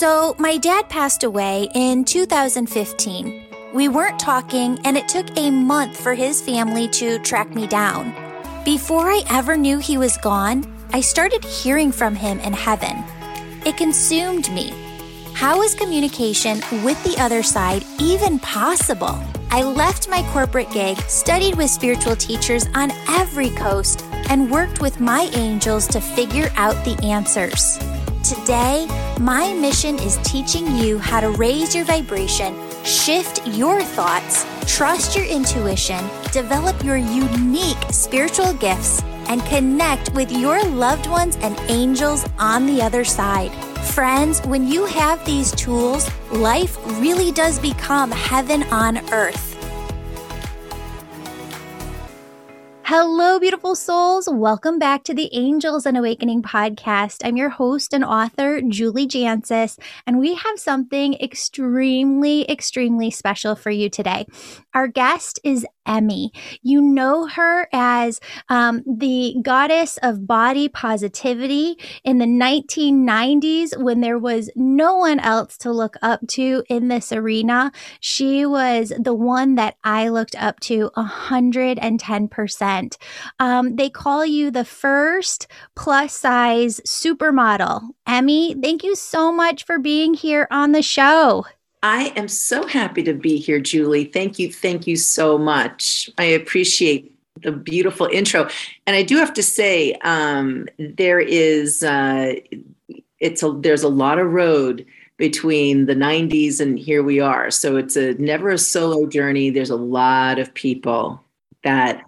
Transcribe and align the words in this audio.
So, 0.00 0.34
my 0.38 0.56
dad 0.56 0.88
passed 0.88 1.24
away 1.24 1.68
in 1.74 2.06
2015. 2.06 3.44
We 3.74 3.88
weren't 3.88 4.18
talking, 4.18 4.78
and 4.86 4.96
it 4.96 5.08
took 5.08 5.26
a 5.36 5.50
month 5.50 5.94
for 5.94 6.14
his 6.14 6.40
family 6.40 6.88
to 6.88 7.18
track 7.18 7.54
me 7.54 7.66
down. 7.66 8.14
Before 8.64 9.10
I 9.10 9.20
ever 9.28 9.58
knew 9.58 9.76
he 9.76 9.98
was 9.98 10.16
gone, 10.16 10.64
I 10.94 11.02
started 11.02 11.44
hearing 11.44 11.92
from 11.92 12.14
him 12.14 12.40
in 12.40 12.54
heaven. 12.54 13.04
It 13.66 13.76
consumed 13.76 14.50
me. 14.54 14.72
How 15.34 15.60
is 15.60 15.74
communication 15.74 16.62
with 16.82 17.04
the 17.04 17.22
other 17.22 17.42
side 17.42 17.84
even 17.98 18.38
possible? 18.38 19.22
I 19.50 19.64
left 19.64 20.08
my 20.08 20.22
corporate 20.32 20.70
gig, 20.70 20.96
studied 21.10 21.56
with 21.56 21.68
spiritual 21.68 22.16
teachers 22.16 22.64
on 22.74 22.90
every 23.06 23.50
coast, 23.50 24.02
and 24.30 24.50
worked 24.50 24.80
with 24.80 24.98
my 24.98 25.28
angels 25.34 25.86
to 25.88 26.00
figure 26.00 26.48
out 26.56 26.86
the 26.86 26.98
answers. 27.04 27.78
Today, 28.22 28.86
my 29.18 29.54
mission 29.54 29.98
is 29.98 30.18
teaching 30.18 30.76
you 30.76 30.98
how 30.98 31.20
to 31.20 31.30
raise 31.30 31.74
your 31.74 31.86
vibration, 31.86 32.54
shift 32.84 33.46
your 33.46 33.82
thoughts, 33.82 34.44
trust 34.66 35.16
your 35.16 35.24
intuition, 35.24 36.04
develop 36.30 36.84
your 36.84 36.98
unique 36.98 37.82
spiritual 37.90 38.52
gifts, 38.52 39.02
and 39.28 39.42
connect 39.46 40.12
with 40.12 40.30
your 40.30 40.62
loved 40.62 41.06
ones 41.06 41.36
and 41.40 41.58
angels 41.70 42.26
on 42.38 42.66
the 42.66 42.82
other 42.82 43.04
side. 43.04 43.52
Friends, 43.94 44.40
when 44.42 44.68
you 44.68 44.84
have 44.84 45.24
these 45.24 45.50
tools, 45.52 46.06
life 46.30 46.76
really 47.00 47.32
does 47.32 47.58
become 47.58 48.10
heaven 48.10 48.64
on 48.64 48.98
earth. 49.12 49.49
Hello, 52.92 53.38
beautiful 53.38 53.76
souls. 53.76 54.28
Welcome 54.28 54.80
back 54.80 55.04
to 55.04 55.14
the 55.14 55.30
Angels 55.32 55.86
and 55.86 55.96
Awakening 55.96 56.42
podcast. 56.42 57.24
I'm 57.24 57.36
your 57.36 57.50
host 57.50 57.94
and 57.94 58.04
author, 58.04 58.60
Julie 58.62 59.06
Jancius, 59.06 59.78
and 60.08 60.18
we 60.18 60.34
have 60.34 60.58
something 60.58 61.14
extremely, 61.14 62.50
extremely 62.50 63.12
special 63.12 63.54
for 63.54 63.70
you 63.70 63.90
today. 63.90 64.26
Our 64.74 64.88
guest 64.88 65.38
is 65.44 65.64
Emme. 65.86 66.30
You 66.62 66.80
know 66.80 67.26
her 67.26 67.68
as 67.72 68.20
um, 68.48 68.82
the 68.86 69.36
goddess 69.42 69.98
of 70.02 70.26
body 70.26 70.68
positivity 70.68 71.78
in 72.04 72.18
the 72.18 72.26
1990s 72.26 73.80
when 73.80 74.00
there 74.00 74.18
was 74.18 74.50
no 74.54 74.96
one 74.96 75.20
else 75.20 75.56
to 75.58 75.72
look 75.72 75.96
up 76.02 76.20
to 76.28 76.64
in 76.68 76.88
this 76.88 77.12
arena. 77.12 77.72
She 78.00 78.44
was 78.46 78.92
the 78.98 79.14
one 79.14 79.54
that 79.54 79.76
I 79.84 80.08
looked 80.08 80.36
up 80.36 80.60
to 80.60 80.90
110%. 80.96 82.79
Um, 83.38 83.76
they 83.76 83.90
call 83.90 84.24
you 84.24 84.50
the 84.50 84.64
first 84.64 85.46
plus 85.76 86.14
size 86.14 86.80
supermodel. 86.86 87.90
Emme, 88.06 88.60
thank 88.60 88.84
you 88.84 88.94
so 88.94 89.32
much 89.32 89.64
for 89.64 89.78
being 89.78 90.14
here 90.14 90.46
on 90.50 90.72
the 90.72 90.82
show. 90.82 91.44
I 91.82 92.12
am 92.16 92.28
so 92.28 92.66
happy 92.66 93.02
to 93.04 93.14
be 93.14 93.38
here, 93.38 93.58
Julie. 93.58 94.04
Thank 94.04 94.38
you. 94.38 94.52
Thank 94.52 94.86
you 94.86 94.96
so 94.96 95.38
much. 95.38 96.10
I 96.18 96.24
appreciate 96.24 97.16
the 97.42 97.52
beautiful 97.52 98.06
intro. 98.12 98.48
And 98.86 98.96
I 98.96 99.02
do 99.02 99.16
have 99.16 99.32
to 99.34 99.42
say, 99.42 99.94
um, 100.02 100.68
there 100.78 101.20
is, 101.20 101.82
uh, 101.82 102.34
it's 103.18 103.42
a, 103.42 103.52
there's 103.52 103.82
a 103.82 103.88
lot 103.88 104.18
of 104.18 104.30
road 104.30 104.84
between 105.16 105.86
the 105.86 105.94
90s 105.94 106.60
and 106.60 106.78
here 106.78 107.02
we 107.02 107.20
are. 107.20 107.50
So 107.50 107.76
it's 107.76 107.96
a 107.96 108.14
never 108.14 108.50
a 108.50 108.58
solo 108.58 109.06
journey. 109.06 109.50
There's 109.50 109.70
a 109.70 109.76
lot 109.76 110.38
of 110.38 110.52
people 110.54 111.22
that, 111.62 112.04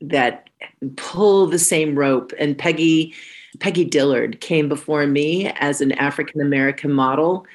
that 0.00 0.48
pull 0.96 1.46
the 1.46 1.58
same 1.58 1.98
rope. 1.98 2.32
And 2.38 2.56
Peggy, 2.56 3.14
Peggy 3.60 3.84
Dillard 3.84 4.40
came 4.40 4.68
before 4.68 5.06
me 5.06 5.48
as 5.56 5.80
an 5.80 5.92
African 5.92 6.40
American 6.40 6.92
model 6.92 7.46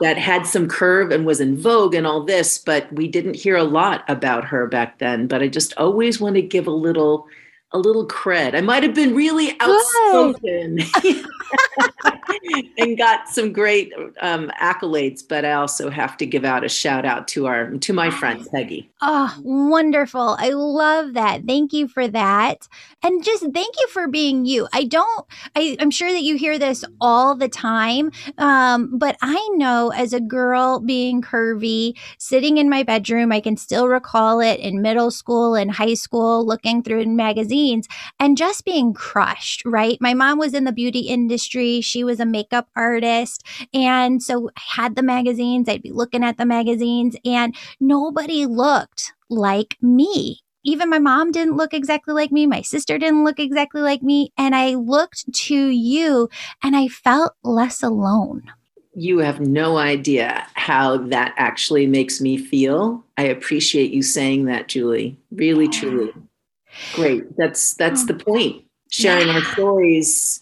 that 0.00 0.16
had 0.16 0.46
some 0.46 0.68
curve 0.68 1.10
and 1.10 1.26
was 1.26 1.40
in 1.40 1.56
vogue 1.56 1.94
and 1.94 2.06
all 2.06 2.24
this, 2.24 2.58
but 2.58 2.90
we 2.92 3.06
didn't 3.06 3.36
hear 3.36 3.56
a 3.56 3.64
lot 3.64 4.04
about 4.08 4.44
her 4.44 4.66
back 4.66 4.98
then. 4.98 5.26
But 5.26 5.42
I 5.42 5.48
just 5.48 5.74
always 5.76 6.20
want 6.20 6.36
to 6.36 6.42
give 6.42 6.66
a 6.66 6.72
little 6.72 7.26
a 7.72 7.78
little 7.78 8.06
cred. 8.06 8.56
I 8.56 8.62
might 8.62 8.82
have 8.82 8.94
been 8.94 9.14
really 9.14 9.56
outspoken 9.60 10.80
and 12.78 12.96
got 12.96 13.28
some 13.28 13.52
great 13.52 13.92
um, 14.20 14.50
accolades, 14.60 15.22
but 15.26 15.44
I 15.44 15.52
also 15.52 15.90
have 15.90 16.16
to 16.18 16.26
give 16.26 16.44
out 16.44 16.64
a 16.64 16.68
shout 16.68 17.04
out 17.04 17.28
to 17.28 17.46
our 17.46 17.70
to 17.70 17.92
my 17.92 18.10
friend 18.10 18.46
Peggy. 18.52 18.90
Oh, 19.00 19.34
wonderful! 19.42 20.36
I 20.38 20.50
love 20.50 21.14
that. 21.14 21.44
Thank 21.46 21.72
you 21.72 21.88
for 21.88 22.08
that, 22.08 22.68
and 23.02 23.24
just 23.24 23.42
thank 23.42 23.74
you 23.78 23.88
for 23.88 24.08
being 24.08 24.44
you. 24.44 24.68
I 24.72 24.84
don't. 24.84 25.26
I, 25.56 25.76
I'm 25.80 25.90
sure 25.90 26.12
that 26.12 26.22
you 26.22 26.36
hear 26.36 26.58
this 26.58 26.84
all 27.00 27.34
the 27.34 27.48
time, 27.48 28.12
um, 28.38 28.98
but 28.98 29.16
I 29.22 29.48
know 29.54 29.90
as 29.90 30.12
a 30.12 30.20
girl 30.20 30.80
being 30.80 31.22
curvy, 31.22 31.98
sitting 32.18 32.58
in 32.58 32.68
my 32.68 32.82
bedroom, 32.82 33.32
I 33.32 33.40
can 33.40 33.56
still 33.56 33.88
recall 33.88 34.40
it 34.40 34.60
in 34.60 34.82
middle 34.82 35.10
school 35.10 35.54
and 35.54 35.70
high 35.70 35.94
school, 35.94 36.44
looking 36.46 36.82
through 36.82 37.06
magazines 37.06 37.88
and 38.18 38.36
just 38.36 38.64
being 38.64 38.92
crushed, 38.92 39.62
right? 39.64 39.98
My 40.00 40.14
mom 40.14 40.38
was 40.38 40.54
in 40.54 40.64
the 40.64 40.72
beauty 40.72 41.00
industry. 41.00 41.80
She 41.80 42.04
was 42.04 42.19
a 42.20 42.26
makeup 42.26 42.68
artist. 42.76 43.44
And 43.74 44.22
so 44.22 44.50
I 44.56 44.82
had 44.82 44.96
the 44.96 45.02
magazines. 45.02 45.68
I'd 45.68 45.82
be 45.82 45.92
looking 45.92 46.24
at 46.24 46.36
the 46.38 46.46
magazines 46.46 47.16
and 47.24 47.54
nobody 47.80 48.46
looked 48.46 49.12
like 49.28 49.76
me. 49.80 50.40
Even 50.62 50.90
my 50.90 50.98
mom 50.98 51.32
didn't 51.32 51.56
look 51.56 51.72
exactly 51.72 52.12
like 52.12 52.30
me. 52.30 52.46
My 52.46 52.60
sister 52.60 52.98
didn't 52.98 53.24
look 53.24 53.40
exactly 53.40 53.80
like 53.80 54.02
me. 54.02 54.30
And 54.36 54.54
I 54.54 54.74
looked 54.74 55.32
to 55.32 55.56
you 55.56 56.28
and 56.62 56.76
I 56.76 56.88
felt 56.88 57.32
less 57.42 57.82
alone 57.82 58.42
you 58.94 59.18
have 59.18 59.40
no 59.40 59.78
idea 59.78 60.46
how 60.54 60.96
that 60.96 61.32
actually 61.36 61.86
makes 61.86 62.20
me 62.20 62.36
feel. 62.36 63.04
I 63.16 63.24
appreciate 63.24 63.92
you 63.92 64.02
saying 64.02 64.46
that, 64.46 64.68
Julie. 64.68 65.16
Really, 65.30 65.68
truly. 65.68 66.12
Great. 66.94 67.36
That's 67.36 67.74
that's 67.74 68.02
oh. 68.02 68.06
the 68.06 68.14
point. 68.14 68.64
Sharing 68.90 69.28
yeah. 69.28 69.34
our 69.34 69.42
stories 69.42 70.40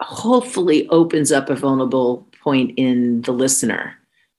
hopefully 0.00 0.88
opens 0.88 1.32
up 1.32 1.50
a 1.50 1.54
vulnerable 1.54 2.26
point 2.40 2.72
in 2.76 3.22
the 3.22 3.32
listener 3.32 3.94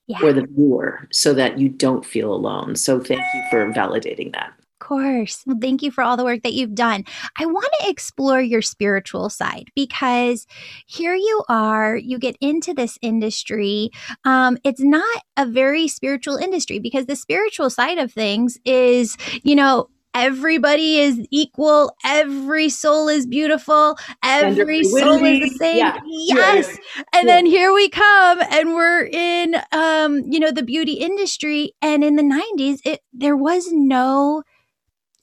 yeah. 0.08 0.18
or 0.22 0.34
the 0.34 0.48
viewer 0.48 1.08
so 1.12 1.34
that 1.34 1.60
you 1.60 1.70
don't 1.70 2.06
feel 2.06 2.34
alone. 2.34 2.76
So 2.76 3.00
thank 3.00 3.22
you 3.34 3.44
for 3.50 3.72
validating 3.72 4.34
that. 4.34 4.54
Of 4.82 4.88
course. 4.88 5.44
Well, 5.46 5.58
thank 5.62 5.84
you 5.84 5.92
for 5.92 6.04
all 6.04 6.16
the 6.16 6.24
work 6.24 6.42
that 6.44 6.54
you've 6.54 6.74
done. 6.74 7.04
I 7.38 7.46
want 7.46 7.68
to 7.82 7.90
explore 7.90 8.42
your 8.42 8.62
spiritual 8.62 9.30
side 9.30 9.68
because 9.76 10.48
here 10.88 11.16
you 11.16 11.44
are, 11.50 11.98
you 11.98 12.18
get 12.18 12.38
into 12.40 12.74
this 12.74 12.98
industry. 13.02 13.92
Um, 14.24 14.58
it's 14.64 14.80
not 14.80 15.24
a 15.36 15.46
very 15.46 15.90
spiritual 15.90 16.38
industry 16.38 16.80
because 16.80 17.08
the 17.08 17.18
spiritual 17.18 17.70
side 17.70 17.98
of 17.98 18.12
things 18.12 18.58
is, 18.64 19.18
you 19.44 19.54
know, 19.54 19.90
everybody 20.20 21.00
is 21.00 21.26
equal. 21.32 21.96
Every 22.06 22.70
soul 22.70 23.08
is 23.08 23.26
beautiful. 23.26 23.98
Every 24.24 24.84
soul 24.84 25.24
is 25.24 25.52
the 25.52 25.58
same. 25.58 25.78
Yeah. 25.78 26.00
yes. 26.06 26.68
Yeah. 26.68 27.04
and 27.14 27.28
yeah. 27.28 27.36
then 27.36 27.46
here 27.46 27.74
we 27.74 27.90
come 27.90 28.42
and 28.52 28.74
we're 28.74 29.06
in 29.06 29.56
um 29.72 30.24
you 30.30 30.40
know 30.40 30.52
the 30.52 30.64
beauty 30.64 30.94
industry. 30.94 31.74
And 31.82 32.04
in 32.04 32.16
the 32.16 32.24
90s 32.24 32.80
it 32.86 33.02
there 33.14 33.38
was 33.38 33.72
no 33.72 34.44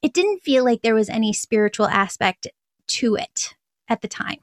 it 0.03 0.13
didn't 0.13 0.43
feel 0.43 0.65
like 0.65 0.83
there 0.83 0.95
was 0.95 1.09
any 1.09 1.33
spiritual 1.33 1.89
aspect 1.89 2.47
to 2.87 3.17
it 3.17 3.55
at 3.89 4.03
the 4.03 4.09
time. 4.09 4.39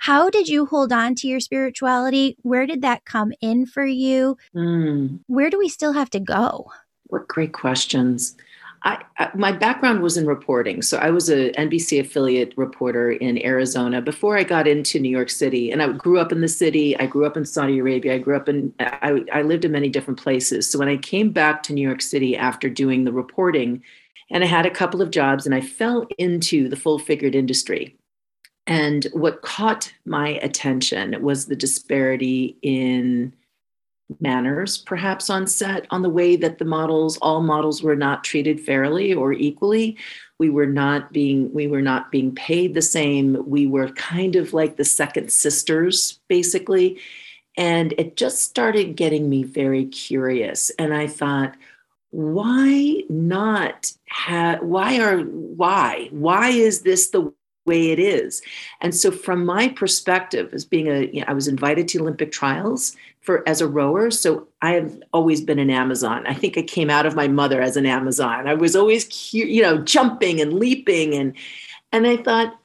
How 0.00 0.28
did 0.28 0.48
you 0.48 0.66
hold 0.66 0.92
on 0.92 1.14
to 1.16 1.28
your 1.28 1.40
spirituality? 1.40 2.36
Where 2.42 2.66
did 2.66 2.82
that 2.82 3.04
come 3.04 3.32
in 3.40 3.66
for 3.66 3.84
you? 3.86 4.36
Mm. 4.54 5.20
where 5.26 5.50
do 5.50 5.58
we 5.58 5.68
still 5.68 5.92
have 5.92 6.10
to 6.10 6.20
go? 6.20 6.70
What 7.08 7.28
great 7.28 7.52
questions 7.52 8.36
I, 8.84 9.02
I, 9.18 9.30
my 9.34 9.50
background 9.50 10.02
was 10.02 10.16
in 10.16 10.26
reporting. 10.26 10.82
So 10.82 10.98
I 10.98 11.10
was 11.10 11.30
a 11.30 11.50
NBC 11.52 12.00
affiliate 12.00 12.52
reporter 12.56 13.12
in 13.12 13.42
Arizona 13.44 14.02
before 14.02 14.36
I 14.36 14.44
got 14.44 14.68
into 14.68 15.00
New 15.00 15.08
York 15.08 15.30
City. 15.30 15.70
And 15.70 15.82
I 15.82 15.88
grew 15.92 16.18
up 16.18 16.32
in 16.32 16.42
the 16.42 16.48
city. 16.48 16.96
I 16.98 17.06
grew 17.06 17.24
up 17.24 17.36
in 17.36 17.46
Saudi 17.46 17.78
Arabia. 17.78 18.14
I 18.14 18.18
grew 18.18 18.36
up 18.36 18.48
in, 18.48 18.74
I, 18.80 19.24
I 19.32 19.42
lived 19.42 19.64
in 19.64 19.72
many 19.72 19.88
different 19.88 20.20
places. 20.20 20.68
So 20.70 20.78
when 20.78 20.88
I 20.88 20.98
came 20.98 21.30
back 21.30 21.62
to 21.64 21.72
New 21.72 21.86
York 21.86 22.02
City 22.02 22.36
after 22.36 22.68
doing 22.68 23.04
the 23.04 23.12
reporting, 23.12 23.82
and 24.30 24.44
I 24.44 24.46
had 24.46 24.66
a 24.66 24.70
couple 24.70 25.00
of 25.00 25.10
jobs 25.10 25.46
and 25.46 25.54
I 25.54 25.60
fell 25.60 26.06
into 26.18 26.68
the 26.68 26.76
full 26.76 26.98
figured 26.98 27.34
industry. 27.34 27.96
And 28.66 29.06
what 29.12 29.42
caught 29.42 29.92
my 30.06 30.40
attention 30.42 31.22
was 31.22 31.46
the 31.46 31.56
disparity 31.56 32.56
in 32.62 33.34
manners 34.20 34.78
perhaps 34.78 35.30
on 35.30 35.46
set 35.46 35.86
on 35.90 36.02
the 36.02 36.10
way 36.10 36.36
that 36.36 36.58
the 36.58 36.64
models 36.64 37.16
all 37.18 37.40
models 37.40 37.82
were 37.82 37.96
not 37.96 38.24
treated 38.24 38.60
fairly 38.60 39.14
or 39.14 39.32
equally. 39.32 39.96
We 40.38 40.50
were 40.50 40.66
not 40.66 41.12
being 41.12 41.52
we 41.52 41.66
were 41.66 41.82
not 41.82 42.10
being 42.10 42.34
paid 42.34 42.74
the 42.74 42.82
same. 42.82 43.42
We 43.48 43.66
were 43.66 43.88
kind 43.90 44.36
of 44.36 44.52
like 44.52 44.76
the 44.76 44.84
second 44.84 45.32
sisters 45.32 46.20
basically. 46.28 47.00
And 47.56 47.94
it 47.98 48.16
just 48.16 48.42
started 48.42 48.96
getting 48.96 49.30
me 49.30 49.44
very 49.44 49.86
curious. 49.86 50.70
And 50.78 50.92
i 50.92 51.06
thought 51.06 51.54
why 52.10 53.02
not 53.08 53.92
have 54.08 54.62
why 54.62 55.00
are 55.00 55.20
why? 55.20 56.08
Why 56.12 56.50
is 56.50 56.82
this 56.82 57.10
the 57.10 57.32
way 57.66 57.90
it 57.90 57.98
is. 57.98 58.42
And 58.80 58.94
so, 58.94 59.10
from 59.10 59.44
my 59.44 59.68
perspective, 59.68 60.52
as 60.52 60.64
being 60.64 60.88
a, 60.88 61.06
you 61.06 61.20
know, 61.20 61.26
I 61.28 61.34
was 61.34 61.48
invited 61.48 61.88
to 61.88 62.00
Olympic 62.00 62.32
trials 62.32 62.96
for 63.24 63.42
as 63.48 63.60
a 63.60 63.68
rower. 63.68 64.10
So 64.10 64.46
I 64.60 64.72
have 64.72 65.02
always 65.12 65.40
been 65.40 65.58
an 65.58 65.70
Amazon. 65.70 66.26
I 66.26 66.34
think 66.34 66.58
I 66.58 66.62
came 66.62 66.90
out 66.90 67.06
of 67.06 67.16
my 67.16 67.26
mother 67.26 67.60
as 67.62 67.76
an 67.76 67.86
Amazon. 67.86 68.46
I 68.46 68.54
was 68.54 68.76
always, 68.76 69.32
you 69.32 69.62
know, 69.62 69.78
jumping 69.78 70.40
and 70.40 70.54
leaping, 70.54 71.14
and 71.14 71.34
and 71.90 72.06
I 72.06 72.18
thought 72.18 72.58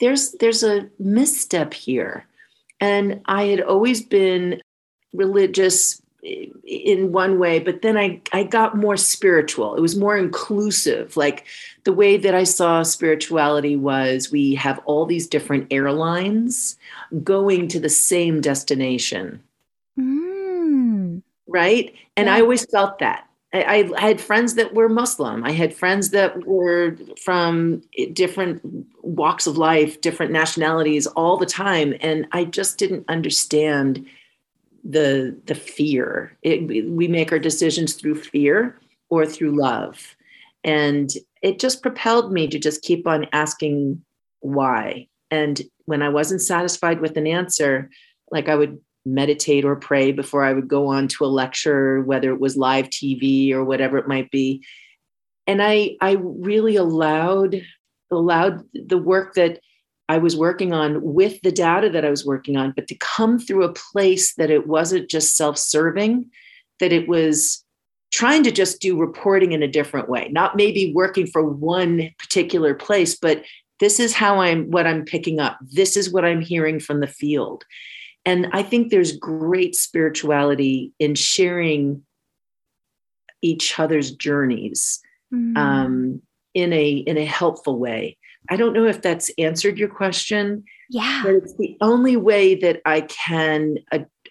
there's 0.00 0.32
there's 0.32 0.62
a 0.62 0.88
misstep 0.98 1.72
here, 1.72 2.26
and 2.78 3.22
I 3.24 3.44
had 3.44 3.62
always 3.62 4.02
been 4.02 4.60
religious 5.14 6.01
in 6.22 7.10
one 7.10 7.38
way 7.38 7.58
but 7.58 7.82
then 7.82 7.98
i 7.98 8.20
i 8.32 8.44
got 8.44 8.76
more 8.76 8.96
spiritual. 8.96 9.74
It 9.74 9.80
was 9.80 9.96
more 9.96 10.16
inclusive. 10.16 11.16
Like 11.16 11.46
the 11.82 11.92
way 11.92 12.16
that 12.16 12.34
i 12.34 12.44
saw 12.44 12.82
spirituality 12.84 13.74
was 13.74 14.30
we 14.30 14.54
have 14.54 14.80
all 14.84 15.04
these 15.04 15.26
different 15.26 15.66
airlines 15.72 16.76
going 17.24 17.66
to 17.68 17.80
the 17.80 17.88
same 17.88 18.40
destination. 18.40 19.42
Mm. 19.98 21.22
right? 21.48 21.92
And 22.16 22.26
yeah. 22.28 22.36
i 22.36 22.40
always 22.40 22.64
felt 22.66 23.00
that. 23.00 23.26
I, 23.54 23.92
I, 23.94 24.00
had 24.00 24.20
friends 24.20 24.54
that 24.54 24.72
were 24.72 24.88
muslim. 24.88 25.44
I 25.44 25.50
had 25.50 25.74
friends 25.74 26.10
that 26.10 26.46
were 26.46 26.96
from 27.20 27.82
different 28.12 28.62
walks 29.02 29.46
of 29.48 29.58
life 29.58 30.00
different 30.00 30.30
nationalities 30.30 31.08
all 31.08 31.36
the 31.36 31.46
time. 31.46 31.94
And 32.00 32.28
i 32.30 32.44
just 32.44 32.78
didn't 32.78 33.06
understand 33.08 34.06
the 34.84 35.36
the 35.46 35.54
fear. 35.54 36.36
It, 36.42 36.88
we 36.88 37.08
make 37.08 37.32
our 37.32 37.38
decisions 37.38 37.94
through 37.94 38.16
fear 38.16 38.78
or 39.10 39.26
through 39.26 39.56
love, 39.56 40.16
and 40.64 41.12
it 41.42 41.58
just 41.58 41.82
propelled 41.82 42.32
me 42.32 42.48
to 42.48 42.58
just 42.58 42.82
keep 42.82 43.06
on 43.06 43.26
asking 43.32 44.02
why. 44.40 45.08
And 45.30 45.60
when 45.86 46.02
I 46.02 46.08
wasn't 46.08 46.42
satisfied 46.42 47.00
with 47.00 47.16
an 47.16 47.26
answer, 47.26 47.90
like 48.30 48.48
I 48.48 48.54
would 48.54 48.78
meditate 49.04 49.64
or 49.64 49.76
pray 49.76 50.12
before 50.12 50.44
I 50.44 50.52
would 50.52 50.68
go 50.68 50.86
on 50.86 51.08
to 51.08 51.24
a 51.24 51.26
lecture, 51.26 52.02
whether 52.02 52.30
it 52.32 52.40
was 52.40 52.56
live 52.56 52.88
TV 52.88 53.52
or 53.52 53.64
whatever 53.64 53.98
it 53.98 54.08
might 54.08 54.30
be. 54.30 54.64
And 55.46 55.62
I 55.62 55.96
I 56.00 56.12
really 56.20 56.76
allowed 56.76 57.62
allowed 58.10 58.64
the 58.74 58.98
work 58.98 59.34
that 59.34 59.60
I 60.12 60.18
was 60.18 60.36
working 60.36 60.74
on 60.74 61.02
with 61.02 61.40
the 61.40 61.50
data 61.50 61.88
that 61.88 62.04
I 62.04 62.10
was 62.10 62.26
working 62.26 62.58
on, 62.58 62.72
but 62.76 62.86
to 62.88 62.94
come 62.96 63.38
through 63.38 63.64
a 63.64 63.72
place 63.72 64.34
that 64.34 64.50
it 64.50 64.66
wasn't 64.66 65.08
just 65.08 65.38
self 65.38 65.56
serving, 65.56 66.30
that 66.80 66.92
it 66.92 67.08
was 67.08 67.64
trying 68.10 68.42
to 68.42 68.50
just 68.50 68.82
do 68.82 69.00
reporting 69.00 69.52
in 69.52 69.62
a 69.62 69.68
different 69.68 70.10
way, 70.10 70.28
not 70.30 70.54
maybe 70.54 70.92
working 70.94 71.26
for 71.26 71.42
one 71.42 72.10
particular 72.18 72.74
place, 72.74 73.16
but 73.16 73.42
this 73.80 73.98
is 73.98 74.12
how 74.12 74.38
I'm 74.38 74.70
what 74.70 74.86
I'm 74.86 75.06
picking 75.06 75.40
up. 75.40 75.58
This 75.62 75.96
is 75.96 76.12
what 76.12 76.26
I'm 76.26 76.42
hearing 76.42 76.78
from 76.78 77.00
the 77.00 77.06
field. 77.06 77.64
And 78.26 78.48
I 78.52 78.62
think 78.62 78.90
there's 78.90 79.16
great 79.16 79.74
spirituality 79.74 80.92
in 80.98 81.14
sharing 81.14 82.02
each 83.40 83.80
other's 83.80 84.10
journeys 84.10 85.00
mm-hmm. 85.32 85.56
um, 85.56 86.20
in 86.52 86.74
a 86.74 86.90
in 86.90 87.16
a 87.16 87.24
helpful 87.24 87.78
way. 87.78 88.18
I 88.50 88.56
don't 88.56 88.72
know 88.72 88.86
if 88.86 89.02
that's 89.02 89.30
answered 89.38 89.78
your 89.78 89.88
question. 89.88 90.64
Yeah. 90.90 91.22
But 91.24 91.34
it's 91.34 91.56
the 91.56 91.76
only 91.80 92.16
way 92.16 92.54
that 92.56 92.80
I 92.84 93.02
can 93.02 93.76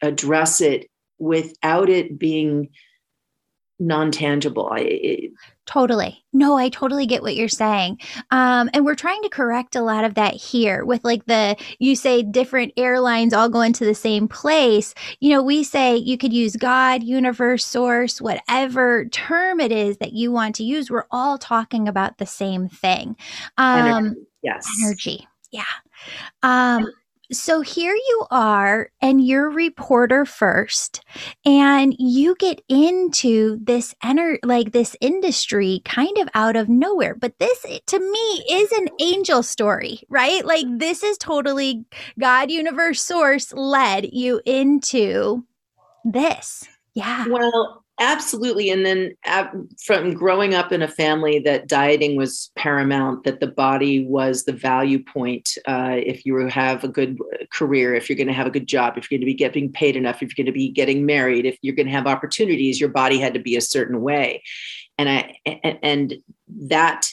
address 0.01 0.61
it 0.61 0.89
without 1.17 1.89
it 1.89 2.17
being 2.19 2.69
non-tangible. 3.81 4.69
I, 4.71 4.79
it, 4.79 5.31
totally. 5.65 6.23
No 6.33 6.55
i 6.55 6.69
totally 6.69 7.05
get 7.05 7.21
what 7.21 7.35
you're 7.35 7.49
saying. 7.49 7.99
Um, 8.29 8.69
and 8.73 8.85
we're 8.85 8.95
trying 8.95 9.21
to 9.23 9.29
correct 9.29 9.75
a 9.75 9.81
lot 9.81 10.05
of 10.05 10.13
that 10.15 10.35
here 10.35 10.85
with 10.85 11.03
like 11.03 11.25
the 11.25 11.57
you 11.79 11.95
say 11.95 12.21
different 12.21 12.73
airlines 12.77 13.33
all 13.33 13.49
going 13.49 13.73
to 13.73 13.85
the 13.85 13.95
same 13.95 14.27
place. 14.27 14.93
You 15.19 15.31
know 15.31 15.41
we 15.41 15.63
say 15.63 15.95
you 15.97 16.17
could 16.17 16.31
use 16.31 16.55
god 16.55 17.03
universe 17.03 17.65
source 17.65 18.21
whatever 18.21 19.05
term 19.05 19.59
it 19.59 19.71
is 19.71 19.97
that 19.97 20.13
you 20.13 20.31
want 20.31 20.55
to 20.55 20.63
use 20.63 20.89
we're 20.89 21.05
all 21.11 21.37
talking 21.37 21.87
about 21.87 22.17
the 22.17 22.25
same 22.25 22.69
thing. 22.69 23.15
Um, 23.57 23.87
energy. 23.87 24.21
yes. 24.43 24.67
energy. 24.83 25.27
Yeah. 25.51 25.63
Um, 26.43 26.87
so 27.31 27.61
here 27.61 27.95
you 27.95 28.25
are, 28.31 28.89
and 29.01 29.25
you're 29.25 29.49
reporter 29.49 30.25
first, 30.25 31.01
and 31.45 31.95
you 31.97 32.35
get 32.35 32.61
into 32.67 33.59
this 33.61 33.95
enter 34.03 34.39
like 34.43 34.71
this 34.71 34.95
industry 35.01 35.81
kind 35.85 36.17
of 36.17 36.29
out 36.33 36.55
of 36.55 36.69
nowhere. 36.69 37.15
But 37.15 37.39
this, 37.39 37.65
to 37.87 37.99
me, 37.99 38.43
is 38.49 38.71
an 38.73 38.89
angel 38.99 39.43
story, 39.43 40.01
right? 40.09 40.45
Like 40.45 40.65
this 40.77 41.03
is 41.03 41.17
totally 41.17 41.85
God, 42.19 42.51
universe, 42.51 43.01
source 43.01 43.53
led 43.53 44.11
you 44.13 44.41
into 44.45 45.45
this. 46.03 46.67
Yeah. 46.93 47.27
Well, 47.29 47.80
Absolutely. 48.01 48.71
And 48.71 48.83
then 48.83 49.15
uh, 49.27 49.45
from 49.85 50.15
growing 50.15 50.55
up 50.55 50.71
in 50.71 50.81
a 50.81 50.87
family 50.87 51.37
that 51.41 51.67
dieting 51.67 52.15
was 52.15 52.49
paramount, 52.55 53.25
that 53.25 53.39
the 53.39 53.45
body 53.45 54.07
was 54.07 54.43
the 54.43 54.53
value 54.53 55.03
point. 55.03 55.55
Uh, 55.67 55.97
if 55.97 56.25
you 56.25 56.35
have 56.47 56.83
a 56.83 56.87
good 56.87 57.19
career, 57.53 57.93
if 57.93 58.09
you're 58.09 58.17
going 58.17 58.25
to 58.25 58.33
have 58.33 58.47
a 58.47 58.51
good 58.51 58.65
job, 58.65 58.97
if 58.97 59.11
you're 59.11 59.19
going 59.19 59.27
to 59.27 59.31
be 59.31 59.35
getting 59.35 59.71
paid 59.71 59.95
enough, 59.95 60.23
if 60.23 60.35
you're 60.35 60.43
going 60.43 60.51
to 60.51 60.59
be 60.59 60.69
getting 60.69 61.05
married, 61.05 61.45
if 61.45 61.59
you're 61.61 61.75
going 61.75 61.85
to 61.85 61.91
have 61.91 62.07
opportunities, 62.07 62.79
your 62.79 62.89
body 62.89 63.19
had 63.19 63.35
to 63.35 63.39
be 63.39 63.55
a 63.55 63.61
certain 63.61 64.01
way. 64.01 64.41
And 64.97 65.07
I, 65.07 65.35
and 65.83 66.15
that 66.47 67.07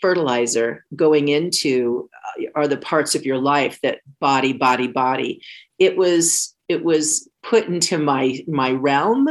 fertilizer 0.00 0.84
going 0.96 1.28
into 1.28 2.10
uh, 2.40 2.46
are 2.56 2.66
the 2.66 2.76
parts 2.76 3.14
of 3.14 3.24
your 3.24 3.38
life 3.38 3.78
that 3.84 4.00
body, 4.18 4.52
body, 4.52 4.88
body. 4.88 5.42
It 5.78 5.96
was, 5.96 6.56
it 6.68 6.82
was 6.82 7.28
put 7.44 7.66
into 7.66 7.98
my 7.98 8.40
my 8.46 8.70
realm 8.70 9.28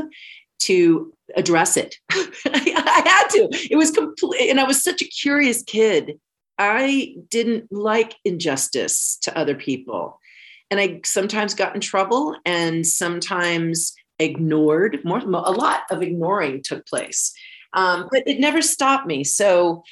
to 0.65 1.13
address 1.35 1.77
it. 1.77 1.95
I 2.11 3.01
had 3.05 3.27
to. 3.29 3.49
It 3.69 3.77
was 3.77 3.91
complete, 3.91 4.49
and 4.49 4.59
I 4.59 4.63
was 4.63 4.83
such 4.83 5.01
a 5.01 5.05
curious 5.05 5.63
kid. 5.63 6.19
I 6.57 7.15
didn't 7.29 7.71
like 7.71 8.15
injustice 8.25 9.17
to 9.23 9.37
other 9.37 9.55
people. 9.55 10.19
And 10.69 10.79
I 10.79 11.01
sometimes 11.03 11.53
got 11.53 11.75
in 11.75 11.81
trouble 11.81 12.35
and 12.45 12.85
sometimes 12.85 13.93
ignored 14.21 14.99
more 15.03 15.19
a 15.19 15.51
lot 15.51 15.81
of 15.89 16.01
ignoring 16.01 16.61
took 16.61 16.85
place 16.85 17.33
um, 17.73 18.07
but 18.11 18.23
it 18.27 18.39
never 18.39 18.61
stopped 18.61 19.07
me 19.07 19.23
so 19.23 19.83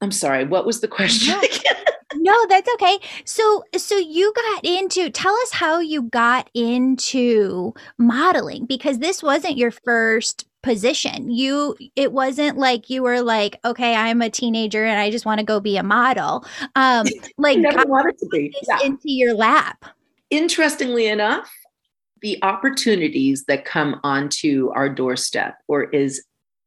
i'm 0.00 0.12
sorry 0.12 0.44
what 0.44 0.66
was 0.66 0.80
the 0.80 0.88
question 0.88 1.36
again 1.38 1.84
no, 2.24 2.46
that's 2.48 2.68
okay. 2.74 2.98
So 3.26 3.64
so 3.76 3.96
you 3.98 4.32
got 4.34 4.64
into 4.64 5.10
tell 5.10 5.34
us 5.34 5.52
how 5.52 5.78
you 5.78 6.04
got 6.04 6.48
into 6.54 7.74
modeling 7.98 8.64
because 8.64 8.98
this 8.98 9.22
wasn't 9.22 9.58
your 9.58 9.70
first 9.70 10.46
position. 10.62 11.30
You 11.30 11.76
it 11.94 12.12
wasn't 12.12 12.56
like 12.56 12.88
you 12.88 13.02
were 13.02 13.20
like, 13.20 13.60
okay, 13.62 13.94
I'm 13.94 14.22
a 14.22 14.30
teenager 14.30 14.84
and 14.84 14.98
I 14.98 15.10
just 15.10 15.26
want 15.26 15.40
to 15.40 15.44
go 15.44 15.60
be 15.60 15.76
a 15.76 15.82
model. 15.82 16.46
Um 16.74 17.06
like 17.38 17.58
never 17.58 17.84
wanted 17.86 18.16
to 18.18 18.26
be 18.32 18.56
yeah. 18.66 18.78
into 18.82 19.12
your 19.12 19.34
lap. 19.34 19.84
Interestingly 20.30 21.06
enough, 21.06 21.52
the 22.22 22.42
opportunities 22.42 23.44
that 23.48 23.66
come 23.66 24.00
onto 24.02 24.70
our 24.74 24.88
doorstep 24.88 25.58
or 25.68 25.84
is 25.90 26.24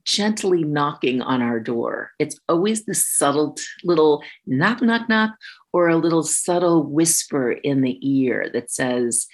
gently 0.07 0.63
knocking 0.63 1.21
on 1.21 1.41
our 1.41 1.59
door. 1.59 2.11
It's 2.17 2.39
always 2.47 2.85
the 2.85 2.95
subtle 2.95 3.57
little 3.83 4.23
knock, 4.45 4.81
knock, 4.81 5.09
knock, 5.09 5.31
or 5.73 5.89
a 5.89 5.97
little 5.97 6.23
subtle 6.23 6.83
whisper 6.83 7.51
in 7.51 7.81
the 7.81 7.99
ear 8.01 8.49
that 8.53 8.71
says, 8.71 9.27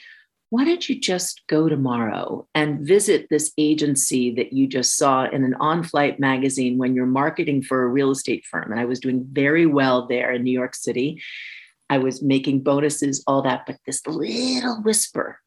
why 0.49 0.65
don't 0.65 0.87
you 0.89 0.99
just 0.99 1.43
go 1.47 1.69
tomorrow 1.69 2.47
and 2.55 2.85
visit 2.85 3.27
this 3.29 3.51
agency 3.57 4.33
that 4.35 4.51
you 4.51 4.67
just 4.67 4.97
saw 4.97 5.25
in 5.25 5.43
an 5.43 5.53
on 5.55 5.83
flight 5.83 6.19
magazine 6.19 6.77
when 6.77 6.95
you're 6.95 7.05
marketing 7.05 7.61
for 7.61 7.83
a 7.83 7.87
real 7.87 8.11
estate 8.11 8.43
firm? 8.49 8.71
And 8.71 8.79
I 8.79 8.85
was 8.85 8.99
doing 8.99 9.25
very 9.31 9.67
well 9.67 10.07
there 10.07 10.31
in 10.31 10.43
New 10.43 10.51
York 10.51 10.75
City. 10.75 11.21
I 11.89 11.99
was 11.99 12.23
making 12.23 12.61
bonuses, 12.61 13.23
all 13.27 13.43
that, 13.43 13.65
but 13.67 13.77
this 13.85 14.05
little 14.07 14.81
whisper 14.81 15.39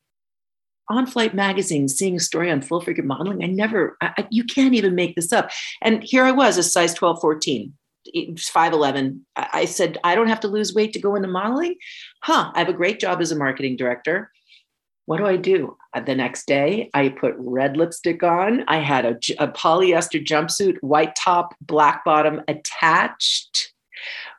on 0.88 1.06
flight 1.06 1.34
magazine 1.34 1.88
seeing 1.88 2.16
a 2.16 2.20
story 2.20 2.50
on 2.50 2.62
full 2.62 2.80
figure 2.80 3.04
modeling 3.04 3.42
i 3.42 3.46
never 3.46 3.96
I, 4.00 4.26
you 4.30 4.44
can't 4.44 4.74
even 4.74 4.94
make 4.94 5.16
this 5.16 5.32
up. 5.32 5.50
And 5.82 6.02
here 6.02 6.24
i 6.24 6.32
was 6.32 6.58
a 6.58 6.62
size 6.62 6.94
12 6.94 7.20
14 7.20 7.72
5'11 8.14 9.20
i 9.36 9.64
said 9.64 9.98
i 10.04 10.14
don't 10.14 10.28
have 10.28 10.40
to 10.40 10.48
lose 10.48 10.74
weight 10.74 10.92
to 10.92 11.00
go 11.00 11.16
into 11.16 11.28
modeling? 11.28 11.76
Huh 12.22 12.52
i 12.54 12.58
have 12.58 12.68
a 12.68 12.72
great 12.72 13.00
job 13.00 13.20
as 13.20 13.32
a 13.32 13.36
marketing 13.36 13.76
director. 13.76 14.30
What 15.06 15.18
do 15.18 15.26
i 15.26 15.36
do? 15.36 15.76
Uh, 15.94 16.00
the 16.00 16.14
next 16.14 16.46
day 16.46 16.90
i 16.94 17.08
put 17.08 17.34
red 17.38 17.76
lipstick 17.76 18.22
on. 18.22 18.64
I 18.68 18.78
had 18.78 19.04
a, 19.04 19.16
a 19.38 19.48
polyester 19.48 20.24
jumpsuit 20.24 20.76
white 20.80 21.16
top 21.16 21.54
black 21.60 22.04
bottom 22.04 22.42
attached 22.48 23.72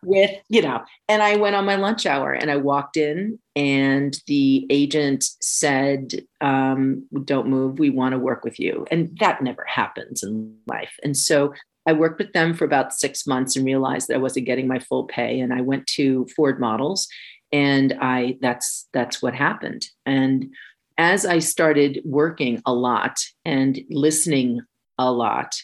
with, 0.03 0.31
you 0.49 0.61
know, 0.61 0.83
and 1.07 1.21
I 1.21 1.35
went 1.35 1.55
on 1.55 1.65
my 1.65 1.75
lunch 1.75 2.05
hour 2.05 2.31
and 2.33 2.49
I 2.49 2.57
walked 2.57 2.97
in 2.97 3.39
and 3.55 4.17
the 4.27 4.65
agent 4.69 5.25
said, 5.41 6.13
um, 6.41 7.05
don't 7.23 7.47
move. 7.47 7.79
We 7.79 7.89
want 7.89 8.13
to 8.13 8.19
work 8.19 8.43
with 8.43 8.59
you. 8.59 8.85
And 8.91 9.17
that 9.19 9.41
never 9.41 9.65
happens 9.65 10.23
in 10.23 10.55
life. 10.67 10.93
And 11.03 11.15
so 11.15 11.53
I 11.87 11.93
worked 11.93 12.19
with 12.19 12.33
them 12.33 12.53
for 12.53 12.65
about 12.65 12.93
six 12.93 13.25
months 13.25 13.55
and 13.55 13.65
realized 13.65 14.09
that 14.09 14.15
I 14.15 14.19
wasn't 14.19 14.45
getting 14.45 14.67
my 14.67 14.79
full 14.79 15.05
pay. 15.05 15.39
And 15.39 15.53
I 15.53 15.61
went 15.61 15.87
to 15.87 16.27
Ford 16.35 16.59
Models, 16.59 17.07
and 17.53 17.97
I 18.01 18.37
that's 18.41 18.89
that's 18.91 19.21
what 19.21 19.33
happened. 19.33 19.85
And 20.05 20.53
as 20.97 21.25
I 21.25 21.39
started 21.39 22.01
working 22.03 22.61
a 22.65 22.73
lot 22.73 23.17
and 23.45 23.79
listening 23.89 24.61
a 24.97 25.11
lot, 25.11 25.55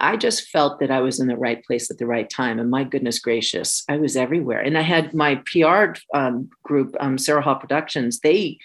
I 0.00 0.16
just 0.16 0.48
felt 0.48 0.78
that 0.80 0.90
I 0.90 1.00
was 1.00 1.18
in 1.18 1.26
the 1.26 1.36
right 1.36 1.64
place 1.64 1.90
at 1.90 1.98
the 1.98 2.06
right 2.06 2.28
time. 2.28 2.58
And 2.58 2.70
my 2.70 2.84
goodness 2.84 3.18
gracious, 3.18 3.84
I 3.88 3.96
was 3.96 4.16
everywhere. 4.16 4.60
And 4.60 4.78
I 4.78 4.82
had 4.82 5.12
my 5.12 5.42
PR 5.46 5.94
um, 6.14 6.48
group, 6.62 6.94
um, 7.00 7.18
Sarah 7.18 7.42
Hall 7.42 7.56
Productions. 7.56 8.20
They, 8.20 8.58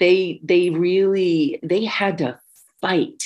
they, 0.00 0.40
they 0.42 0.70
really, 0.70 1.58
they 1.62 1.84
had 1.84 2.18
to 2.18 2.38
fight 2.80 3.22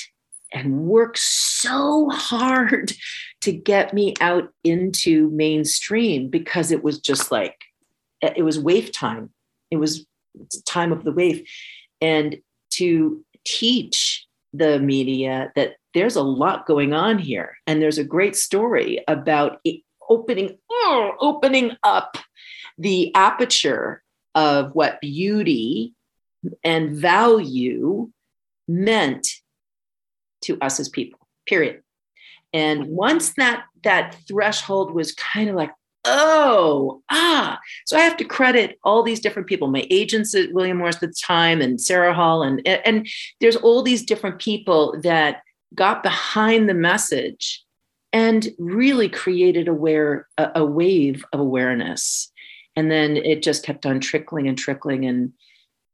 and 0.53 0.85
work 0.85 1.17
so 1.17 2.09
hard 2.09 2.93
to 3.41 3.51
get 3.51 3.93
me 3.93 4.13
out 4.19 4.51
into 4.63 5.29
mainstream 5.31 6.29
because 6.29 6.71
it 6.71 6.83
was 6.83 6.99
just 6.99 7.31
like 7.31 7.55
it 8.21 8.43
was 8.43 8.59
wave 8.59 8.91
time. 8.91 9.29
It 9.69 9.77
was 9.77 10.05
time 10.65 10.91
of 10.91 11.03
the 11.03 11.11
wave, 11.11 11.47
and 12.01 12.37
to 12.71 13.23
teach 13.45 14.25
the 14.53 14.79
media 14.79 15.51
that 15.55 15.75
there's 15.97 16.15
a 16.15 16.21
lot 16.21 16.65
going 16.65 16.93
on 16.93 17.17
here 17.17 17.57
and 17.65 17.81
there's 17.81 17.97
a 17.97 18.03
great 18.03 18.35
story 18.35 19.03
about 19.07 19.59
opening 20.09 20.57
oh, 20.69 21.11
opening 21.19 21.75
up 21.83 22.17
the 22.77 23.13
aperture 23.15 24.03
of 24.35 24.73
what 24.73 25.01
beauty 25.01 25.93
and 26.63 26.91
value 26.91 28.09
meant 28.67 29.27
to 30.41 30.57
us 30.61 30.79
as 30.79 30.87
people 30.87 31.19
period 31.47 31.81
and 32.53 32.87
once 32.87 33.33
that 33.33 33.65
that 33.83 34.15
threshold 34.27 34.93
was 34.93 35.13
kind 35.13 35.49
of 35.49 35.55
like 35.55 35.71
oh, 36.09 37.01
ah. 37.11 37.59
So 37.85 37.97
I 37.97 38.01
have 38.01 38.15
to 38.17 38.23
credit 38.23 38.79
all 38.83 39.03
these 39.03 39.19
different 39.19 39.49
people, 39.49 39.67
my 39.67 39.85
agents 39.89 40.33
at 40.33 40.53
William 40.53 40.77
Morris 40.77 40.95
at 40.95 41.01
the 41.01 41.13
time 41.21 41.61
and 41.61 41.81
Sarah 41.81 42.13
Hall. 42.13 42.43
And, 42.43 42.65
and 42.65 43.05
there's 43.41 43.57
all 43.57 43.83
these 43.83 44.05
different 44.05 44.39
people 44.39 44.95
that 45.03 45.41
got 45.75 46.03
behind 46.03 46.69
the 46.69 46.73
message 46.73 47.63
and 48.13 48.49
really 48.57 49.09
created 49.09 49.67
aware, 49.67 50.27
a, 50.37 50.51
a 50.55 50.65
wave 50.65 51.25
of 51.33 51.39
awareness. 51.39 52.31
And 52.75 52.91
then 52.91 53.17
it 53.17 53.43
just 53.43 53.63
kept 53.63 53.85
on 53.85 53.99
trickling 53.99 54.47
and 54.47 54.57
trickling. 54.57 55.05
And 55.05 55.33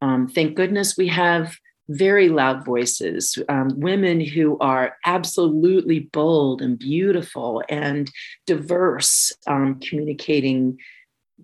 um, 0.01 0.27
thank 0.27 0.55
goodness 0.55 0.97
we 0.97 1.07
have 1.07 1.57
very 1.89 2.29
loud 2.29 2.63
voices, 2.63 3.37
um, 3.49 3.79
women 3.79 4.21
who 4.21 4.57
are 4.59 4.95
absolutely 5.05 5.99
bold 5.99 6.61
and 6.61 6.79
beautiful 6.79 7.61
and 7.67 8.09
diverse, 8.45 9.33
um, 9.47 9.79
communicating 9.79 10.77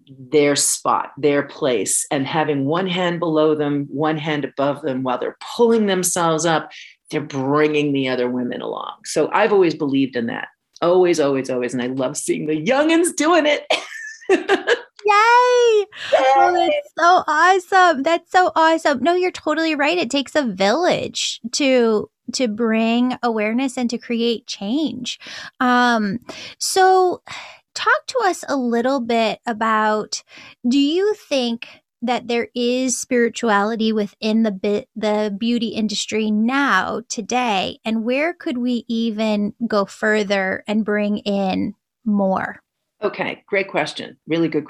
their 0.08 0.56
spot, 0.56 1.12
their 1.18 1.44
place, 1.44 2.06
and 2.10 2.26
having 2.26 2.66
one 2.66 2.88
hand 2.88 3.20
below 3.20 3.54
them, 3.54 3.86
one 3.90 4.18
hand 4.18 4.46
above 4.46 4.82
them 4.82 5.04
while 5.04 5.18
they're 5.18 5.38
pulling 5.56 5.88
themselves 5.88 6.46
up, 6.46 6.72
they're 7.10 7.22
bringing 7.22 7.92
the 7.94 8.08
other 8.08 8.30
women 8.30 8.62
along. 8.62 8.94
So 9.06 9.30
I've 9.32 9.54
always 9.54 9.76
believed 9.76 10.16
in 10.16 10.28
that. 10.28 10.50
Always, 10.82 11.20
always, 11.20 11.50
always. 11.50 11.74
And 11.74 11.82
I 11.82 11.88
love 11.88 12.18
seeing 12.18 12.48
the 12.48 12.64
youngins 12.64 13.16
doing 13.16 13.46
it. 13.46 13.66
Yay! 15.06 15.86
Oh, 16.14 16.54
that's 16.54 16.94
so 16.98 17.24
awesome. 17.28 18.04
That's 18.04 18.32
so 18.32 18.52
awesome. 18.56 19.02
No, 19.02 19.16
you're 19.16 19.32
totally 19.32 19.74
right. 19.76 19.98
It 19.98 20.12
takes 20.12 20.36
a 20.36 20.44
village 20.44 21.40
to 21.54 22.10
to 22.34 22.48
bring 22.48 23.18
awareness 23.24 23.78
and 23.78 23.90
to 23.90 23.98
create 23.98 24.46
change. 24.46 25.20
Um, 25.60 26.20
so 26.58 27.24
talk 27.76 28.06
to 28.08 28.20
us 28.26 28.44
a 28.50 28.58
little 28.58 29.00
bit 29.00 29.40
about 29.46 30.22
do 30.68 30.78
you 30.78 31.14
think 31.14 31.68
that 32.02 32.28
there 32.28 32.48
is 32.56 32.98
spirituality 33.00 33.92
within 33.92 34.44
the 34.44 34.52
bit 34.52 34.88
the 34.96 35.36
beauty 35.38 35.70
industry 35.70 36.32
now 36.32 37.02
today 37.10 37.80
and 37.84 38.04
where 38.04 38.34
could 38.34 38.58
we 38.58 38.86
even 38.88 39.54
go 39.68 39.86
further 39.86 40.64
and 40.68 40.86
bring 40.86 41.18
in 41.20 41.74
more 42.06 42.62
Okay, 43.02 43.44
great 43.48 43.70
question. 43.70 44.18
Really 44.28 44.50
good, 44.50 44.66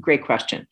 great 0.00 0.24
question. 0.24 0.66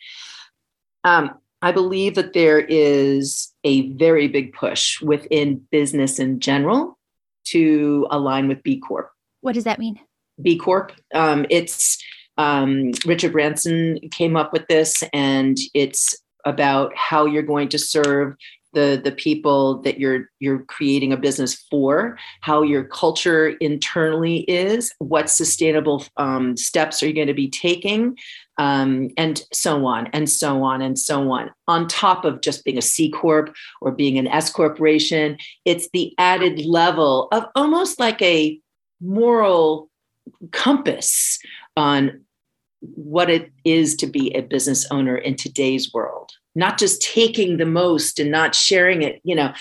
Um, 1.05 1.33
I 1.61 1.73
believe 1.73 2.15
that 2.15 2.33
there 2.33 2.59
is 2.59 3.53
a 3.65 3.93
very 3.93 4.29
big 4.29 4.53
push 4.53 5.01
within 5.01 5.63
business 5.71 6.19
in 6.19 6.41
general 6.41 6.99
to 7.45 8.07
align 8.11 8.49
with 8.49 8.63
B 8.63 8.81
Corp. 8.81 9.11
What 9.43 9.55
does 9.55 9.65
that 9.65 9.79
mean? 9.79 10.01
B 10.41 10.57
Corp. 10.57 10.93
Um, 11.15 11.45
it's 11.51 12.03
um, 12.39 12.93
Richard 13.07 13.33
Branson 13.33 13.99
came 14.11 14.37
up 14.37 14.53
with 14.53 14.67
this, 14.69 15.03
and 15.13 15.57
it's 15.75 16.17
about 16.45 16.97
how 16.97 17.27
you're 17.27 17.43
going 17.43 17.69
to 17.69 17.79
serve 17.79 18.37
the 18.73 19.01
the 19.03 19.13
people 19.13 19.81
that 19.83 20.01
you're 20.01 20.31
you're 20.41 20.61
creating 20.65 21.13
a 21.13 21.17
business 21.17 21.55
for 21.71 22.19
how 22.41 22.63
your 22.63 22.85
culture 22.85 23.49
internally 23.61 24.39
is 24.41 24.93
what 24.99 25.29
sustainable 25.29 26.05
um, 26.17 26.57
steps 26.57 27.03
are 27.03 27.07
you 27.07 27.15
going 27.15 27.27
to 27.27 27.35
be 27.35 27.51
taking 27.51 28.17
um, 28.59 29.09
and 29.17 29.45
so 29.53 29.87
on 29.87 30.07
and 30.09 30.29
so 30.29 30.63
on 30.63 30.83
and 30.83 30.99
so 30.99 31.31
on. 31.31 31.51
On 31.69 31.87
top 31.89 32.25
of 32.25 32.41
just 32.41 32.65
being 32.65 32.79
a 32.79 32.83
c 32.83 33.11
corp 33.11 33.55
or 33.81 33.93
being 33.93 34.19
an 34.19 34.27
s 34.27 34.51
corporation 34.51 35.37
it's 35.65 35.89
the 35.93 36.15
added 36.19 36.65
level 36.65 37.29
of 37.33 37.47
almost 37.55 38.01
like 38.01 38.21
a 38.23 38.59
moral 39.01 39.89
compass 40.53 41.39
on 41.77 42.25
what 42.81 43.31
it 43.31 43.51
is 43.65 43.95
to 43.97 44.07
be 44.07 44.35
a 44.35 44.43
business 44.43 44.87
owner 44.91 45.17
in 45.17 45.37
today's 45.37 45.93
world 45.93 46.33
not 46.55 46.79
just 46.79 47.03
taking 47.03 47.57
the 47.57 47.67
most 47.67 48.19
and 48.19 48.31
not 48.31 48.55
sharing 48.55 49.03
it, 49.03 49.21
you 49.25 49.35
know. 49.35 49.53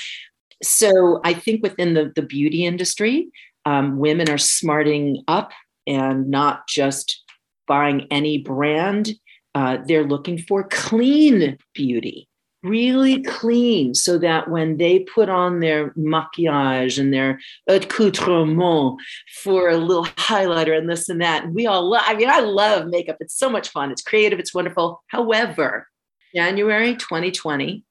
So 0.63 1.21
I 1.23 1.33
think 1.33 1.63
within 1.63 1.93
the, 1.93 2.11
the 2.15 2.21
beauty 2.21 2.65
industry, 2.65 3.29
um, 3.65 3.97
women 3.97 4.29
are 4.29 4.37
smarting 4.37 5.23
up 5.27 5.51
and 5.87 6.29
not 6.29 6.67
just 6.67 7.23
buying 7.67 8.07
any 8.11 8.39
brand. 8.39 9.13
Uh, 9.55 9.77
they're 9.87 10.07
looking 10.07 10.37
for 10.37 10.67
clean 10.67 11.57
beauty, 11.73 12.27
really 12.63 13.23
clean, 13.23 13.93
so 13.93 14.17
that 14.19 14.49
when 14.49 14.77
they 14.77 14.99
put 14.99 15.29
on 15.29 15.59
their 15.59 15.91
maquillage 15.91 16.99
and 16.99 17.13
their 17.13 17.39
accoutrement 17.67 18.99
for 19.43 19.69
a 19.69 19.77
little 19.77 20.05
highlighter 20.05 20.77
and 20.77 20.89
this 20.89 21.09
and 21.09 21.21
that, 21.21 21.45
and 21.45 21.55
we 21.55 21.67
all 21.67 21.89
love, 21.89 22.03
I 22.05 22.15
mean, 22.15 22.29
I 22.29 22.39
love 22.39 22.87
makeup. 22.87 23.17
It's 23.19 23.37
so 23.37 23.49
much 23.49 23.69
fun. 23.69 23.91
It's 23.91 24.01
creative. 24.01 24.39
It's 24.39 24.53
wonderful. 24.53 25.03
However, 25.07 25.87
January 26.35 26.95
2020, 26.95 27.83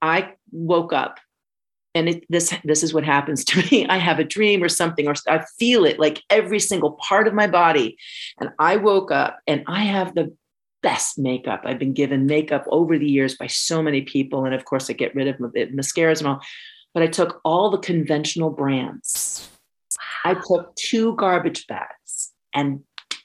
I 0.00 0.34
woke 0.50 0.92
up 0.92 1.18
and 1.94 2.08
it, 2.08 2.24
this 2.28 2.54
this 2.64 2.82
is 2.82 2.94
what 2.94 3.04
happens 3.04 3.44
to 3.44 3.58
me 3.70 3.86
i 3.88 3.96
have 3.96 4.18
a 4.18 4.24
dream 4.24 4.62
or 4.62 4.68
something 4.68 5.06
or 5.06 5.14
i 5.26 5.44
feel 5.58 5.84
it 5.84 5.98
like 5.98 6.22
every 6.30 6.60
single 6.60 6.92
part 6.92 7.26
of 7.26 7.34
my 7.34 7.46
body 7.46 7.96
and 8.40 8.50
i 8.58 8.76
woke 8.76 9.10
up 9.10 9.38
and 9.46 9.64
i 9.66 9.82
have 9.84 10.14
the 10.14 10.34
best 10.82 11.18
makeup 11.18 11.62
i've 11.64 11.78
been 11.78 11.92
given 11.92 12.26
makeup 12.26 12.64
over 12.68 12.98
the 12.98 13.08
years 13.08 13.36
by 13.36 13.46
so 13.46 13.82
many 13.82 14.02
people 14.02 14.44
and 14.44 14.54
of 14.54 14.64
course 14.64 14.88
i 14.88 14.92
get 14.92 15.14
rid 15.14 15.28
of 15.28 15.36
mascaras 15.36 16.18
and 16.18 16.28
all 16.28 16.40
but 16.94 17.02
i 17.02 17.06
took 17.06 17.40
all 17.44 17.70
the 17.70 17.78
conventional 17.78 18.50
brands 18.50 19.48
i 20.24 20.34
took 20.34 20.74
two 20.76 21.14
garbage 21.16 21.66
bags 21.66 22.32
and 22.54 22.80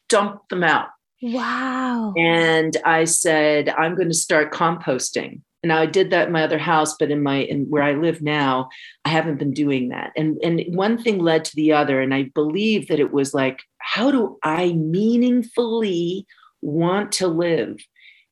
dumped 0.09 0.49
them 0.49 0.63
out 0.63 0.89
Wow. 1.23 2.13
And 2.17 2.75
I 2.83 3.05
said, 3.05 3.69
I'm 3.69 3.95
going 3.95 4.09
to 4.09 4.13
start 4.13 4.51
composting. 4.51 5.39
And 5.63 5.71
I 5.71 5.85
did 5.85 6.09
that 6.09 6.27
in 6.27 6.33
my 6.33 6.43
other 6.43 6.57
house, 6.57 6.95
but 6.99 7.09
in 7.09 7.23
my 7.23 7.37
in 7.37 7.63
where 7.69 7.81
I 7.81 7.93
live 7.93 8.21
now, 8.21 8.67
I 9.05 9.09
haven't 9.09 9.39
been 9.39 9.53
doing 9.53 9.89
that. 9.89 10.11
And 10.17 10.37
and 10.43 10.61
one 10.75 11.01
thing 11.01 11.19
led 11.19 11.45
to 11.45 11.55
the 11.55 11.71
other. 11.71 12.01
And 12.01 12.13
I 12.13 12.23
believe 12.35 12.89
that 12.89 12.99
it 12.99 13.13
was 13.13 13.33
like, 13.33 13.61
how 13.77 14.11
do 14.11 14.37
I 14.43 14.73
meaningfully 14.73 16.27
want 16.63 17.11
to 17.13 17.27
live? 17.27 17.77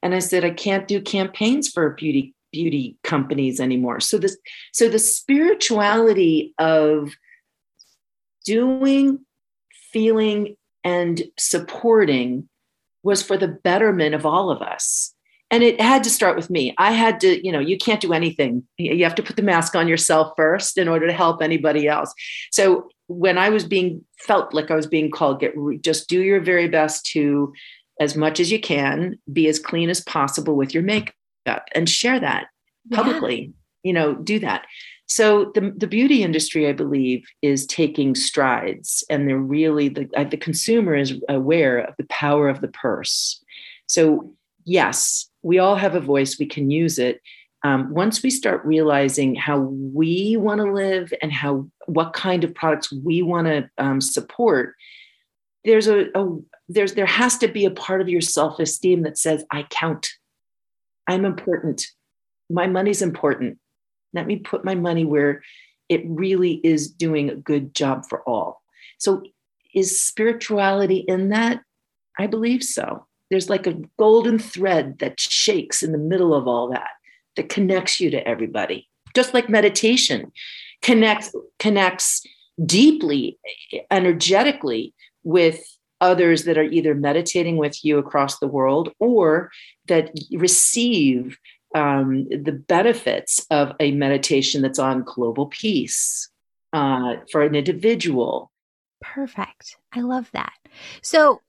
And 0.01 0.15
I 0.15 0.19
said, 0.19 0.43
I 0.43 0.51
can't 0.51 0.87
do 0.87 1.01
campaigns 1.01 1.69
for 1.69 1.91
beauty 1.91 2.33
beauty 2.51 2.97
companies 3.03 3.59
anymore. 3.61 3.99
So 3.99 4.17
this 4.17 4.37
so 4.73 4.89
the 4.89 4.99
spirituality 4.99 6.53
of 6.57 7.13
doing, 8.45 9.19
feeling, 9.93 10.57
and 10.83 11.23
supporting 11.37 12.49
was 13.03 13.23
for 13.23 13.37
the 13.37 13.47
betterment 13.47 14.15
of 14.15 14.25
all 14.25 14.51
of 14.51 14.61
us. 14.61 15.13
And 15.49 15.63
it 15.63 15.81
had 15.81 16.03
to 16.05 16.09
start 16.09 16.37
with 16.37 16.49
me. 16.49 16.73
I 16.77 16.93
had 16.93 17.19
to, 17.21 17.45
you 17.45 17.51
know, 17.51 17.59
you 17.59 17.77
can't 17.77 17.99
do 17.99 18.13
anything. 18.13 18.63
You 18.77 19.03
have 19.03 19.15
to 19.15 19.23
put 19.23 19.35
the 19.35 19.41
mask 19.41 19.75
on 19.75 19.87
yourself 19.87 20.31
first 20.37 20.77
in 20.77 20.87
order 20.87 21.07
to 21.07 21.13
help 21.13 21.41
anybody 21.41 21.87
else. 21.89 22.13
So 22.51 22.89
when 23.07 23.37
I 23.37 23.49
was 23.49 23.65
being 23.65 24.05
felt 24.17 24.53
like 24.53 24.71
I 24.71 24.75
was 24.75 24.87
being 24.87 25.11
called, 25.11 25.41
get 25.41 25.53
just 25.81 26.07
do 26.07 26.21
your 26.21 26.39
very 26.39 26.69
best 26.69 27.05
to, 27.07 27.51
as 28.01 28.17
much 28.17 28.39
as 28.39 28.51
you 28.51 28.59
can, 28.59 29.17
be 29.31 29.47
as 29.47 29.59
clean 29.59 29.87
as 29.87 30.01
possible 30.01 30.55
with 30.55 30.73
your 30.73 30.81
makeup 30.81 31.13
and 31.75 31.87
share 31.87 32.19
that 32.19 32.47
publicly. 32.91 33.41
Yeah. 33.41 33.49
You 33.83 33.93
know, 33.93 34.15
do 34.15 34.39
that. 34.39 34.65
So 35.05 35.51
the, 35.53 35.71
the 35.77 35.87
beauty 35.87 36.23
industry, 36.23 36.67
I 36.67 36.71
believe, 36.71 37.23
is 37.41 37.67
taking 37.67 38.15
strides, 38.15 39.03
and 39.09 39.27
they're 39.27 39.37
really 39.37 39.89
the 39.89 40.09
uh, 40.17 40.23
the 40.23 40.37
consumer 40.37 40.95
is 40.95 41.13
aware 41.29 41.77
of 41.79 41.95
the 41.97 42.05
power 42.05 42.49
of 42.49 42.61
the 42.61 42.69
purse. 42.69 43.43
So 43.87 44.33
yes, 44.65 45.29
we 45.43 45.59
all 45.59 45.75
have 45.75 45.95
a 45.95 45.99
voice; 45.99 46.39
we 46.39 46.45
can 46.47 46.71
use 46.71 46.97
it. 46.97 47.21
Um, 47.63 47.93
once 47.93 48.23
we 48.23 48.31
start 48.31 48.65
realizing 48.65 49.35
how 49.35 49.59
we 49.59 50.37
want 50.37 50.61
to 50.61 50.71
live 50.71 51.13
and 51.21 51.31
how 51.31 51.69
what 51.85 52.13
kind 52.13 52.43
of 52.43 52.55
products 52.55 52.91
we 52.91 53.21
want 53.21 53.47
to 53.47 53.69
um, 53.77 54.01
support, 54.01 54.73
there's 55.65 55.87
a, 55.87 56.07
a 56.15 56.37
there's 56.73 56.93
there 56.93 57.05
has 57.05 57.37
to 57.39 57.47
be 57.47 57.65
a 57.65 57.71
part 57.71 58.01
of 58.01 58.09
your 58.09 58.21
self 58.21 58.59
esteem 58.59 59.03
that 59.03 59.17
says 59.17 59.43
I 59.51 59.63
count, 59.63 60.09
I'm 61.07 61.25
important, 61.25 61.85
my 62.49 62.67
money's 62.67 63.01
important 63.01 63.57
let 64.13 64.27
me 64.27 64.37
put 64.37 64.65
my 64.65 64.75
money 64.75 65.05
where 65.05 65.41
it 65.89 66.03
really 66.05 66.61
is 66.63 66.89
doing 66.89 67.29
a 67.29 67.35
good 67.35 67.73
job 67.73 68.05
for 68.07 68.21
all. 68.23 68.61
So, 68.97 69.23
is 69.73 70.01
spirituality 70.01 70.97
in 71.07 71.29
that? 71.29 71.61
I 72.19 72.27
believe 72.27 72.63
so. 72.63 73.05
There's 73.29 73.49
like 73.49 73.67
a 73.67 73.79
golden 73.97 74.37
thread 74.37 74.99
that 74.99 75.19
shakes 75.19 75.81
in 75.81 75.93
the 75.93 75.97
middle 75.97 76.33
of 76.33 76.47
all 76.47 76.69
that, 76.71 76.89
that 77.37 77.47
connects 77.47 77.99
you 78.01 78.09
to 78.11 78.27
everybody. 78.27 78.89
Just 79.15 79.33
like 79.33 79.49
meditation 79.49 80.31
connects 80.81 81.33
connects 81.59 82.25
deeply, 82.65 83.37
energetically 83.89 84.93
with 85.23 85.63
others 86.01 86.43
that 86.45 86.57
are 86.57 86.63
either 86.63 86.95
meditating 86.95 87.57
with 87.57 87.85
you 87.85 87.97
across 87.97 88.39
the 88.39 88.47
world 88.47 88.91
or 88.99 89.51
that 89.87 90.11
receive 90.31 91.37
um, 91.73 92.27
the 92.29 92.51
benefits 92.51 93.45
of 93.49 93.73
a 93.79 93.91
meditation 93.91 94.61
that's 94.61 94.79
on 94.79 95.03
global 95.03 95.47
peace 95.47 96.29
uh, 96.73 97.15
for 97.31 97.43
an 97.43 97.55
individual. 97.55 98.51
Perfect. 99.01 99.77
I 99.93 100.01
love 100.01 100.29
that. 100.33 100.53
So, 101.01 101.41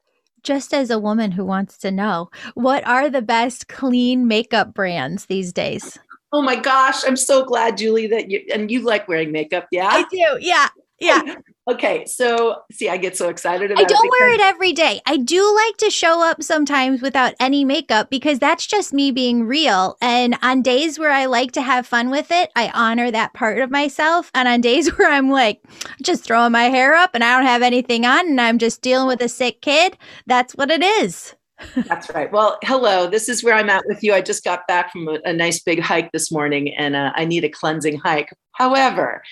just 0.42 0.74
as 0.74 0.90
a 0.90 0.98
woman 0.98 1.30
who 1.32 1.44
wants 1.44 1.78
to 1.78 1.92
know, 1.92 2.28
what 2.54 2.84
are 2.86 3.08
the 3.08 3.22
best 3.22 3.68
clean 3.68 4.26
makeup 4.26 4.74
brands 4.74 5.26
these 5.26 5.52
days? 5.52 5.98
Oh 6.32 6.42
my 6.42 6.56
gosh, 6.56 7.04
I'm 7.06 7.16
so 7.16 7.44
glad, 7.44 7.76
Julie, 7.76 8.08
that 8.08 8.30
you 8.30 8.42
and 8.52 8.70
you 8.70 8.80
like 8.80 9.06
wearing 9.06 9.30
makeup. 9.30 9.68
Yeah. 9.70 9.88
I 9.88 10.04
do. 10.10 10.38
Yeah. 10.40 10.68
Yeah. 10.98 11.36
Okay, 11.70 12.04
so 12.06 12.62
see, 12.72 12.88
I 12.88 12.96
get 12.96 13.16
so 13.16 13.28
excited 13.28 13.70
about 13.70 13.84
I 13.84 13.86
don't 13.86 14.04
it 14.04 14.10
wear 14.10 14.34
it 14.34 14.40
every 14.40 14.72
day. 14.72 15.00
I 15.06 15.16
do 15.16 15.54
like 15.54 15.76
to 15.76 15.90
show 15.90 16.20
up 16.20 16.42
sometimes 16.42 17.00
without 17.00 17.34
any 17.38 17.64
makeup 17.64 18.10
because 18.10 18.40
that's 18.40 18.66
just 18.66 18.92
me 18.92 19.12
being 19.12 19.44
real. 19.44 19.96
And 20.00 20.36
on 20.42 20.62
days 20.62 20.98
where 20.98 21.12
I 21.12 21.26
like 21.26 21.52
to 21.52 21.62
have 21.62 21.86
fun 21.86 22.10
with 22.10 22.32
it, 22.32 22.50
I 22.56 22.72
honor 22.74 23.12
that 23.12 23.32
part 23.34 23.58
of 23.60 23.70
myself. 23.70 24.28
And 24.34 24.48
on 24.48 24.60
days 24.60 24.88
where 24.98 25.08
I'm 25.08 25.30
like 25.30 25.62
just 26.02 26.24
throwing 26.24 26.50
my 26.50 26.64
hair 26.64 26.96
up 26.96 27.14
and 27.14 27.22
I 27.22 27.36
don't 27.36 27.46
have 27.46 27.62
anything 27.62 28.04
on 28.04 28.26
and 28.26 28.40
I'm 28.40 28.58
just 28.58 28.82
dealing 28.82 29.06
with 29.06 29.22
a 29.22 29.28
sick 29.28 29.62
kid, 29.62 29.96
that's 30.26 30.56
what 30.56 30.70
it 30.70 30.82
is. 30.82 31.36
That's 31.86 32.10
right. 32.10 32.32
Well, 32.32 32.58
hello. 32.64 33.06
This 33.06 33.28
is 33.28 33.44
where 33.44 33.54
I'm 33.54 33.70
at 33.70 33.84
with 33.86 34.02
you. 34.02 34.12
I 34.14 34.20
just 34.20 34.42
got 34.42 34.66
back 34.66 34.90
from 34.90 35.06
a, 35.06 35.20
a 35.24 35.32
nice 35.32 35.62
big 35.62 35.78
hike 35.78 36.10
this 36.10 36.32
morning 36.32 36.74
and 36.74 36.96
uh, 36.96 37.12
I 37.14 37.24
need 37.24 37.44
a 37.44 37.48
cleansing 37.48 37.98
hike. 37.98 38.30
However, 38.50 39.22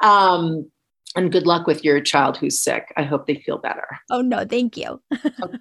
um, 0.00 0.70
and 1.16 1.32
good 1.32 1.46
luck 1.46 1.66
with 1.66 1.84
your 1.84 2.00
child 2.00 2.36
who's 2.36 2.62
sick. 2.62 2.92
I 2.96 3.02
hope 3.02 3.26
they 3.26 3.36
feel 3.36 3.58
better. 3.58 3.86
Oh, 4.10 4.20
no, 4.20 4.44
thank 4.44 4.76
you. 4.76 5.00
okay. 5.12 5.58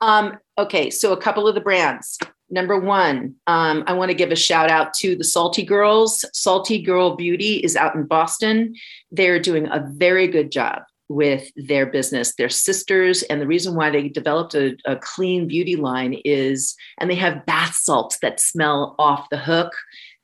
Um, 0.00 0.38
okay, 0.56 0.88
so 0.90 1.12
a 1.12 1.20
couple 1.20 1.46
of 1.46 1.54
the 1.54 1.60
brands. 1.60 2.18
Number 2.48 2.78
one, 2.78 3.34
um, 3.46 3.84
I 3.86 3.92
want 3.92 4.10
to 4.10 4.16
give 4.16 4.32
a 4.32 4.36
shout 4.36 4.70
out 4.70 4.94
to 4.94 5.14
the 5.14 5.24
Salty 5.24 5.62
Girls. 5.62 6.24
Salty 6.32 6.80
Girl 6.80 7.14
Beauty 7.14 7.56
is 7.56 7.76
out 7.76 7.94
in 7.94 8.06
Boston. 8.06 8.74
They're 9.10 9.38
doing 9.38 9.66
a 9.66 9.86
very 9.92 10.26
good 10.26 10.50
job 10.50 10.82
with 11.10 11.50
their 11.56 11.86
business. 11.86 12.34
They're 12.34 12.48
sisters. 12.48 13.22
And 13.24 13.40
the 13.40 13.46
reason 13.46 13.74
why 13.74 13.90
they 13.90 14.08
developed 14.08 14.54
a, 14.54 14.76
a 14.84 14.96
clean 14.96 15.46
beauty 15.46 15.76
line 15.76 16.14
is, 16.24 16.74
and 16.98 17.10
they 17.10 17.16
have 17.16 17.44
bath 17.46 17.74
salts 17.74 18.18
that 18.22 18.40
smell 18.40 18.94
off 18.98 19.28
the 19.30 19.36
hook. 19.36 19.72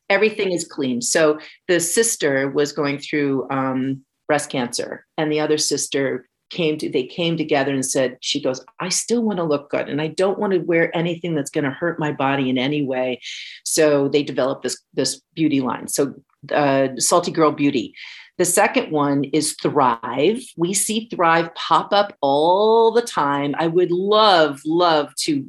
Everything 0.09 0.53
is 0.53 0.65
clean. 0.65 1.03
So 1.03 1.41
the 1.69 1.81
sister 1.81 2.51
was 2.51 2.73
going 2.73 2.99
through 2.99 3.49
um, 3.51 4.05
breast 4.27 4.51
cancer. 4.51 5.07
And 5.17 5.31
the 5.31 5.41
other 5.41 5.59
sister 5.59 6.29
came 6.51 6.79
to 6.79 6.89
they 6.89 7.05
came 7.05 7.37
together 7.37 7.73
and 7.73 7.85
said 7.85 8.17
she 8.21 8.41
goes 8.41 8.65
i 8.79 8.89
still 8.89 9.21
want 9.21 9.37
to 9.37 9.43
look 9.43 9.69
good 9.69 9.89
and 9.89 10.01
i 10.01 10.07
don't 10.07 10.39
want 10.39 10.53
to 10.53 10.61
wear 10.61 10.97
anything 10.97 11.35
that's 11.35 11.51
going 11.51 11.65
to 11.65 11.71
hurt 11.71 11.99
my 11.99 12.13
body 12.13 12.49
in 12.49 12.57
any 12.57 12.83
way. 12.83 13.21
So 13.65 14.09
they 14.09 14.23
developed 14.23 14.63
this 14.63 14.81
this 14.95 15.21
beauty 15.35 15.61
line. 15.61 15.89
So 15.89 16.15
uh, 16.53 16.89
salty 16.99 17.31
girl 17.31 17.53
beauty. 17.53 17.95
The 18.39 18.45
second 18.45 18.93
one 18.93 19.25
is 19.25 19.57
thrive. 19.63 20.43
We 20.57 20.75
see 20.75 21.09
thrive 21.09 21.55
pop 21.55 21.93
up 21.93 22.17
all 22.21 22.93
the 22.93 23.03
time. 23.03 23.55
I 23.59 23.67
would 23.67 23.91
love 23.91 24.61
love 24.65 25.15
to 25.23 25.47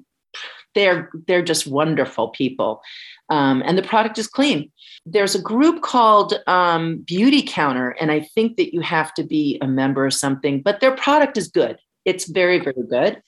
they're 0.73 1.09
they're 1.27 1.43
just 1.43 1.67
wonderful 1.67 2.29
people 2.29 2.81
um, 3.29 3.61
and 3.65 3.77
the 3.77 3.83
product 3.83 4.17
is 4.17 4.27
clean 4.27 4.71
there's 5.09 5.35
a 5.35 5.41
group 5.41 5.81
called 5.81 6.33
um, 6.47 6.97
Beauty 6.97 7.41
Counter, 7.41 7.91
and 7.91 8.11
I 8.11 8.19
think 8.19 8.57
that 8.57 8.73
you 8.73 8.81
have 8.81 9.13
to 9.13 9.23
be 9.23 9.57
a 9.61 9.67
member 9.67 10.05
or 10.05 10.11
something, 10.11 10.61
but 10.61 10.81
their 10.81 10.95
product 10.95 11.37
is 11.37 11.47
good. 11.47 11.77
It's 12.03 12.29
very, 12.29 12.59
very 12.59 12.83
good. 12.89 13.21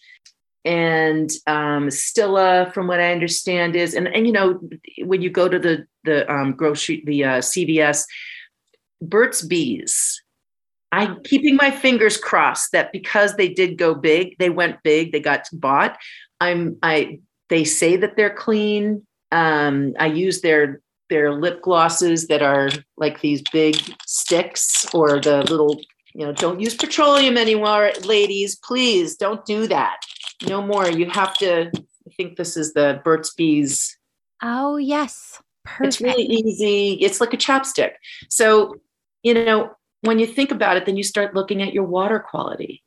And 0.65 1.31
um, 1.47 1.87
Stila, 1.87 2.73
from 2.73 2.87
what 2.87 2.99
I 2.99 3.13
understand, 3.13 3.77
is 3.77 3.93
and 3.93 4.09
and 4.09 4.27
you 4.27 4.33
know 4.33 4.59
when 5.05 5.21
you 5.21 5.29
go 5.29 5.47
to 5.47 5.57
the 5.57 5.85
the 6.03 6.29
um, 6.31 6.51
grocery 6.51 7.01
the 7.05 7.23
uh, 7.23 7.37
CVS, 7.37 8.03
Burt's 9.01 9.41
Bees. 9.41 10.21
I'm 10.91 11.21
keeping 11.23 11.55
my 11.55 11.69
fingers 11.69 12.17
crossed 12.17 12.71
that 12.71 12.91
because 12.91 13.35
they 13.35 13.47
did 13.47 13.77
go 13.77 13.93
big, 13.93 14.35
they 14.39 14.49
went 14.49 14.81
big, 14.83 15.11
they 15.11 15.19
got 15.19 15.47
bought. 15.53 15.97
I'm 16.41 16.77
I 16.83 17.19
they 17.47 17.63
say 17.63 17.95
that 17.95 18.17
they're 18.17 18.33
clean. 18.33 19.05
Um, 19.31 19.93
I 19.99 20.07
use 20.07 20.41
their 20.41 20.81
their 21.09 21.33
lip 21.33 21.61
glosses 21.61 22.27
that 22.27 22.41
are 22.41 22.69
like 22.97 23.19
these 23.21 23.41
big 23.51 23.75
sticks 24.05 24.85
or 24.93 25.19
the 25.19 25.41
little 25.49 25.79
you 26.13 26.25
know 26.25 26.31
don't 26.31 26.59
use 26.59 26.75
petroleum 26.75 27.37
anymore 27.37 27.91
ladies 28.05 28.55
please 28.63 29.15
don't 29.15 29.43
do 29.45 29.67
that. 29.67 29.97
No 30.47 30.61
more. 30.61 30.89
You 30.89 31.09
have 31.09 31.35
to 31.39 31.71
i 31.75 32.11
think 32.15 32.37
this 32.37 32.57
is 32.57 32.73
the 32.73 33.01
burt's 33.03 33.33
bees. 33.33 33.97
Oh 34.41 34.77
yes. 34.77 35.41
Perfect. 35.65 35.87
it's 35.87 36.01
really 36.01 36.23
easy. 36.23 36.93
It's 36.93 37.19
like 37.19 37.33
a 37.33 37.37
chapstick. 37.37 37.93
So 38.29 38.75
you 39.23 39.33
know 39.33 39.71
when 40.01 40.17
you 40.17 40.27
think 40.27 40.51
about 40.51 40.77
it 40.77 40.85
then 40.85 40.95
you 40.95 41.03
start 41.03 41.35
looking 41.35 41.61
at 41.61 41.73
your 41.73 41.83
water 41.83 42.19
quality. 42.19 42.83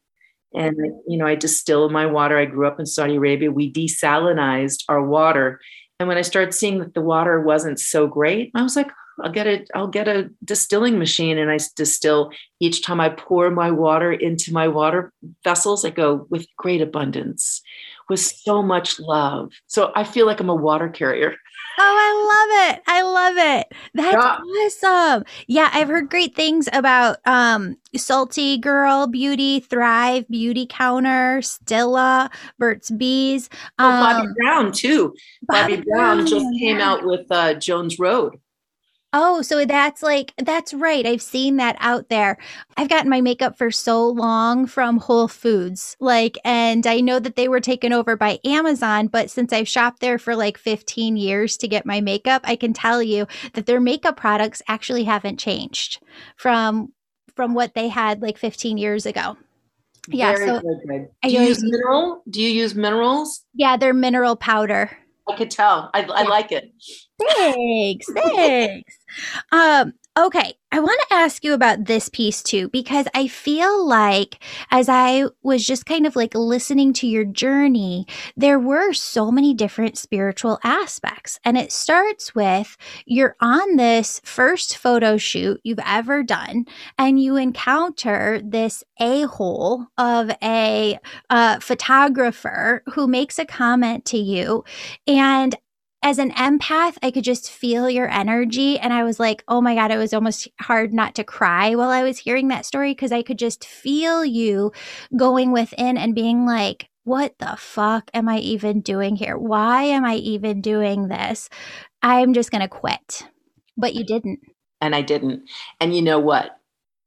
And 0.55 0.77
you 1.09 1.19
know 1.19 1.27
i 1.27 1.35
distill 1.35 1.89
my 1.91 2.07
water. 2.07 2.39
I 2.39 2.45
grew 2.45 2.67
up 2.67 2.79
in 2.79 2.87
saudi 2.87 3.17
arabia. 3.17 3.51
We 3.51 3.73
desalinized 3.73 4.85
our 4.89 5.03
water 5.03 5.61
and 5.99 6.09
when 6.09 6.19
I 6.19 6.23
started 6.23 6.55
seeing 6.55 6.79
that 6.79 6.95
the 6.95 7.01
water 7.01 7.41
wasn't 7.41 7.79
so 7.79 8.07
great, 8.07 8.51
I 8.55 8.63
was 8.63 8.77
like, 8.77 8.91
I'll 9.23 9.31
get 9.31 9.47
a 9.47 9.65
I'll 9.75 9.89
get 9.89 10.09
a 10.09 10.31
distilling 10.45 10.99
machine. 10.99 11.39
And 11.39 11.51
I 11.51 11.59
distill 11.77 12.31
each 12.61 12.83
time 12.83 13.01
I 13.01 13.11
pour 13.11 13.51
my 13.51 13.71
water 13.71 14.13
into 14.13 14.53
my 14.53 14.69
water 14.69 15.13
vessels 15.45 15.85
I 15.85 15.91
go 15.91 16.27
with 16.31 16.47
great 16.57 16.81
abundance 16.81 17.63
with 18.09 18.21
so 18.21 18.63
much 18.63 18.99
love. 18.99 19.53
So 19.67 19.93
I 19.95 20.05
feel 20.05 20.27
like 20.27 20.41
I'm 20.41 20.49
a 20.49 20.55
water 20.55 20.89
carrier 20.89 21.37
I 21.79 22.69
love 22.69 22.75
it. 22.75 22.83
I 22.87 23.03
love 23.03 23.35
it. 23.37 23.73
That's 23.95 24.15
yeah. 24.15 24.39
awesome. 24.67 25.25
Yeah, 25.47 25.71
I've 25.73 25.89
heard 25.89 26.11
great 26.11 26.35
things 26.35 26.69
about 26.73 27.19
um 27.27 27.77
Salty 27.97 28.59
Girl 28.59 29.07
Beauty, 29.07 29.61
Thrive 29.61 30.29
Beauty 30.29 30.67
Counter, 30.69 31.41
Stila, 31.41 32.31
Burt's 32.59 32.91
Bees. 32.91 33.49
Um, 33.79 33.93
oh, 33.93 34.07
Bobbi 34.07 34.21
um, 34.21 34.35
Brown 34.35 34.73
too. 34.73 35.15
Bobby, 35.43 35.77
Bobbi 35.77 35.85
Brown, 35.85 36.17
Brown, 36.17 36.27
just 36.27 36.47
came 36.59 36.79
yeah. 36.79 36.91
out 36.91 37.05
with 37.05 37.27
uh, 37.31 37.55
Jones 37.55 37.99
Road. 37.99 38.39
Oh, 39.15 39.43
so 39.43 39.65
that's 39.67 40.03
like, 40.03 40.33
that's 40.39 40.73
right. 40.73 41.05
I've 41.05 41.21
seen 41.21 41.57
that 41.57 41.77
out 41.81 42.09
there. 42.09 42.39
I've 42.77 42.89
gotten 42.89 43.11
my 43.11 43.21
makeup 43.21 43.59
for 43.59 43.71
so 43.71 44.09
long 44.09 44.67
from 44.67 44.99
Whole 44.99 45.29
Foods. 45.29 45.97
Like, 46.01 46.39
and 46.45 46.87
I 46.87 47.01
know 47.01 47.19
that 47.19 47.37
they 47.37 47.47
were 47.47 47.61
taken 47.61 47.93
over 47.93 48.17
by 48.17 48.39
Amazon, 48.45 49.09
but 49.09 49.31
since 49.31 49.53
I've 49.53 49.69
shopped 49.69 50.01
there 50.01 50.19
for 50.19 50.35
like 50.35 50.57
15 50.57 51.17
years 51.17 51.59
to 51.59 51.69
get 51.69 51.85
my 51.85 52.01
makeup, 52.01 52.43
I 52.45 52.57
can 52.57 52.73
tell 52.73 53.03
you 53.03 53.27
that 53.53 53.67
their 53.67 53.81
makeup 53.81 54.17
products 54.17 54.63
actually 54.67 55.05
haven't 55.05 55.39
changed 55.39 56.01
from 56.37 56.93
from 57.35 57.55
what 57.55 57.75
they 57.75 57.89
had 57.89 58.21
like 58.21 58.37
15 58.37 58.77
years 58.77 59.07
ago. 59.07 59.37
Yeah. 60.09 60.33
Very, 60.33 60.47
so 60.47 60.61
good. 60.61 61.09
Do 61.23 61.31
you 61.31 61.41
use 61.41 61.63
mineral? 61.63 62.23
Do 62.29 62.43
you 62.43 62.49
use 62.51 62.75
minerals? 62.75 63.45
Yeah, 63.55 63.77
they're 63.77 63.95
mineral 63.95 64.37
powder. 64.37 64.91
I 65.29 65.37
could 65.37 65.51
tell. 65.51 65.91
I, 65.95 66.03
I 66.03 66.25
like 66.25 66.51
it. 66.51 66.73
thanks. 67.21 68.07
Thanks. 68.13 68.99
Um, 69.51 69.95
Okay, 70.15 70.53
I 70.71 70.79
want 70.79 71.01
to 71.09 71.15
ask 71.15 71.43
you 71.43 71.55
about 71.55 71.87
this 71.87 72.11
piece 72.11 72.43
too, 72.43 72.69
because 72.69 73.07
I 73.15 73.29
feel 73.29 73.87
like 73.87 74.45
as 74.71 74.87
I 74.91 75.25
was 75.43 75.67
just 75.67 75.87
kind 75.87 76.07
of 76.07 76.17
like 76.17 76.35
listening 76.35 76.93
to 76.95 77.07
your 77.07 77.25
journey, 77.25 78.07
there 78.37 78.59
were 78.59 78.93
so 78.93 79.31
many 79.31 79.55
different 79.55 79.97
spiritual 79.97 80.61
aspects. 80.65 81.41
And 81.47 81.57
it 81.57 81.73
starts 81.73 82.35
with 82.35 82.77
you're 83.07 83.37
on 83.41 83.77
this 83.77 84.21
first 84.23 84.77
photo 84.77 85.17
shoot 85.17 85.59
you've 85.65 85.81
ever 85.83 86.23
done, 86.23 86.67
and 86.99 87.19
you 87.19 87.37
encounter 87.37 88.39
this 88.45 88.85
a 89.01 89.23
hole 89.23 89.87
of 89.97 90.31
a 90.43 90.99
uh, 91.31 91.59
photographer 91.61 92.83
who 92.93 93.07
makes 93.07 93.39
a 93.39 93.47
comment 93.47 94.05
to 94.07 94.19
you. 94.19 94.63
And 95.07 95.57
as 96.03 96.19
an 96.19 96.33
empath, 96.33 96.99
I 97.03 97.11
could 97.11 97.25
just 97.25 97.51
feel 97.51 97.89
your 97.89 98.09
energy. 98.09 98.79
And 98.79 98.93
I 98.93 99.05
was 99.05 99.21
like, 99.21 99.45
oh 99.47 99.61
my 99.61 99.75
God, 99.75 99.91
it 99.91 99.99
was 99.99 100.13
almost 100.13 100.49
hard 100.61 100.93
not 100.93 101.15
to 101.15 101.25
cry 101.25 101.75
while 101.75 101.91
I 101.91 102.03
was 102.03 102.19
hearing 102.19 102.49
that 102.49 102.67
story 102.67 102.91
because 102.93 103.13
I 103.13 103.23
could 103.23 103.39
just 103.39 103.65
feel 103.65 104.25
you 104.25 104.73
going 105.17 105.53
within 105.53 105.97
and 105.97 106.15
being 106.15 106.45
like, 106.45 106.89
what 107.05 107.35
the 107.39 107.57
fuck 107.57 108.11
am 108.15 108.29
I 108.29 108.39
even 108.39 108.81
doing 108.81 109.17
here? 109.17 109.37
Why 109.37 109.85
am 109.85 110.05
I 110.05 110.17
even 110.17 110.61
doing 110.61 111.09
this? 111.09 111.49
I'm 112.03 112.35
just 112.35 112.51
going 112.51 112.63
to 112.63 112.69
quit. 112.69 113.27
But 113.77 113.95
you 113.95 114.05
didn't. 114.05 114.41
And 114.81 114.95
I 114.95 115.03
didn't. 115.03 115.49
And 115.81 115.95
you 115.95 116.03
know 116.03 116.19
what? 116.19 116.59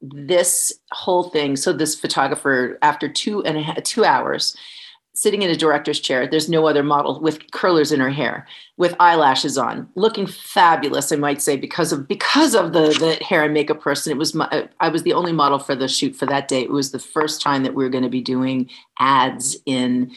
This 0.01 0.73
whole 0.91 1.23
thing, 1.23 1.55
so 1.55 1.73
this 1.73 1.95
photographer, 1.95 2.77
after 2.81 3.09
two 3.09 3.43
and 3.43 3.57
a 3.57 3.61
half, 3.61 3.83
two 3.83 4.05
hours, 4.05 4.55
sitting 5.15 5.41
in 5.41 5.49
a 5.49 5.55
director's 5.55 5.99
chair. 5.99 6.27
There's 6.27 6.49
no 6.49 6.67
other 6.67 6.83
model 6.83 7.19
with 7.19 7.51
curlers 7.51 7.91
in 7.91 7.99
her 7.99 8.09
hair, 8.09 8.47
with 8.77 8.95
eyelashes 8.99 9.57
on, 9.57 9.89
looking 9.95 10.27
fabulous. 10.27 11.11
I 11.11 11.15
might 11.15 11.41
say 11.41 11.57
because 11.57 11.91
of 11.91 12.07
because 12.07 12.53
of 12.53 12.73
the 12.73 12.89
the 12.99 13.23
hair 13.23 13.43
and 13.43 13.53
makeup 13.53 13.81
person. 13.81 14.11
It 14.11 14.17
was 14.17 14.35
my, 14.35 14.69
I 14.79 14.89
was 14.89 15.03
the 15.03 15.13
only 15.13 15.31
model 15.31 15.57
for 15.57 15.75
the 15.75 15.87
shoot 15.87 16.15
for 16.15 16.25
that 16.27 16.47
day. 16.47 16.61
It 16.61 16.71
was 16.71 16.91
the 16.91 16.99
first 16.99 17.41
time 17.41 17.63
that 17.63 17.73
we 17.73 17.83
were 17.83 17.89
going 17.89 18.03
to 18.03 18.09
be 18.09 18.21
doing 18.21 18.69
ads 18.99 19.57
in 19.65 20.11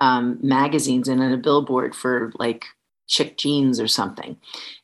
um, 0.00 0.38
magazines 0.42 1.08
and 1.08 1.22
in 1.22 1.32
a 1.32 1.36
billboard 1.36 1.94
for 1.94 2.32
like 2.38 2.66
chick 3.08 3.36
jeans 3.36 3.78
or 3.78 3.88
something 3.88 4.36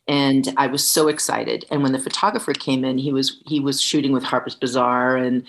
and 0.07 0.53
i 0.57 0.67
was 0.67 0.87
so 0.87 1.09
excited 1.09 1.65
and 1.71 1.83
when 1.83 1.93
the 1.93 1.99
photographer 1.99 2.53
came 2.53 2.85
in 2.85 2.99
he 2.99 3.13
was 3.13 3.41
he 3.47 3.59
was 3.59 3.81
shooting 3.81 4.13
with 4.13 4.23
harper's 4.23 4.55
bazaar 4.55 5.17
and 5.17 5.45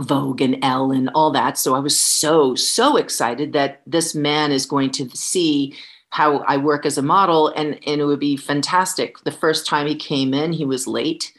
Vogue 0.00 0.40
and 0.40 0.62
Elle 0.62 0.92
and 0.92 1.10
all 1.14 1.30
that. 1.30 1.58
So 1.58 1.74
I 1.74 1.78
was 1.78 1.98
so, 1.98 2.54
so 2.54 2.96
excited 2.96 3.52
that 3.52 3.82
this 3.86 4.14
man 4.14 4.52
is 4.52 4.66
going 4.66 4.90
to 4.92 5.08
see 5.10 5.76
how 6.10 6.38
I 6.40 6.56
work 6.56 6.84
as 6.84 6.98
a 6.98 7.02
model 7.02 7.48
and, 7.48 7.78
and 7.86 8.00
it 8.00 8.04
would 8.04 8.20
be 8.20 8.36
fantastic. 8.36 9.20
The 9.20 9.30
first 9.30 9.66
time 9.66 9.86
he 9.86 9.94
came 9.94 10.34
in, 10.34 10.52
he 10.52 10.64
was 10.64 10.86
late. 10.86 11.32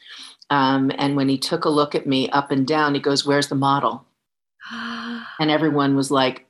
Um, 0.49 0.91
and 0.97 1.15
when 1.15 1.29
he 1.29 1.37
took 1.37 1.65
a 1.65 1.69
look 1.69 1.93
at 1.93 2.07
me 2.07 2.29
up 2.29 2.51
and 2.51 2.65
down, 2.65 2.93
he 2.93 3.01
goes, 3.01 3.25
Where's 3.25 3.47
the 3.47 3.55
model? 3.55 4.05
and 4.71 5.51
everyone 5.51 5.95
was 5.95 6.11
like, 6.11 6.45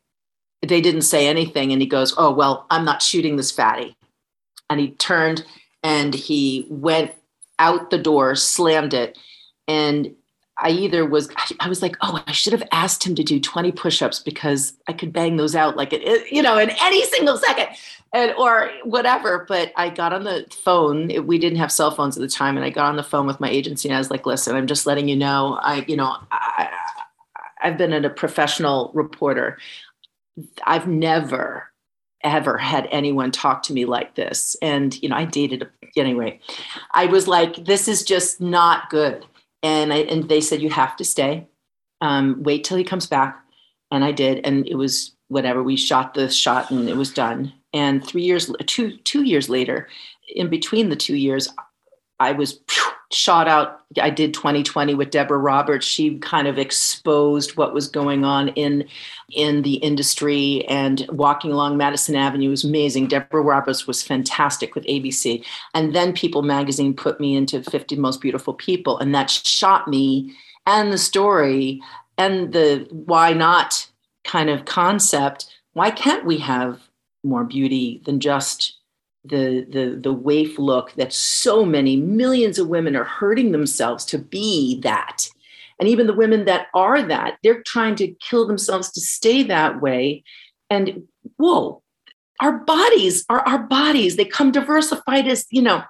They 0.62 0.82
didn't 0.82 1.02
say 1.02 1.28
anything. 1.28 1.72
And 1.72 1.82
he 1.82 1.88
goes, 1.88 2.14
Oh, 2.18 2.32
well, 2.32 2.66
I'm 2.70 2.86
not 2.86 3.02
shooting 3.02 3.36
this 3.36 3.52
fatty. 3.52 3.96
And 4.70 4.80
he 4.80 4.92
turned 4.92 5.46
and 5.84 6.14
he 6.14 6.68
went 6.70 7.12
out 7.60 7.90
the 7.90 7.98
door, 7.98 8.36
slammed 8.36 8.94
it. 8.94 9.18
And 9.68 10.16
I 10.62 10.70
either 10.70 11.06
was, 11.06 11.30
I 11.60 11.68
was 11.68 11.82
like, 11.82 11.98
oh, 12.02 12.24
I 12.28 12.32
should 12.32 12.54
have 12.54 12.68
asked 12.72 13.06
him 13.06 13.16
to 13.16 13.24
do 13.24 13.40
20 13.40 13.72
push-ups 13.72 14.20
because 14.20 14.74
I 14.88 14.94
could 14.94 15.12
bang 15.12 15.36
those 15.36 15.56
out 15.56 15.76
like 15.76 15.92
it, 15.92 16.32
you 16.32 16.42
know, 16.42 16.58
in 16.58 16.70
any 16.82 17.04
single 17.06 17.38
second 17.38 17.68
and, 18.14 18.32
or 18.38 18.70
whatever. 18.84 19.46
But 19.48 19.74
I 19.76 19.90
got 19.90 20.14
on 20.14 20.24
the 20.24 20.46
phone. 20.64 21.26
We 21.26 21.40
didn't 21.40 21.58
have 21.58 21.72
cell 21.72 21.92
phones 21.92 22.16
at 22.16 22.22
the 22.22 22.28
time. 22.28 22.58
And 22.58 22.66
I 22.66 22.70
got 22.70 22.86
on 22.86 22.96
the 22.96 23.04
phone 23.04 23.26
with 23.26 23.40
my 23.40 23.50
agency 23.50 23.90
and 23.90 23.96
I 23.96 24.00
was 24.00 24.12
like, 24.12 24.26
listen, 24.26 24.56
I'm 24.56 24.68
just 24.68 24.86
letting 24.86 25.10
you 25.10 25.16
know, 25.16 25.60
I, 25.62 25.84
you 25.88 25.98
know, 25.98 26.16
I, 26.32 26.70
I've 27.64 27.78
been 27.78 27.94
a 27.94 28.10
professional 28.10 28.92
reporter. 28.94 29.58
I've 30.66 30.88
never 30.88 31.68
ever 32.24 32.56
had 32.56 32.88
anyone 32.92 33.32
talk 33.32 33.64
to 33.64 33.74
me 33.74 33.86
like 33.86 34.14
this. 34.14 34.56
And, 34.62 35.02
you 35.02 35.10
know, 35.10 35.16
I 35.16 35.26
dated 35.26 35.68
anyway. 35.98 36.40
I 36.92 37.08
was 37.08 37.28
like, 37.28 37.66
this 37.66 37.88
is 37.88 38.04
just 38.04 38.40
not 38.40 38.92
good 38.92 39.26
and 39.64 39.94
I 39.94 39.98
and 39.98 40.28
they 40.28 40.42
said 40.42 40.62
you 40.62 40.70
have 40.70 40.96
to 40.98 41.06
stay. 41.06 41.48
Um, 42.02 42.42
wait 42.42 42.64
till 42.64 42.78
he 42.78 42.84
comes 42.84 43.06
back, 43.06 43.44
and 43.92 44.04
I 44.04 44.12
did, 44.12 44.46
and 44.46 44.68
it 44.68 44.76
was 44.76 45.16
whatever. 45.28 45.62
We 45.64 45.78
shot 45.78 46.14
the 46.14 46.30
shot, 46.30 46.72
and 46.72 46.90
it 46.90 46.98
was 46.98 47.14
done. 47.14 47.54
And 47.74 48.06
three 48.06 48.24
years, 48.24 48.52
two 48.66 48.98
two 48.98 49.24
years 49.24 49.50
later, 49.50 49.88
in 50.28 50.50
between 50.50 50.90
the 50.90 50.96
two 50.96 51.16
years, 51.16 51.48
I 52.22 52.34
was 52.34 52.60
shot 53.12 53.48
out. 53.48 53.82
I 54.02 54.10
did 54.10 54.34
2020 54.34 54.94
with 54.96 55.10
Deborah 55.10 55.38
Roberts. 55.38 55.86
She 55.86 56.18
kind 56.20 56.48
of 56.48 56.58
exposed 56.58 57.58
what 57.58 57.74
was 57.74 57.88
going 57.88 58.24
on 58.24 58.50
in 58.50 58.88
in 59.32 59.64
the 59.64 59.76
industry 59.76 60.66
and 60.68 61.06
walking 61.10 61.52
along 61.52 61.78
Madison 61.78 62.16
Avenue 62.16 62.50
was 62.50 62.64
amazing. 62.64 63.08
Deborah 63.08 63.42
Roberts 63.42 63.88
was 63.88 64.04
fantastic 64.04 64.76
with 64.76 64.86
ABC. 64.86 65.44
And 65.74 65.96
then 65.96 66.14
People 66.14 66.42
magazine 66.42 66.94
put 66.94 67.20
me 67.20 67.36
into 67.36 67.64
50 67.64 67.96
most 67.98 68.22
beautiful 68.22 68.54
people 68.54 68.98
and 69.00 69.14
that 69.16 69.30
shot 69.30 69.88
me 69.88 70.34
and 70.66 70.94
the 70.94 70.98
story 70.98 71.82
and 72.18 72.54
the 72.54 72.88
why 72.92 73.34
not 73.34 73.88
kind 74.24 74.50
of 74.50 74.66
concept. 74.66 75.48
Why 75.74 75.92
can't 75.92 76.26
we 76.26 76.38
have 76.38 76.80
more 77.24 77.44
beauty 77.44 78.02
than 78.06 78.20
just 78.20 78.78
the 79.24 79.66
the 79.70 80.00
the 80.02 80.14
waif 80.14 80.58
look 80.58 80.94
that 80.94 81.14
so 81.14 81.64
many 81.64 81.96
millions 81.96 82.58
of 82.58 82.68
women 82.68 82.96
are 82.96 83.04
hurting 83.04 83.52
themselves 83.52 84.06
to 84.06 84.18
be 84.18 84.80
that. 84.82 85.28
And 85.80 85.90
even 85.90 86.08
the 86.08 86.14
women 86.14 86.46
that 86.46 86.68
are 86.74 87.02
that 87.02 87.38
they're 87.44 87.64
trying 87.64 87.96
to 87.96 88.14
kill 88.30 88.48
themselves 88.48 88.92
to 88.92 89.02
stay 89.02 89.44
that 89.44 89.82
way. 89.82 90.24
And 90.70 91.04
whoa 91.38 91.82
our 92.42 92.58
bodies 92.58 93.24
are 93.30 93.42
our 93.48 93.60
bodies. 93.60 94.16
They 94.16 94.26
come 94.26 94.52
diversified 94.52 95.28
as 95.28 95.46
you 95.52 95.62
know. 95.62 95.84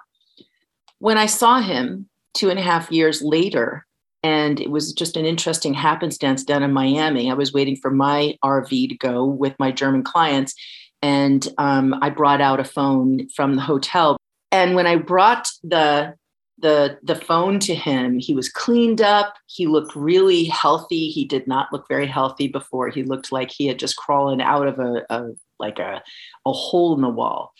When 0.98 1.18
i 1.18 1.26
saw 1.26 1.60
him 1.60 2.08
two 2.34 2.50
and 2.50 2.58
a 2.58 2.62
half 2.62 2.90
years 2.90 3.22
later 3.22 3.86
and 4.22 4.60
it 4.60 4.70
was 4.70 4.92
just 4.92 5.16
an 5.16 5.24
interesting 5.24 5.74
happenstance 5.74 6.44
down 6.44 6.62
in 6.62 6.72
miami 6.72 7.30
i 7.30 7.34
was 7.34 7.52
waiting 7.52 7.76
for 7.76 7.90
my 7.90 8.36
rv 8.44 8.88
to 8.88 8.96
go 8.96 9.24
with 9.24 9.54
my 9.58 9.70
german 9.70 10.02
clients 10.02 10.54
and 11.02 11.46
um, 11.58 11.94
I 12.00 12.10
brought 12.10 12.40
out 12.40 12.60
a 12.60 12.64
phone 12.64 13.28
from 13.30 13.56
the 13.56 13.62
hotel. 13.62 14.16
And 14.50 14.74
when 14.74 14.86
I 14.86 14.96
brought 14.96 15.48
the 15.62 16.14
the 16.58 16.98
the 17.02 17.16
phone 17.16 17.58
to 17.60 17.74
him, 17.74 18.18
he 18.20 18.34
was 18.34 18.48
cleaned 18.48 19.00
up. 19.00 19.34
He 19.46 19.66
looked 19.66 19.96
really 19.96 20.44
healthy. 20.44 21.08
He 21.08 21.24
did 21.24 21.46
not 21.46 21.72
look 21.72 21.88
very 21.88 22.06
healthy 22.06 22.46
before. 22.46 22.88
He 22.88 23.02
looked 23.02 23.32
like 23.32 23.50
he 23.50 23.66
had 23.66 23.78
just 23.78 23.96
crawled 23.96 24.40
out 24.40 24.68
of 24.68 24.78
a, 24.78 25.04
a 25.10 25.30
like 25.58 25.78
a, 25.78 26.02
a 26.46 26.52
hole 26.52 26.94
in 26.94 27.02
the 27.02 27.08
wall. 27.08 27.52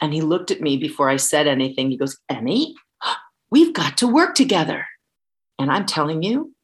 And 0.00 0.12
he 0.12 0.22
looked 0.22 0.50
at 0.50 0.60
me 0.60 0.76
before 0.76 1.10
I 1.10 1.16
said 1.16 1.46
anything. 1.46 1.90
He 1.90 1.96
goes, 1.96 2.18
Emme, 2.28 2.74
we've 3.50 3.74
got 3.74 3.98
to 3.98 4.08
work 4.08 4.34
together. 4.34 4.86
And 5.58 5.70
I'm 5.70 5.84
telling 5.84 6.22
you, 6.22 6.54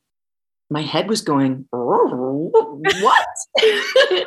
my 0.70 0.82
head 0.82 1.08
was 1.08 1.20
going, 1.20 1.66
what? 1.70 3.26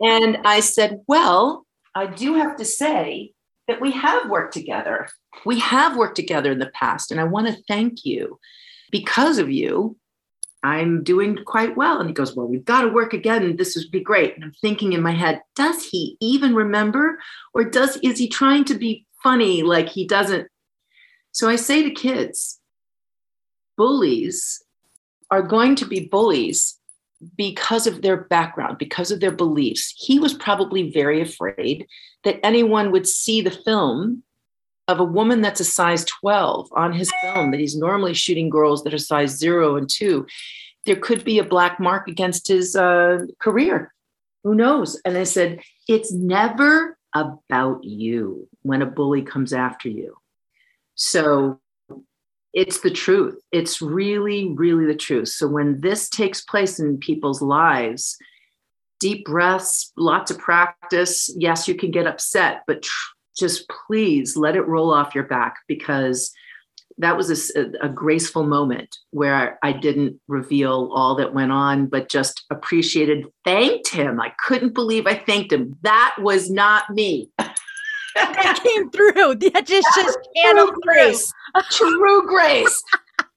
and 0.00 0.38
I 0.44 0.60
said, 0.60 1.00
well, 1.06 1.66
I 1.94 2.06
do 2.06 2.34
have 2.34 2.56
to 2.56 2.64
say 2.64 3.32
that 3.68 3.80
we 3.80 3.92
have 3.92 4.28
worked 4.28 4.54
together. 4.54 5.08
We 5.46 5.60
have 5.60 5.96
worked 5.96 6.16
together 6.16 6.52
in 6.52 6.58
the 6.58 6.70
past, 6.74 7.10
and 7.10 7.20
I 7.20 7.24
want 7.24 7.46
to 7.46 7.62
thank 7.68 8.04
you. 8.04 8.38
Because 8.90 9.38
of 9.38 9.50
you, 9.50 9.96
I'm 10.62 11.02
doing 11.02 11.38
quite 11.44 11.76
well. 11.76 11.98
And 11.98 12.08
he 12.08 12.14
goes, 12.14 12.36
Well, 12.36 12.46
we've 12.46 12.64
got 12.64 12.82
to 12.82 12.88
work 12.88 13.14
again. 13.14 13.56
This 13.56 13.74
would 13.74 13.90
be 13.90 14.00
great. 14.00 14.34
And 14.34 14.44
I'm 14.44 14.52
thinking 14.60 14.92
in 14.92 15.02
my 15.02 15.12
head, 15.12 15.40
does 15.56 15.84
he 15.86 16.16
even 16.20 16.54
remember? 16.54 17.18
Or 17.54 17.64
does 17.64 17.96
is 18.02 18.18
he 18.18 18.28
trying 18.28 18.64
to 18.66 18.74
be 18.74 19.06
funny 19.22 19.62
like 19.62 19.88
he 19.88 20.06
doesn't? 20.06 20.48
So 21.32 21.48
I 21.48 21.56
say 21.56 21.82
to 21.82 21.90
kids, 21.90 22.60
bullies 23.76 24.61
are 25.32 25.42
going 25.42 25.74
to 25.74 25.86
be 25.86 26.08
bullies 26.08 26.78
because 27.38 27.86
of 27.86 28.02
their 28.02 28.18
background, 28.18 28.76
because 28.76 29.10
of 29.10 29.18
their 29.18 29.32
beliefs. 29.32 29.94
He 29.96 30.18
was 30.18 30.34
probably 30.34 30.90
very 30.90 31.22
afraid 31.22 31.86
that 32.24 32.38
anyone 32.44 32.92
would 32.92 33.08
see 33.08 33.40
the 33.40 33.50
film 33.50 34.22
of 34.88 35.00
a 35.00 35.04
woman 35.04 35.40
that's 35.40 35.60
a 35.60 35.64
size 35.64 36.04
12 36.04 36.68
on 36.76 36.92
his 36.92 37.10
film, 37.22 37.50
that 37.50 37.60
he's 37.60 37.74
normally 37.74 38.12
shooting 38.12 38.50
girls 38.50 38.84
that 38.84 38.92
are 38.92 38.98
size 38.98 39.30
zero 39.30 39.76
and 39.76 39.88
two. 39.88 40.26
There 40.84 40.96
could 40.96 41.24
be 41.24 41.38
a 41.38 41.44
black 41.44 41.80
mark 41.80 42.08
against 42.08 42.46
his 42.48 42.76
uh, 42.76 43.24
career. 43.40 43.94
Who 44.44 44.54
knows? 44.54 45.00
And 45.06 45.16
I 45.16 45.24
said, 45.24 45.62
it's 45.88 46.12
never 46.12 46.98
about 47.14 47.84
you 47.84 48.48
when 48.60 48.82
a 48.82 48.86
bully 48.86 49.22
comes 49.22 49.54
after 49.54 49.88
you. 49.88 50.18
So 50.94 51.58
it's 52.52 52.80
the 52.80 52.90
truth. 52.90 53.40
It's 53.50 53.80
really, 53.80 54.52
really 54.54 54.86
the 54.86 54.94
truth. 54.94 55.28
So 55.28 55.48
when 55.48 55.80
this 55.80 56.08
takes 56.08 56.42
place 56.42 56.78
in 56.78 56.98
people's 56.98 57.40
lives, 57.40 58.16
deep 59.02 59.24
breaths, 59.24 59.92
lots 59.96 60.30
of 60.30 60.38
practice. 60.38 61.28
Yes, 61.36 61.66
you 61.66 61.74
can 61.74 61.90
get 61.90 62.06
upset, 62.06 62.62
but 62.68 62.82
tr- 62.82 63.10
just 63.36 63.68
please 63.68 64.36
let 64.36 64.54
it 64.54 64.68
roll 64.68 64.94
off 64.94 65.14
your 65.14 65.24
back 65.24 65.56
because 65.66 66.32
that 66.98 67.16
was 67.16 67.50
a, 67.56 67.72
a, 67.80 67.88
graceful 67.88 68.44
moment 68.44 68.96
where 69.10 69.58
I 69.62 69.72
didn't 69.72 70.20
reveal 70.28 70.90
all 70.94 71.16
that 71.16 71.34
went 71.34 71.50
on, 71.50 71.86
but 71.86 72.08
just 72.08 72.44
appreciated, 72.50 73.26
thanked 73.44 73.88
him. 73.88 74.20
I 74.20 74.32
couldn't 74.38 74.74
believe 74.74 75.06
I 75.06 75.16
thanked 75.16 75.52
him. 75.52 75.76
That 75.82 76.14
was 76.20 76.48
not 76.50 76.90
me. 76.90 77.30
That 78.14 78.60
came 78.62 78.90
through. 78.90 79.12
That 79.52 79.66
just 79.66 79.88
just 79.94 80.18
channeled 80.36 80.74
grace. 80.82 81.32
True 81.70 82.26
grace. 82.26 82.82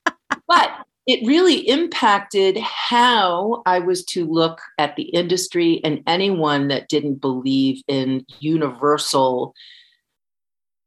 but 0.48 0.72
it 1.08 1.26
really 1.28 1.68
impacted 1.68 2.58
how 2.58 3.62
I 3.66 3.80
was 3.80 4.04
to 4.06 4.26
look 4.26 4.60
at 4.80 4.96
the 4.96 5.04
industry 5.04 5.80
and 5.84 6.02
anyone 6.08 6.70
that 6.70 6.90
didn't 6.90 7.22
believe 7.22 7.84
in 7.88 8.26
universal 8.40 9.54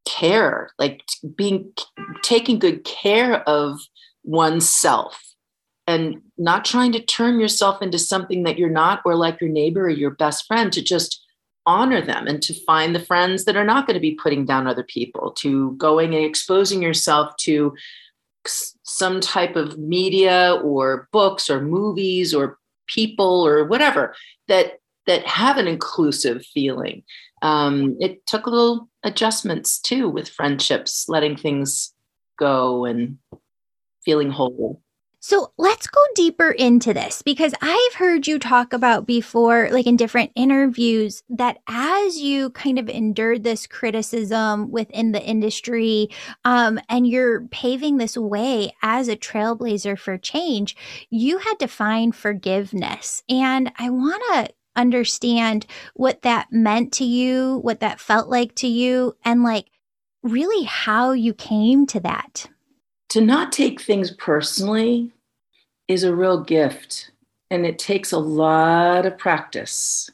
care, 0.06 0.70
like 0.78 1.02
being 1.36 1.72
taking 2.22 2.58
good 2.58 2.84
care 2.84 3.42
of 3.48 3.78
oneself 4.24 5.22
and 5.86 6.20
not 6.36 6.64
trying 6.64 6.92
to 6.92 7.04
turn 7.04 7.38
yourself 7.38 7.80
into 7.80 7.98
something 7.98 8.42
that 8.42 8.58
you're 8.58 8.68
not 8.68 9.00
or 9.04 9.14
like 9.14 9.40
your 9.40 9.50
neighbor 9.50 9.84
or 9.84 9.90
your 9.90 10.10
best 10.10 10.46
friend 10.46 10.72
to 10.72 10.82
just 10.82 11.24
honor 11.68 12.00
them 12.00 12.26
and 12.26 12.40
to 12.40 12.54
find 12.64 12.94
the 12.94 13.04
friends 13.04 13.44
that 13.44 13.54
are 13.54 13.64
not 13.64 13.86
going 13.86 13.94
to 13.94 14.00
be 14.00 14.14
putting 14.14 14.46
down 14.46 14.66
other 14.66 14.82
people 14.82 15.30
to 15.32 15.72
going 15.72 16.14
and 16.14 16.24
exposing 16.24 16.80
yourself 16.80 17.36
to 17.36 17.74
some 18.46 19.20
type 19.20 19.54
of 19.54 19.78
media 19.78 20.58
or 20.64 21.08
books 21.12 21.50
or 21.50 21.60
movies 21.60 22.32
or 22.32 22.58
people 22.86 23.46
or 23.46 23.66
whatever 23.66 24.14
that 24.48 24.80
that 25.06 25.26
have 25.26 25.58
an 25.58 25.68
inclusive 25.68 26.44
feeling. 26.46 27.02
Um, 27.42 27.98
it 28.00 28.24
took 28.24 28.46
a 28.46 28.50
little 28.50 28.88
adjustments 29.02 29.78
too 29.78 30.08
with 30.08 30.30
friendships 30.30 31.06
letting 31.06 31.36
things 31.36 31.92
go 32.38 32.86
and 32.86 33.18
feeling 34.02 34.30
whole 34.30 34.80
so 35.28 35.52
let's 35.58 35.86
go 35.86 36.00
deeper 36.14 36.50
into 36.52 36.94
this 36.94 37.20
because 37.20 37.52
I've 37.60 37.94
heard 37.96 38.26
you 38.26 38.38
talk 38.38 38.72
about 38.72 39.06
before, 39.06 39.68
like 39.70 39.86
in 39.86 39.98
different 39.98 40.32
interviews, 40.34 41.22
that 41.28 41.58
as 41.68 42.16
you 42.16 42.48
kind 42.48 42.78
of 42.78 42.88
endured 42.88 43.44
this 43.44 43.66
criticism 43.66 44.70
within 44.70 45.12
the 45.12 45.22
industry 45.22 46.08
um, 46.46 46.80
and 46.88 47.06
you're 47.06 47.42
paving 47.48 47.98
this 47.98 48.16
way 48.16 48.72
as 48.80 49.08
a 49.08 49.16
trailblazer 49.16 49.98
for 49.98 50.16
change, 50.16 50.74
you 51.10 51.36
had 51.36 51.58
to 51.58 51.68
find 51.68 52.16
forgiveness. 52.16 53.22
And 53.28 53.70
I 53.78 53.90
want 53.90 54.22
to 54.32 54.54
understand 54.76 55.66
what 55.92 56.22
that 56.22 56.46
meant 56.52 56.90
to 56.94 57.04
you, 57.04 57.58
what 57.58 57.80
that 57.80 58.00
felt 58.00 58.30
like 58.30 58.54
to 58.54 58.66
you, 58.66 59.14
and 59.26 59.42
like 59.42 59.66
really 60.22 60.64
how 60.64 61.12
you 61.12 61.34
came 61.34 61.84
to 61.88 62.00
that 62.00 62.48
to 63.10 63.20
not 63.20 63.52
take 63.52 63.80
things 63.80 64.10
personally 64.12 65.12
is 65.88 66.04
a 66.04 66.14
real 66.14 66.42
gift 66.42 67.10
and 67.50 67.66
it 67.66 67.78
takes 67.78 68.12
a 68.12 68.18
lot 68.18 69.06
of 69.06 69.18
practice. 69.18 70.10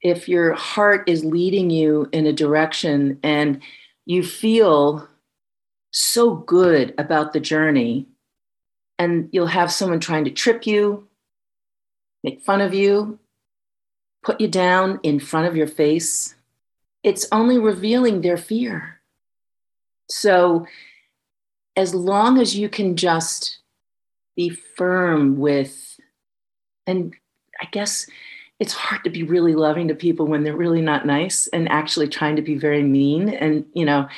If 0.00 0.28
your 0.28 0.54
heart 0.54 1.08
is 1.08 1.24
leading 1.24 1.70
you 1.70 2.08
in 2.12 2.26
a 2.26 2.32
direction 2.32 3.18
and 3.22 3.60
you 4.06 4.22
feel 4.22 5.08
so 5.90 6.34
good 6.34 6.94
about 6.98 7.32
the 7.32 7.40
journey, 7.40 8.06
and 8.98 9.28
you'll 9.32 9.46
have 9.46 9.72
someone 9.72 10.00
trying 10.00 10.24
to 10.24 10.30
trip 10.30 10.66
you, 10.66 11.08
make 12.22 12.40
fun 12.40 12.60
of 12.60 12.72
you, 12.72 13.18
put 14.22 14.40
you 14.40 14.48
down 14.48 15.00
in 15.02 15.18
front 15.18 15.48
of 15.48 15.56
your 15.56 15.66
face, 15.66 16.36
it's 17.02 17.26
only 17.32 17.58
revealing 17.58 18.20
their 18.20 18.36
fear. 18.36 19.00
So, 20.08 20.66
as 21.74 21.94
long 21.94 22.38
as 22.38 22.56
you 22.56 22.68
can 22.68 22.96
just 22.96 23.58
be 24.36 24.50
firm 24.50 25.38
with, 25.38 25.98
and 26.86 27.14
I 27.60 27.66
guess 27.66 28.06
it's 28.58 28.72
hard 28.72 29.02
to 29.04 29.10
be 29.10 29.22
really 29.22 29.54
loving 29.54 29.88
to 29.88 29.94
people 29.94 30.26
when 30.26 30.44
they're 30.44 30.56
really 30.56 30.80
not 30.80 31.06
nice 31.06 31.48
and 31.48 31.68
actually 31.68 32.08
trying 32.08 32.36
to 32.36 32.42
be 32.42 32.54
very 32.54 32.82
mean. 32.82 33.28
And, 33.28 33.66
you 33.74 33.84
know, 33.84 34.08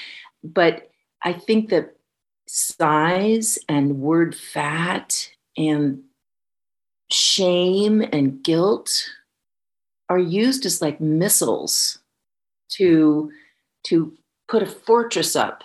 but 0.43 0.91
I 1.23 1.33
think 1.33 1.71
that 1.71 1.97
size 2.47 3.59
and 3.69 4.01
word 4.01 4.35
fat 4.35 5.31
and 5.57 6.03
shame 7.11 8.03
and 8.13 8.43
guilt 8.43 9.09
are 10.09 10.19
used 10.19 10.67
as 10.67 10.83
like 10.83 11.01
missiles 11.01 11.99
to 12.69 13.31
to 13.85 14.13
put 14.49 14.63
a 14.63 14.67
fortress 14.67 15.37
up 15.37 15.65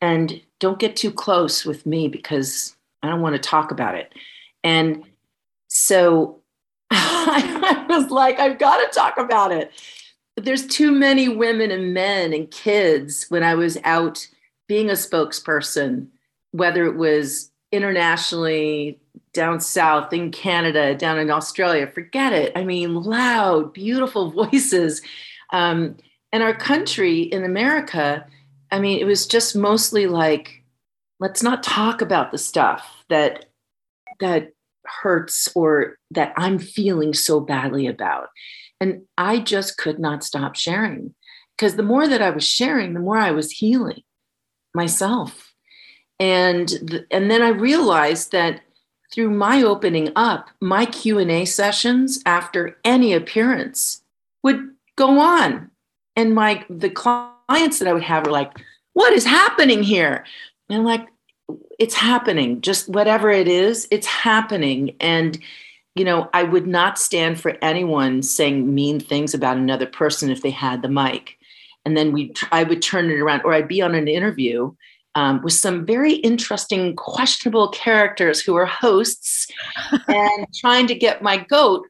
and 0.00 0.40
don't 0.58 0.78
get 0.78 0.96
too 0.96 1.10
close 1.10 1.64
with 1.64 1.86
me 1.86 2.08
because 2.08 2.76
I 3.02 3.08
don't 3.08 3.20
want 3.20 3.34
to 3.34 3.40
talk 3.40 3.70
about 3.70 3.94
it. 3.94 4.12
And 4.62 5.04
so 5.68 6.40
I 6.90 7.86
was 7.88 8.10
like, 8.10 8.38
I've 8.38 8.58
got 8.58 8.78
to 8.78 8.98
talk 8.98 9.18
about 9.18 9.52
it. 9.52 9.72
But 10.34 10.44
there's 10.44 10.66
too 10.66 10.92
many 10.92 11.28
women 11.28 11.70
and 11.70 11.92
men 11.92 12.32
and 12.32 12.50
kids 12.50 13.26
when 13.28 13.42
I 13.42 13.54
was 13.54 13.78
out 13.84 14.26
being 14.66 14.88
a 14.88 14.94
spokesperson, 14.94 16.08
whether 16.52 16.86
it 16.86 16.96
was 16.96 17.50
internationally, 17.70 19.00
down 19.32 19.60
south 19.60 20.12
in 20.12 20.30
Canada, 20.30 20.94
down 20.94 21.18
in 21.18 21.30
Australia, 21.30 21.86
forget 21.86 22.32
it. 22.32 22.52
I 22.54 22.64
mean, 22.64 22.94
loud, 22.94 23.72
beautiful 23.72 24.30
voices. 24.30 25.02
Um, 25.52 25.96
and 26.32 26.42
our 26.42 26.54
country 26.54 27.22
in 27.22 27.44
America, 27.44 28.26
I 28.70 28.78
mean, 28.78 28.98
it 28.98 29.04
was 29.04 29.26
just 29.26 29.56
mostly 29.56 30.06
like, 30.06 30.61
let's 31.22 31.42
not 31.42 31.62
talk 31.62 32.02
about 32.02 32.32
the 32.32 32.38
stuff 32.38 33.04
that 33.08 33.46
that 34.18 34.50
hurts 34.84 35.48
or 35.54 35.96
that 36.10 36.32
I'm 36.36 36.58
feeling 36.58 37.14
so 37.14 37.38
badly 37.38 37.86
about. 37.86 38.26
And 38.80 39.02
I 39.16 39.38
just 39.38 39.78
could 39.78 40.00
not 40.00 40.24
stop 40.24 40.56
sharing 40.56 41.14
because 41.56 41.76
the 41.76 41.84
more 41.84 42.08
that 42.08 42.20
I 42.20 42.30
was 42.30 42.44
sharing, 42.44 42.92
the 42.92 43.00
more 43.00 43.18
I 43.18 43.30
was 43.30 43.52
healing 43.52 44.02
myself. 44.74 45.54
And 46.18 46.68
th- 46.68 47.06
and 47.12 47.30
then 47.30 47.40
I 47.40 47.50
realized 47.50 48.32
that 48.32 48.60
through 49.14 49.30
my 49.30 49.62
opening 49.62 50.10
up, 50.16 50.48
my 50.60 50.86
Q&A 50.86 51.44
sessions 51.44 52.20
after 52.26 52.78
any 52.84 53.12
appearance 53.12 54.02
would 54.42 54.70
go 54.96 55.20
on. 55.20 55.70
And 56.16 56.34
my 56.34 56.64
the 56.68 56.90
clients 56.90 57.78
that 57.78 57.86
I 57.86 57.92
would 57.92 58.02
have 58.02 58.26
were 58.26 58.32
like, 58.32 58.52
"What 58.94 59.12
is 59.12 59.24
happening 59.24 59.84
here?" 59.84 60.24
And 60.68 60.78
I'm 60.78 60.84
like, 60.84 61.06
"It's 61.78 61.94
happening. 61.94 62.60
Just 62.60 62.88
whatever 62.88 63.30
it 63.30 63.48
is, 63.48 63.88
it's 63.90 64.06
happening." 64.06 64.96
And 65.00 65.38
you 65.94 66.04
know, 66.04 66.30
I 66.32 66.42
would 66.42 66.66
not 66.66 66.98
stand 66.98 67.40
for 67.40 67.56
anyone 67.60 68.22
saying 68.22 68.74
mean 68.74 68.98
things 68.98 69.34
about 69.34 69.58
another 69.58 69.86
person 69.86 70.30
if 70.30 70.42
they 70.42 70.50
had 70.50 70.80
the 70.80 70.88
mic. 70.88 71.36
And 71.84 71.96
then 71.96 72.12
we 72.12 72.32
I 72.50 72.62
would 72.64 72.80
turn 72.80 73.10
it 73.10 73.18
around 73.18 73.42
or 73.44 73.52
I'd 73.52 73.68
be 73.68 73.82
on 73.82 73.94
an 73.94 74.08
interview 74.08 74.72
um, 75.14 75.42
with 75.42 75.52
some 75.52 75.84
very 75.84 76.14
interesting, 76.14 76.96
questionable 76.96 77.68
characters 77.68 78.40
who 78.40 78.56
are 78.56 78.66
hosts 78.66 79.46
and 80.08 80.46
trying 80.54 80.86
to 80.86 80.94
get 80.94 81.22
my 81.22 81.36
goat. 81.36 81.86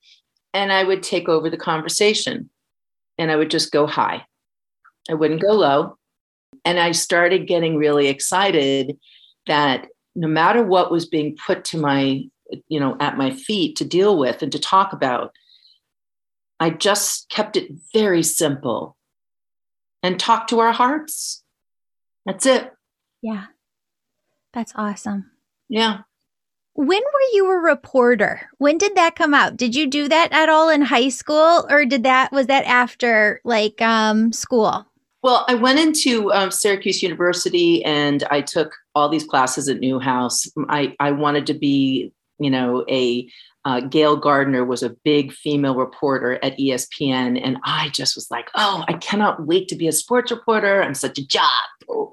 And 0.54 0.72
I 0.72 0.84
would 0.84 1.02
take 1.02 1.28
over 1.28 1.48
the 1.48 1.56
conversation 1.56 2.50
and 3.18 3.30
I 3.30 3.36
would 3.36 3.50
just 3.50 3.70
go 3.70 3.86
high. 3.86 4.26
I 5.08 5.14
wouldn't 5.14 5.42
go 5.42 5.52
low. 5.52 5.98
And 6.64 6.78
I 6.78 6.92
started 6.92 7.46
getting 7.46 7.76
really 7.76 8.08
excited 8.08 8.98
that 9.46 9.88
no 10.14 10.28
matter 10.28 10.62
what 10.62 10.90
was 10.90 11.06
being 11.06 11.36
put 11.46 11.64
to 11.66 11.78
my, 11.78 12.24
you 12.68 12.80
know, 12.80 12.96
at 13.00 13.16
my 13.16 13.30
feet 13.30 13.76
to 13.76 13.84
deal 13.84 14.18
with 14.18 14.42
and 14.42 14.52
to 14.52 14.58
talk 14.58 14.92
about, 14.92 15.32
I 16.60 16.70
just 16.70 17.28
kept 17.28 17.56
it 17.56 17.72
very 17.92 18.22
simple 18.22 18.96
and 20.02 20.18
talk 20.18 20.48
to 20.48 20.60
our 20.60 20.72
hearts. 20.72 21.42
That's 22.26 22.46
it. 22.46 22.70
Yeah. 23.20 23.46
That's 24.52 24.72
awesome. 24.76 25.30
Yeah. 25.68 26.00
When 26.74 27.00
were 27.00 27.28
you 27.32 27.50
a 27.50 27.58
reporter? 27.58 28.48
When 28.58 28.78
did 28.78 28.94
that 28.94 29.16
come 29.16 29.34
out? 29.34 29.56
Did 29.56 29.74
you 29.74 29.86
do 29.86 30.08
that 30.08 30.32
at 30.32 30.48
all 30.48 30.68
in 30.68 30.82
high 30.82 31.10
school 31.10 31.66
or 31.68 31.84
did 31.84 32.04
that 32.04 32.32
was 32.32 32.46
that 32.46 32.64
after 32.64 33.40
like 33.44 33.80
um 33.82 34.32
school? 34.32 34.86
Well, 35.22 35.44
I 35.48 35.54
went 35.54 35.78
into 35.78 36.32
um, 36.32 36.50
Syracuse 36.50 37.02
University 37.02 37.84
and 37.84 38.24
I 38.30 38.40
took 38.40 38.74
all 38.94 39.08
these 39.08 39.24
classes 39.24 39.68
at 39.68 39.80
Newhouse. 39.80 40.46
I 40.68 40.94
I 40.98 41.12
wanted 41.12 41.46
to 41.46 41.54
be, 41.54 42.12
you 42.38 42.50
know, 42.50 42.84
a 42.88 43.28
uh, 43.64 43.80
Gayle 43.80 44.16
Gardner 44.16 44.64
was 44.64 44.82
a 44.82 44.96
big 45.04 45.32
female 45.32 45.76
reporter 45.76 46.38
at 46.42 46.58
ESPN. 46.58 47.40
And 47.42 47.58
I 47.64 47.90
just 47.90 48.16
was 48.16 48.30
like, 48.30 48.50
oh, 48.56 48.84
I 48.88 48.94
cannot 48.94 49.46
wait 49.46 49.68
to 49.68 49.76
be 49.76 49.86
a 49.86 49.92
sports 49.92 50.32
reporter. 50.32 50.82
I'm 50.82 50.94
such 50.94 51.18
a 51.18 51.22
no. 51.88 52.12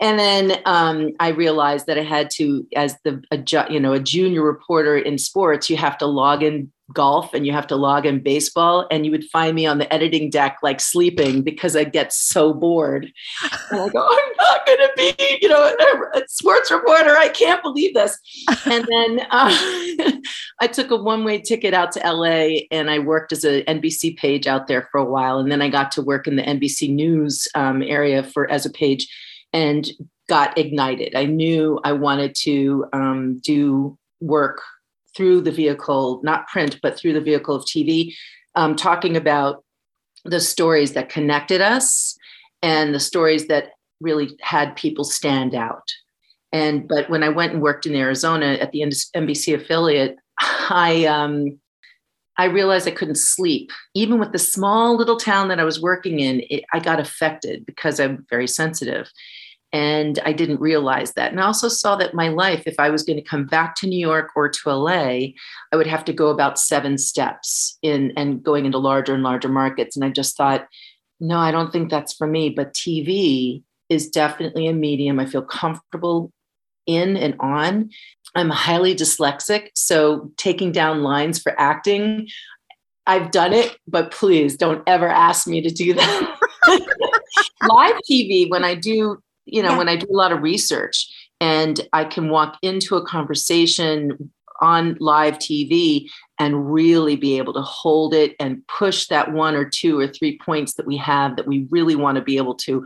And 0.00 0.18
then 0.18 0.60
um, 0.64 1.12
I 1.20 1.28
realized 1.28 1.86
that 1.86 1.98
I 1.98 2.02
had 2.02 2.28
to, 2.34 2.66
as 2.74 2.96
the 3.04 3.22
a, 3.30 3.72
you 3.72 3.78
know 3.78 3.92
a 3.92 4.00
junior 4.00 4.42
reporter 4.42 4.98
in 4.98 5.18
sports, 5.18 5.70
you 5.70 5.76
have 5.76 5.98
to 5.98 6.06
log 6.06 6.42
in 6.42 6.72
golf 6.92 7.32
and 7.32 7.46
you 7.46 7.52
have 7.52 7.66
to 7.66 7.76
log 7.76 8.04
in 8.04 8.22
baseball 8.22 8.86
and 8.90 9.06
you 9.06 9.10
would 9.10 9.24
find 9.24 9.54
me 9.54 9.64
on 9.64 9.78
the 9.78 9.90
editing 9.92 10.28
deck 10.28 10.58
like 10.62 10.80
sleeping 10.80 11.40
because 11.40 11.74
i 11.74 11.82
get 11.82 12.12
so 12.12 12.52
bored. 12.52 13.10
And 13.70 13.80
i 13.80 13.88
go 13.88 14.06
i'm 14.06 14.32
not 14.36 14.66
going 14.66 14.78
to 14.78 14.90
be 14.94 15.38
you 15.40 15.48
know 15.48 15.62
a, 15.64 16.18
a, 16.18 16.28
sports 16.28 16.70
reporter. 16.70 17.16
I 17.16 17.28
can't 17.28 17.62
believe 17.62 17.94
this. 17.94 18.18
And 18.66 18.86
then 18.86 19.20
uh, 19.30 19.50
i 20.60 20.66
took 20.70 20.90
a 20.90 20.96
one-way 20.96 21.40
ticket 21.40 21.72
out 21.72 21.92
to 21.92 22.12
la 22.12 22.48
and 22.70 22.90
i 22.90 22.98
worked 22.98 23.32
as 23.32 23.44
an 23.44 23.62
nbc 23.62 24.18
page 24.18 24.46
out 24.46 24.66
there 24.66 24.86
for 24.92 24.98
a 24.98 25.04
while. 25.04 25.38
And 25.38 25.50
then 25.50 25.62
i 25.62 25.70
got 25.70 25.90
to 25.92 26.02
work 26.02 26.26
in 26.26 26.36
the 26.36 26.42
nbc 26.42 26.94
news 26.94 27.48
um, 27.54 27.82
area 27.82 28.22
for 28.22 28.50
as 28.50 28.66
a 28.66 28.70
page 28.70 29.08
and 29.54 29.90
got 30.28 30.56
ignited 30.58 31.14
i 31.14 31.24
knew 31.24 31.80
i 31.84 31.92
wanted 31.92 32.34
to 32.34 32.84
um, 32.92 33.38
do 33.38 33.96
work 34.20 34.60
through 35.16 35.40
the 35.40 35.50
vehicle, 35.50 36.20
not 36.22 36.48
print, 36.48 36.78
but 36.82 36.96
through 36.96 37.12
the 37.12 37.20
vehicle 37.20 37.54
of 37.54 37.64
TV, 37.64 38.14
um, 38.54 38.76
talking 38.76 39.16
about 39.16 39.64
the 40.24 40.40
stories 40.40 40.92
that 40.92 41.08
connected 41.08 41.60
us 41.60 42.16
and 42.62 42.94
the 42.94 43.00
stories 43.00 43.46
that 43.48 43.72
really 44.00 44.36
had 44.40 44.74
people 44.76 45.04
stand 45.04 45.54
out. 45.54 45.88
And 46.52 46.88
but 46.88 47.10
when 47.10 47.22
I 47.22 47.28
went 47.28 47.52
and 47.52 47.62
worked 47.62 47.86
in 47.86 47.94
Arizona 47.94 48.54
at 48.60 48.72
the 48.72 48.80
NBC 48.80 49.54
affiliate, 49.54 50.16
I 50.38 51.04
um, 51.06 51.58
I 52.36 52.46
realized 52.46 52.88
I 52.88 52.92
couldn't 52.92 53.16
sleep. 53.16 53.70
Even 53.94 54.18
with 54.18 54.32
the 54.32 54.38
small 54.38 54.96
little 54.96 55.16
town 55.16 55.48
that 55.48 55.60
I 55.60 55.64
was 55.64 55.80
working 55.80 56.20
in, 56.20 56.42
it, 56.50 56.64
I 56.72 56.78
got 56.80 57.00
affected 57.00 57.66
because 57.66 58.00
I'm 58.00 58.24
very 58.30 58.46
sensitive. 58.46 59.10
And 59.74 60.20
I 60.24 60.32
didn't 60.32 60.60
realize 60.60 61.14
that. 61.14 61.32
And 61.32 61.40
I 61.40 61.46
also 61.46 61.66
saw 61.66 61.96
that 61.96 62.14
my 62.14 62.28
life, 62.28 62.62
if 62.64 62.78
I 62.78 62.90
was 62.90 63.02
going 63.02 63.16
to 63.16 63.28
come 63.28 63.44
back 63.44 63.74
to 63.76 63.88
New 63.88 63.98
York 63.98 64.30
or 64.36 64.48
to 64.48 64.70
LA, 64.70 65.32
I 65.72 65.76
would 65.76 65.88
have 65.88 66.04
to 66.04 66.12
go 66.12 66.28
about 66.28 66.60
seven 66.60 66.96
steps 66.96 67.76
in 67.82 68.12
and 68.16 68.40
going 68.40 68.66
into 68.66 68.78
larger 68.78 69.14
and 69.14 69.24
larger 69.24 69.48
markets. 69.48 69.96
And 69.96 70.04
I 70.04 70.10
just 70.10 70.36
thought, 70.36 70.68
no, 71.18 71.38
I 71.38 71.50
don't 71.50 71.72
think 71.72 71.90
that's 71.90 72.14
for 72.14 72.28
me. 72.28 72.50
But 72.50 72.72
TV 72.72 73.64
is 73.88 74.08
definitely 74.08 74.68
a 74.68 74.72
medium 74.72 75.18
I 75.18 75.26
feel 75.26 75.42
comfortable 75.42 76.30
in 76.86 77.16
and 77.16 77.34
on. 77.40 77.90
I'm 78.36 78.50
highly 78.50 78.94
dyslexic. 78.94 79.70
So 79.74 80.30
taking 80.36 80.70
down 80.70 81.02
lines 81.02 81.42
for 81.42 81.52
acting, 81.58 82.28
I've 83.08 83.32
done 83.32 83.52
it, 83.52 83.76
but 83.88 84.12
please 84.12 84.56
don't 84.56 84.84
ever 84.86 85.08
ask 85.08 85.48
me 85.48 85.62
to 85.62 85.70
do 85.70 85.94
that. 85.94 86.38
Live 87.68 87.96
TV, 88.08 88.48
when 88.48 88.62
I 88.62 88.76
do 88.76 89.18
you 89.46 89.62
know, 89.62 89.70
yeah. 89.70 89.78
when 89.78 89.88
I 89.88 89.96
do 89.96 90.06
a 90.10 90.16
lot 90.16 90.32
of 90.32 90.42
research 90.42 91.08
and 91.40 91.80
I 91.92 92.04
can 92.04 92.30
walk 92.30 92.58
into 92.62 92.96
a 92.96 93.06
conversation 93.06 94.30
on 94.60 94.96
live 95.00 95.38
TV 95.38 96.08
and 96.38 96.72
really 96.72 97.16
be 97.16 97.38
able 97.38 97.52
to 97.52 97.60
hold 97.60 98.14
it 98.14 98.34
and 98.38 98.66
push 98.66 99.08
that 99.08 99.32
one 99.32 99.54
or 99.54 99.68
two 99.68 99.98
or 99.98 100.06
three 100.06 100.38
points 100.38 100.74
that 100.74 100.86
we 100.86 100.96
have 100.96 101.36
that 101.36 101.46
we 101.46 101.66
really 101.70 101.96
want 101.96 102.16
to 102.16 102.22
be 102.22 102.36
able 102.36 102.54
to 102.54 102.84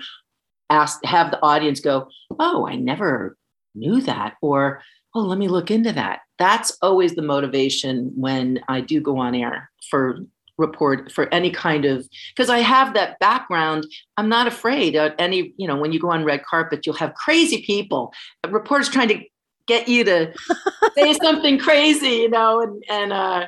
ask, 0.70 1.02
have 1.04 1.30
the 1.30 1.42
audience 1.42 1.80
go, 1.80 2.08
Oh, 2.38 2.66
I 2.66 2.76
never 2.76 3.36
knew 3.74 4.00
that. 4.02 4.34
Or, 4.42 4.82
Oh, 5.14 5.20
let 5.20 5.38
me 5.38 5.48
look 5.48 5.70
into 5.70 5.92
that. 5.92 6.20
That's 6.38 6.76
always 6.82 7.14
the 7.14 7.22
motivation 7.22 8.12
when 8.14 8.60
I 8.68 8.80
do 8.80 9.00
go 9.00 9.18
on 9.18 9.34
air 9.34 9.70
for 9.90 10.18
report 10.58 11.12
for 11.12 11.32
any 11.32 11.50
kind 11.50 11.84
of 11.84 12.06
because 12.34 12.50
I 12.50 12.58
have 12.58 12.94
that 12.94 13.18
background. 13.20 13.86
I'm 14.16 14.28
not 14.28 14.46
afraid 14.46 14.96
of 14.96 15.12
any, 15.18 15.54
you 15.56 15.66
know, 15.66 15.76
when 15.76 15.92
you 15.92 16.00
go 16.00 16.10
on 16.10 16.24
red 16.24 16.44
carpet, 16.44 16.84
you'll 16.84 16.96
have 16.96 17.14
crazy 17.14 17.62
people, 17.62 18.12
reporters 18.48 18.88
trying 18.88 19.08
to 19.08 19.24
get 19.66 19.88
you 19.88 20.04
to 20.04 20.34
say 20.96 21.14
something 21.14 21.58
crazy, 21.58 22.08
you 22.08 22.30
know, 22.30 22.60
and 22.60 22.84
and 22.90 23.12
uh, 23.12 23.46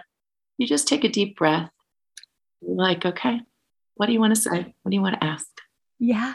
you 0.56 0.66
just 0.66 0.88
take 0.88 1.04
a 1.04 1.08
deep 1.08 1.36
breath. 1.36 1.70
like, 2.62 3.04
okay, 3.04 3.40
what 3.94 4.06
do 4.06 4.12
you 4.12 4.20
want 4.20 4.34
to 4.34 4.40
say? 4.40 4.74
What 4.82 4.90
do 4.90 4.94
you 4.94 5.02
want 5.02 5.20
to 5.20 5.24
ask? 5.24 5.46
Yeah. 5.98 6.34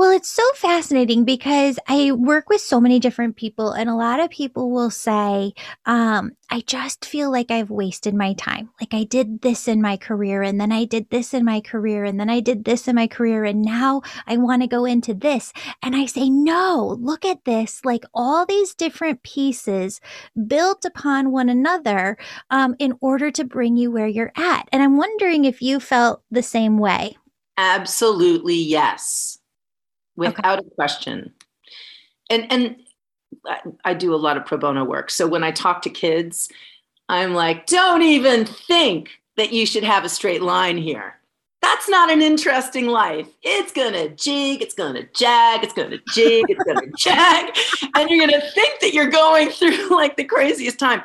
Well, 0.00 0.12
it's 0.12 0.30
so 0.30 0.50
fascinating 0.54 1.26
because 1.26 1.78
I 1.86 2.12
work 2.12 2.48
with 2.48 2.62
so 2.62 2.80
many 2.80 2.98
different 2.98 3.36
people, 3.36 3.72
and 3.72 3.90
a 3.90 3.94
lot 3.94 4.18
of 4.18 4.30
people 4.30 4.70
will 4.70 4.88
say, 4.88 5.52
um, 5.84 6.30
I 6.50 6.62
just 6.66 7.04
feel 7.04 7.30
like 7.30 7.50
I've 7.50 7.68
wasted 7.68 8.14
my 8.14 8.32
time. 8.32 8.70
Like 8.80 8.94
I 8.94 9.04
did 9.04 9.42
this 9.42 9.68
in 9.68 9.82
my 9.82 9.98
career, 9.98 10.40
and 10.42 10.58
then 10.58 10.72
I 10.72 10.86
did 10.86 11.10
this 11.10 11.34
in 11.34 11.44
my 11.44 11.60
career, 11.60 12.02
and 12.02 12.18
then 12.18 12.30
I 12.30 12.40
did 12.40 12.64
this 12.64 12.88
in 12.88 12.94
my 12.94 13.08
career, 13.08 13.44
and 13.44 13.60
now 13.60 14.00
I 14.26 14.38
want 14.38 14.62
to 14.62 14.68
go 14.68 14.86
into 14.86 15.12
this. 15.12 15.52
And 15.82 15.94
I 15.94 16.06
say, 16.06 16.30
no, 16.30 16.96
look 16.98 17.26
at 17.26 17.44
this. 17.44 17.84
Like 17.84 18.06
all 18.14 18.46
these 18.46 18.74
different 18.74 19.22
pieces 19.22 20.00
built 20.46 20.86
upon 20.86 21.30
one 21.30 21.50
another 21.50 22.16
um, 22.48 22.74
in 22.78 22.94
order 23.02 23.30
to 23.32 23.44
bring 23.44 23.76
you 23.76 23.90
where 23.90 24.08
you're 24.08 24.32
at. 24.34 24.66
And 24.72 24.82
I'm 24.82 24.96
wondering 24.96 25.44
if 25.44 25.60
you 25.60 25.78
felt 25.78 26.22
the 26.30 26.42
same 26.42 26.78
way. 26.78 27.18
Absolutely, 27.58 28.56
yes 28.56 29.39
without 30.20 30.58
okay. 30.58 30.68
a 30.68 30.74
question. 30.74 31.32
And 32.28 32.46
and 32.52 32.76
I 33.84 33.94
do 33.94 34.14
a 34.14 34.16
lot 34.16 34.36
of 34.36 34.44
pro 34.44 34.58
bono 34.58 34.84
work. 34.84 35.10
So 35.10 35.26
when 35.26 35.42
I 35.42 35.50
talk 35.50 35.82
to 35.82 35.90
kids, 35.90 36.48
I'm 37.08 37.34
like, 37.34 37.66
don't 37.66 38.02
even 38.02 38.44
think 38.44 39.10
that 39.36 39.52
you 39.52 39.66
should 39.66 39.84
have 39.84 40.04
a 40.04 40.08
straight 40.08 40.42
line 40.42 40.76
here. 40.76 41.16
That's 41.62 41.88
not 41.88 42.10
an 42.10 42.22
interesting 42.22 42.86
life. 42.86 43.28
It's 43.42 43.72
gonna 43.72 44.08
jig, 44.10 44.62
it's 44.62 44.74
gonna 44.74 45.04
jag, 45.14 45.64
it's 45.64 45.74
gonna 45.74 45.98
jig, 46.12 46.44
it's 46.48 46.64
gonna 46.64 46.86
jag. 46.96 47.56
And 47.96 48.10
you're 48.10 48.26
gonna 48.26 48.42
think 48.54 48.80
that 48.80 48.92
you're 48.92 49.10
going 49.10 49.48
through 49.50 49.90
like 49.90 50.16
the 50.16 50.24
craziest 50.24 50.78
time. 50.78 51.02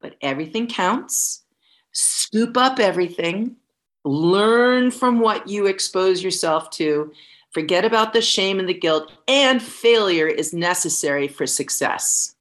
But 0.00 0.16
everything 0.22 0.66
counts. 0.66 1.44
Scoop 1.92 2.56
up 2.56 2.78
everything, 2.78 3.56
learn 4.04 4.90
from 4.92 5.18
what 5.18 5.48
you 5.48 5.66
expose 5.66 6.22
yourself 6.22 6.70
to, 6.70 7.12
Forget 7.50 7.84
about 7.84 8.12
the 8.12 8.22
shame 8.22 8.60
and 8.60 8.68
the 8.68 8.74
guilt, 8.74 9.10
and 9.26 9.60
failure 9.60 10.28
is 10.28 10.52
necessary 10.52 11.26
for 11.26 11.46
success. 11.46 12.36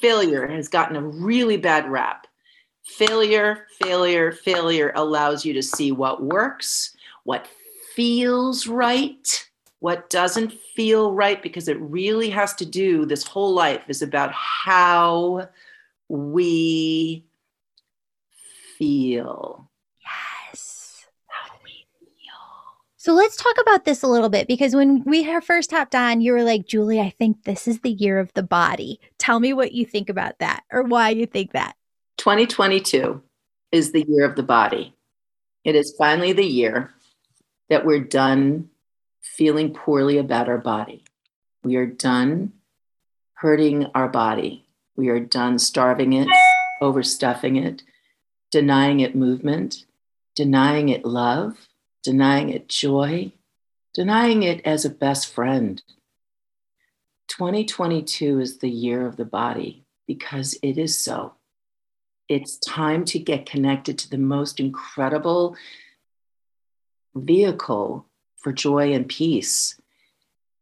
Failure 0.00 0.46
has 0.48 0.68
gotten 0.68 0.96
a 0.96 1.02
really 1.02 1.56
bad 1.56 1.88
rap. 1.88 2.26
Failure, 2.82 3.66
failure, 3.80 4.32
failure 4.32 4.92
allows 4.96 5.44
you 5.44 5.52
to 5.52 5.62
see 5.62 5.92
what 5.92 6.22
works, 6.22 6.96
what 7.24 7.48
feels 7.94 8.66
right, 8.66 9.48
what 9.80 10.10
doesn't 10.10 10.52
feel 10.74 11.12
right, 11.12 11.40
because 11.42 11.68
it 11.68 11.80
really 11.80 12.30
has 12.30 12.54
to 12.54 12.66
do, 12.66 13.06
this 13.06 13.22
whole 13.22 13.54
life 13.54 13.84
is 13.86 14.02
about 14.02 14.32
how 14.32 15.48
we 16.08 17.24
feel. 18.76 19.67
So 23.08 23.14
let's 23.14 23.38
talk 23.38 23.56
about 23.58 23.86
this 23.86 24.02
a 24.02 24.06
little 24.06 24.28
bit 24.28 24.46
because 24.46 24.74
when 24.74 25.02
we 25.02 25.24
first 25.40 25.70
hopped 25.70 25.94
on, 25.94 26.20
you 26.20 26.30
were 26.30 26.42
like, 26.42 26.66
Julie, 26.66 27.00
I 27.00 27.08
think 27.08 27.44
this 27.44 27.66
is 27.66 27.80
the 27.80 27.92
year 27.92 28.18
of 28.18 28.30
the 28.34 28.42
body. 28.42 29.00
Tell 29.16 29.40
me 29.40 29.54
what 29.54 29.72
you 29.72 29.86
think 29.86 30.10
about 30.10 30.40
that 30.40 30.62
or 30.70 30.82
why 30.82 31.08
you 31.08 31.24
think 31.24 31.52
that. 31.52 31.74
2022 32.18 33.22
is 33.72 33.92
the 33.92 34.04
year 34.06 34.26
of 34.26 34.36
the 34.36 34.42
body. 34.42 34.94
It 35.64 35.74
is 35.74 35.94
finally 35.96 36.34
the 36.34 36.44
year 36.44 36.92
that 37.70 37.86
we're 37.86 38.04
done 38.04 38.68
feeling 39.22 39.72
poorly 39.72 40.18
about 40.18 40.50
our 40.50 40.58
body. 40.58 41.02
We 41.64 41.76
are 41.76 41.86
done 41.86 42.52
hurting 43.32 43.86
our 43.94 44.10
body. 44.10 44.66
We 44.96 45.08
are 45.08 45.18
done 45.18 45.58
starving 45.58 46.12
it, 46.12 46.28
overstuffing 46.82 47.56
it, 47.56 47.84
denying 48.50 49.00
it 49.00 49.16
movement, 49.16 49.86
denying 50.34 50.90
it 50.90 51.06
love 51.06 51.67
denying 52.02 52.50
it 52.50 52.68
joy, 52.68 53.32
denying 53.94 54.42
it 54.42 54.60
as 54.64 54.84
a 54.84 54.90
best 54.90 55.32
friend. 55.32 55.82
2022 57.28 58.40
is 58.40 58.58
the 58.58 58.70
year 58.70 59.06
of 59.06 59.16
the 59.16 59.24
body 59.24 59.84
because 60.06 60.58
it 60.62 60.78
is 60.78 60.96
so. 60.96 61.34
It's 62.28 62.58
time 62.58 63.04
to 63.06 63.18
get 63.18 63.46
connected 63.46 63.98
to 63.98 64.10
the 64.10 64.18
most 64.18 64.60
incredible 64.60 65.56
vehicle 67.14 68.06
for 68.36 68.52
joy 68.52 68.92
and 68.92 69.08
peace. 69.08 69.80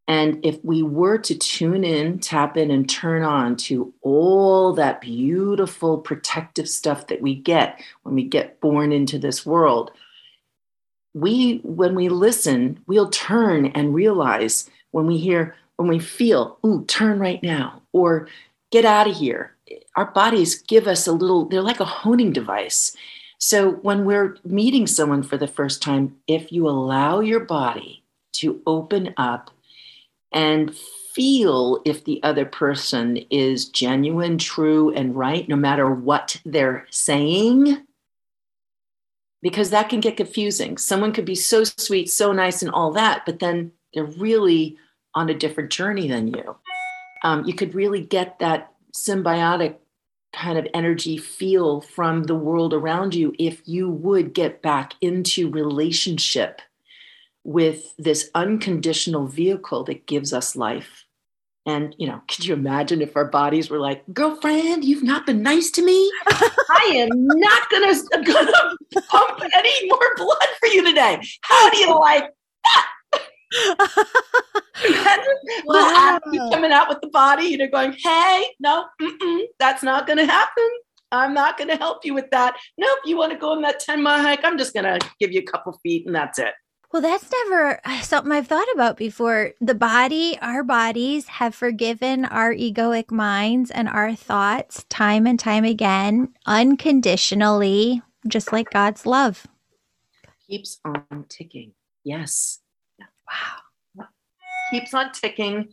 And 0.09 0.45
if 0.45 0.65
we 0.65 0.83
were 0.83 1.19
to 1.19 1.37
tune 1.37 1.83
in, 1.83 2.21
tap 2.21 2.57
in, 2.57 2.71
and 2.71 2.89
turn 2.89 3.25
on 3.25 3.57
to 3.57 3.93
all 4.03 4.73
that 4.75 5.01
beautiful 5.01 5.99
protective 5.99 6.69
stuff 6.69 7.09
that 7.09 7.21
we 7.21 7.35
get 7.35 7.81
when 8.03 8.15
we 8.15 8.23
get 8.23 8.61
born 8.61 8.93
into 8.93 9.19
this 9.19 9.45
world, 9.45 9.91
we 11.17 11.61
when 11.65 11.95
we 11.95 12.11
listen 12.11 12.79
we'll 12.87 13.09
turn 13.09 13.67
and 13.67 13.95
realize 13.95 14.69
when 14.91 15.07
we 15.07 15.17
hear 15.17 15.55
when 15.77 15.89
we 15.89 15.99
feel 15.99 16.59
ooh 16.65 16.85
turn 16.85 17.19
right 17.19 17.43
now 17.43 17.81
or 17.95 18.29
get 18.71 18.85
out 18.85 19.09
of 19.09 19.17
here 19.17 19.55
our 19.97 20.11
bodies 20.11 20.61
give 20.63 20.87
us 20.87 21.07
a 21.07 21.13
little 21.13 21.47
they're 21.47 21.63
like 21.63 21.81
a 21.81 21.87
honing 21.87 22.33
device 22.33 22.95
so 23.39 23.71
when 23.77 24.05
we're 24.05 24.37
meeting 24.45 24.87
someone 24.87 25.23
for 25.23 25.39
the 25.39 25.49
first 25.49 25.81
time 25.81 26.15
if 26.27 26.53
you 26.53 26.69
allow 26.69 27.21
your 27.21 27.41
body 27.41 28.03
to 28.33 28.61
open 28.67 29.15
up 29.17 29.51
and 30.33 30.77
feel 30.77 31.81
if 31.87 32.05
the 32.05 32.23
other 32.23 32.45
person 32.45 33.17
is 33.31 33.71
genuine, 33.71 34.37
true, 34.37 34.93
and 34.93 35.17
right, 35.17 35.49
no 35.49 35.57
matter 35.57 35.91
what 35.91 36.39
they're 36.45 36.87
saying. 36.91 37.86
Because 39.43 39.71
that 39.71 39.89
can 39.89 40.01
get 40.01 40.17
confusing. 40.17 40.79
Someone 40.79 41.13
could 41.13 41.25
be 41.25 41.35
so 41.35 41.63
sweet, 41.65 42.11
so 42.11 42.33
nice, 42.33 42.63
and 42.63 42.71
all 42.71 42.93
that, 42.93 43.25
but 43.27 43.39
then 43.39 43.73
they're 43.95 44.05
really 44.05 44.77
on 45.15 45.29
a 45.29 45.35
different 45.35 45.71
journey 45.71 46.09
than 46.09 46.29
you. 46.29 46.57
Um, 47.23 47.45
you 47.45 47.55
could 47.55 47.75
really 47.75 48.03
get 48.03 48.39
that 48.39 48.73
symbiotic 48.95 49.77
kind 50.33 50.59
of 50.59 50.67
energy 50.75 51.17
feel 51.17 51.81
from 51.81 52.25
the 52.25 52.35
world 52.35 52.75
around 52.75 53.15
you 53.15 53.35
if 53.39 53.63
you 53.67 53.89
would 53.89 54.35
get 54.35 54.61
back 54.61 54.93
into 55.01 55.51
relationship 55.51 56.61
with 57.43 57.95
this 57.97 58.31
unconditional 58.35 59.27
vehicle 59.27 59.85
that 59.85 60.07
gives 60.07 60.33
us 60.33 60.55
life. 60.55 61.06
And, 61.67 61.97
you 61.99 62.07
know, 62.07 62.23
could 62.29 62.47
you 62.47 62.55
imagine 62.55 63.03
if 63.03 63.17
our 63.17 63.25
bodies 63.25 63.69
were 63.69 63.81
like, 63.81 64.05
girlfriend, 64.13 64.85
you've 64.85 65.03
not 65.03 65.27
been 65.27 65.43
nice 65.43 65.71
to 65.73 65.85
me? 65.85 66.13
I 66.29 66.93
am 66.95 67.09
not 67.13 67.69
gonna, 67.71 67.93
gonna 68.25 68.77
pump 69.09 69.43
any 69.57 69.89
more 69.89 70.15
blood 70.17 70.49
for 70.61 70.69
you 70.69 70.85
today. 70.85 71.21
How 71.43 71.71
do 71.71 71.79
you 71.79 71.99
like 71.99 72.31
that? 72.65 72.87
wow. 75.65 76.21
coming 76.51 76.73
out 76.73 76.89
with 76.89 77.01
the 77.01 77.09
body, 77.09 77.47
you 77.47 77.59
know, 77.59 77.67
going, 77.69 77.97
hey, 77.99 78.45
no, 78.61 78.87
that's 79.59 79.83
not 79.83 80.07
gonna 80.07 80.27
happen. 80.27 80.69
I'm 81.11 81.35
not 81.35 81.59
gonna 81.59 81.77
help 81.77 82.05
you 82.05 82.15
with 82.15 82.31
that. 82.31 82.57
Nope, 82.79 82.99
you 83.05 83.17
want 83.17 83.33
to 83.33 83.39
go 83.39 83.53
on 83.53 83.63
that 83.63 83.81
10 83.81 84.03
mile 84.03 84.23
hike? 84.23 84.45
I'm 84.45 84.59
just 84.59 84.73
gonna 84.73 84.99
give 85.19 85.33
you 85.33 85.41
a 85.41 85.51
couple 85.51 85.79
feet 85.83 86.07
and 86.07 86.15
that's 86.15 86.39
it. 86.39 86.55
Well, 86.93 87.03
that's 87.03 87.31
never 87.31 87.81
something 88.03 88.33
I've 88.33 88.47
thought 88.47 88.69
about 88.75 88.97
before. 88.97 89.53
The 89.61 89.75
body, 89.75 90.39
our 90.41 90.63
bodies 90.63 91.27
have 91.29 91.55
forgiven 91.55 92.25
our 92.25 92.55
egoic 92.55 93.11
minds 93.11 93.71
and 93.71 93.89
our 93.89 94.15
thoughts 94.15 94.85
time 94.89 95.27
and 95.27 95.39
time 95.39 95.65
again, 95.65 96.33
unconditionally, 96.47 98.03
just 98.27 98.53
like 98.53 98.71
God's 98.71 99.05
love. 99.05 99.47
Keeps 100.47 100.79
on 100.85 101.27
ticking. 101.29 101.73
Yes. 102.05 102.61
Wow. 103.01 104.07
Keeps 104.71 104.95
on 104.95 105.13
ticking, 105.13 105.69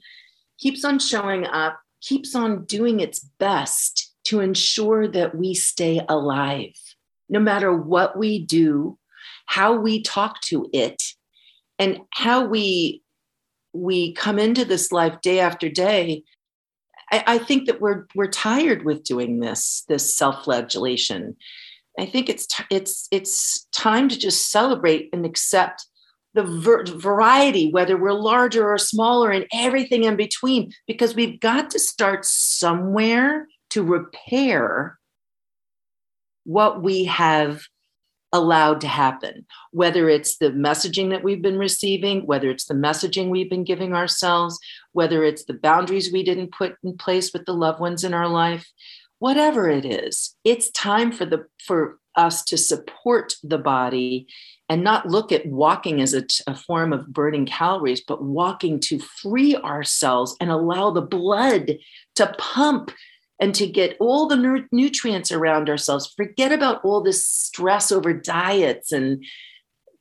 keeps 0.59 0.83
on 0.83 0.99
showing 0.99 1.45
up, 1.45 1.79
keeps 2.01 2.35
on 2.35 2.65
doing 2.65 2.99
its 2.99 3.19
best 3.19 4.13
to 4.25 4.39
ensure 4.39 5.07
that 5.07 5.35
we 5.35 5.53
stay 5.53 6.01
alive. 6.09 6.73
No 7.29 7.39
matter 7.39 7.75
what 7.75 8.17
we 8.17 8.45
do, 8.45 8.97
how 9.45 9.75
we 9.75 10.01
talk 10.01 10.41
to 10.41 10.69
it 10.73 11.01
and 11.79 11.99
how 12.11 12.45
we 12.45 13.01
we 13.73 14.13
come 14.13 14.37
into 14.37 14.65
this 14.65 14.91
life 14.91 15.19
day 15.21 15.39
after 15.39 15.67
day 15.69 16.23
I, 17.13 17.23
I 17.27 17.37
think 17.37 17.67
that 17.67 17.79
we're 17.79 18.07
we're 18.15 18.27
tired 18.27 18.83
with 18.83 19.03
doing 19.03 19.39
this 19.39 19.83
this 19.87 20.17
self-flagellation. 20.17 21.37
I 21.99 22.05
think 22.07 22.27
it's 22.27 22.47
t- 22.47 22.65
it's 22.71 23.07
it's 23.11 23.67
time 23.71 24.09
to 24.09 24.17
just 24.17 24.51
celebrate 24.51 25.09
and 25.13 25.25
accept 25.25 25.85
the 26.33 26.43
ver- 26.43 26.85
variety 26.85 27.71
whether 27.71 27.95
we're 27.95 28.13
larger 28.13 28.67
or 28.67 28.79
smaller 28.79 29.29
and 29.29 29.45
everything 29.53 30.05
in 30.05 30.15
between 30.15 30.73
because 30.87 31.13
we've 31.13 31.39
got 31.39 31.69
to 31.69 31.79
start 31.79 32.25
somewhere 32.25 33.47
to 33.69 33.83
repair 33.83 34.97
what 36.45 36.81
we 36.81 37.03
have 37.03 37.61
allowed 38.33 38.81
to 38.81 38.87
happen, 38.87 39.45
whether 39.71 40.09
it's 40.09 40.37
the 40.37 40.49
messaging 40.49 41.11
that 41.11 41.23
we've 41.23 41.41
been 41.41 41.57
receiving, 41.57 42.25
whether 42.25 42.49
it's 42.49 42.65
the 42.65 42.73
messaging 42.73 43.29
we've 43.29 43.49
been 43.49 43.63
giving 43.63 43.93
ourselves, 43.93 44.59
whether 44.91 45.23
it's 45.23 45.45
the 45.45 45.53
boundaries 45.53 46.11
we 46.11 46.23
didn't 46.23 46.51
put 46.51 46.75
in 46.83 46.97
place 46.97 47.31
with 47.31 47.45
the 47.45 47.53
loved 47.53 47.79
ones 47.79 48.03
in 48.03 48.13
our 48.13 48.27
life, 48.27 48.69
whatever 49.19 49.69
it 49.69 49.85
is, 49.85 50.35
it's 50.43 50.71
time 50.71 51.11
for 51.11 51.25
the 51.25 51.45
for 51.65 51.99
us 52.15 52.43
to 52.43 52.57
support 52.57 53.35
the 53.43 53.57
body 53.57 54.27
and 54.69 54.83
not 54.83 55.07
look 55.07 55.31
at 55.31 55.45
walking 55.45 56.01
as 56.01 56.13
a, 56.13 56.23
a 56.47 56.55
form 56.55 56.93
of 56.93 57.07
burning 57.07 57.45
calories, 57.45 58.01
but 58.01 58.23
walking 58.23 58.79
to 58.79 58.99
free 58.99 59.55
ourselves 59.57 60.35
and 60.39 60.49
allow 60.49 60.91
the 60.91 61.01
blood 61.01 61.77
to 62.15 62.35
pump 62.37 62.91
and 63.39 63.53
to 63.55 63.67
get 63.67 63.97
all 63.99 64.27
the 64.27 64.65
nutrients 64.71 65.31
around 65.31 65.69
ourselves. 65.69 66.13
Forget 66.15 66.51
about 66.51 66.83
all 66.83 67.01
this 67.01 67.25
stress 67.25 67.91
over 67.91 68.13
diets 68.13 68.91
and 68.91 69.23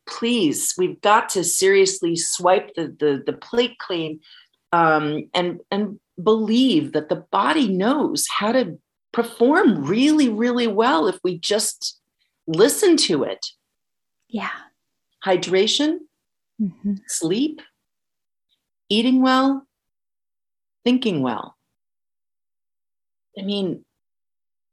please, 0.06 0.74
we've 0.76 1.00
got 1.00 1.28
to 1.30 1.44
seriously 1.44 2.16
swipe 2.16 2.74
the 2.74 2.94
the, 2.98 3.22
the 3.24 3.32
plate 3.32 3.78
clean 3.78 4.20
um, 4.72 5.28
and 5.34 5.60
and 5.70 5.98
believe 6.22 6.92
that 6.92 7.08
the 7.08 7.24
body 7.30 7.68
knows 7.68 8.26
how 8.28 8.52
to 8.52 8.78
perform 9.12 9.84
really 9.84 10.28
really 10.28 10.66
well 10.66 11.06
if 11.06 11.18
we 11.22 11.38
just 11.38 12.00
listen 12.46 12.96
to 12.96 13.22
it. 13.24 13.46
Yeah. 14.28 14.50
Hydration, 15.24 15.98
mm-hmm. 16.60 16.94
sleep, 17.06 17.60
eating 18.88 19.22
well, 19.22 19.66
thinking 20.84 21.22
well. 21.22 21.56
I 23.38 23.42
mean, 23.42 23.84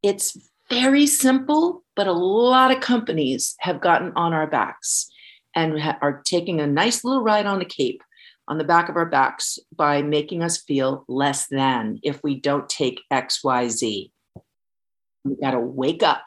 it's 0.03 0.37
very 0.69 1.07
simple, 1.07 1.83
but 1.95 2.07
a 2.07 2.13
lot 2.13 2.71
of 2.71 2.81
companies 2.81 3.55
have 3.59 3.81
gotten 3.81 4.11
on 4.15 4.33
our 4.33 4.47
backs 4.47 5.09
and 5.55 5.79
ha- 5.79 5.97
are 6.01 6.21
taking 6.23 6.59
a 6.59 6.67
nice 6.67 7.03
little 7.03 7.23
ride 7.23 7.45
on 7.45 7.59
the 7.59 7.65
cape 7.65 8.01
on 8.47 8.57
the 8.57 8.63
back 8.63 8.89
of 8.89 8.95
our 8.95 9.05
backs 9.05 9.59
by 9.75 10.01
making 10.01 10.41
us 10.43 10.57
feel 10.57 11.05
less 11.07 11.47
than 11.47 11.99
if 12.03 12.21
we 12.23 12.39
don't 12.39 12.67
take 12.67 13.01
XYZ. 13.13 14.11
We 15.23 15.35
got 15.41 15.51
to 15.51 15.59
wake 15.59 16.01
up 16.01 16.25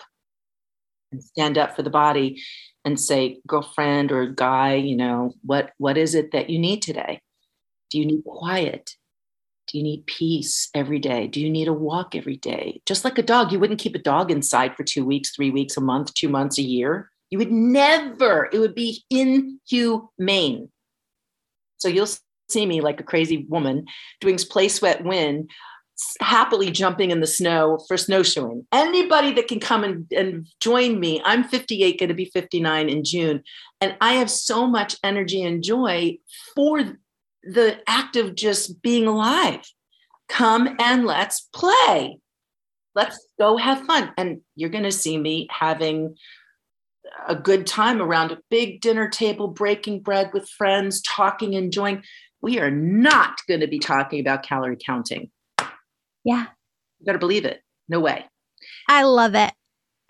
and 1.11 1.23
stand 1.23 1.59
up 1.59 1.75
for 1.75 1.83
the 1.83 1.91
body 1.91 2.41
and 2.85 2.99
say, 2.99 3.41
girlfriend 3.47 4.13
or 4.13 4.27
guy, 4.27 4.75
you 4.75 4.97
know, 4.97 5.35
what 5.43 5.73
what 5.79 5.99
is 5.99 6.15
it 6.15 6.31
that 6.33 6.49
you 6.49 6.59
need 6.59 6.83
today? 6.83 7.21
Do 7.91 7.99
you 7.99 8.07
need 8.07 8.23
quiet? 8.25 8.95
Do 9.73 9.79
you 9.79 9.85
need 9.85 10.05
peace 10.05 10.69
every 10.75 10.99
day? 10.99 11.27
Do 11.27 11.41
you 11.41 11.49
need 11.49 11.67
a 11.67 11.73
walk 11.73 12.15
every 12.15 12.37
day? 12.37 12.83
Just 12.85 13.05
like 13.07 13.17
a 13.17 13.23
dog, 13.23 13.53
you 13.53 13.59
wouldn't 13.59 13.81
keep 13.81 13.95
a 13.95 13.99
dog 13.99 14.31
inside 14.31 14.77
for 14.77 14.85
two 14.85 15.03
weeks, 15.03 15.35
three 15.35 15.51
weeks, 15.51 15.79
a 15.79 15.81
month, 15.81 16.13
two 16.13 16.29
months, 16.29 16.59
a 16.59 16.63
year. 16.63 17.11
You 17.31 17.39
would 17.39 17.51
never, 17.51 18.51
it 18.53 18.59
would 18.59 18.75
be 18.75 19.03
inhumane. 19.09 20.69
So 21.79 21.89
you'll 21.89 22.09
see 22.51 22.67
me 22.67 22.83
like 22.83 23.01
a 23.01 23.05
crazy 23.05 23.47
woman 23.49 23.87
doing 24.21 24.37
play 24.37 24.69
sweat 24.69 25.03
win, 25.05 25.49
happily 26.21 26.71
jumping 26.71 27.11
in 27.11 27.21
the 27.21 27.27
snow 27.27 27.79
for 27.89 27.97
snowshoeing. 27.97 28.67
Anybody 28.73 29.33
that 29.33 29.49
can 29.49 29.59
come 29.59 29.85
and, 29.85 30.07
and 30.15 30.47
join 30.61 31.01
me, 31.01 31.23
I'm 31.25 31.45
58, 31.45 31.99
going 31.99 32.09
to 32.11 32.15
be 32.15 32.27
59 32.27 32.91
in 32.91 33.05
June. 33.05 33.43
And 33.81 33.97
I 34.03 34.15
have 34.15 34.31
so 34.31 34.67
much 34.67 34.97
energy 35.03 35.43
and 35.43 35.63
joy 35.63 36.19
for 36.55 36.99
the 37.43 37.79
act 37.87 38.17
of 38.17 38.35
just 38.35 38.83
being 38.83 39.07
alive. 39.07 39.61
Come 40.29 40.77
and 40.79 41.05
let's 41.05 41.49
play. 41.55 42.19
Let's 42.95 43.19
go 43.39 43.57
have 43.57 43.85
fun. 43.87 44.13
And 44.17 44.41
you're 44.55 44.71
going 44.71 44.85
to 44.85 44.93
see 44.93 45.19
me 45.19 45.49
having 45.51 46.17
a 47.27 47.35
good 47.35 47.67
time 47.67 48.01
around 48.01 48.33
a 48.33 48.39
big 48.51 48.81
dinner 48.81 49.09
table, 49.09 49.49
breaking 49.49 50.01
bread 50.01 50.31
with 50.33 50.49
friends, 50.49 51.03
talking, 51.03 51.55
enjoying. 51.55 52.03
We 52.41 52.59
are 52.59 52.71
not 52.71 53.39
going 53.49 53.61
to 53.61 53.67
be 53.67 53.79
talking 53.79 54.21
about 54.21 54.43
calorie 54.43 54.79
counting. 54.85 55.31
Yeah. 56.25 56.47
You 57.01 57.07
got 57.07 57.13
to 57.13 57.19
believe 57.19 57.45
it. 57.45 57.61
No 57.89 58.01
way. 58.01 58.25
I 58.89 59.05
love 59.05 59.35
it. 59.35 59.53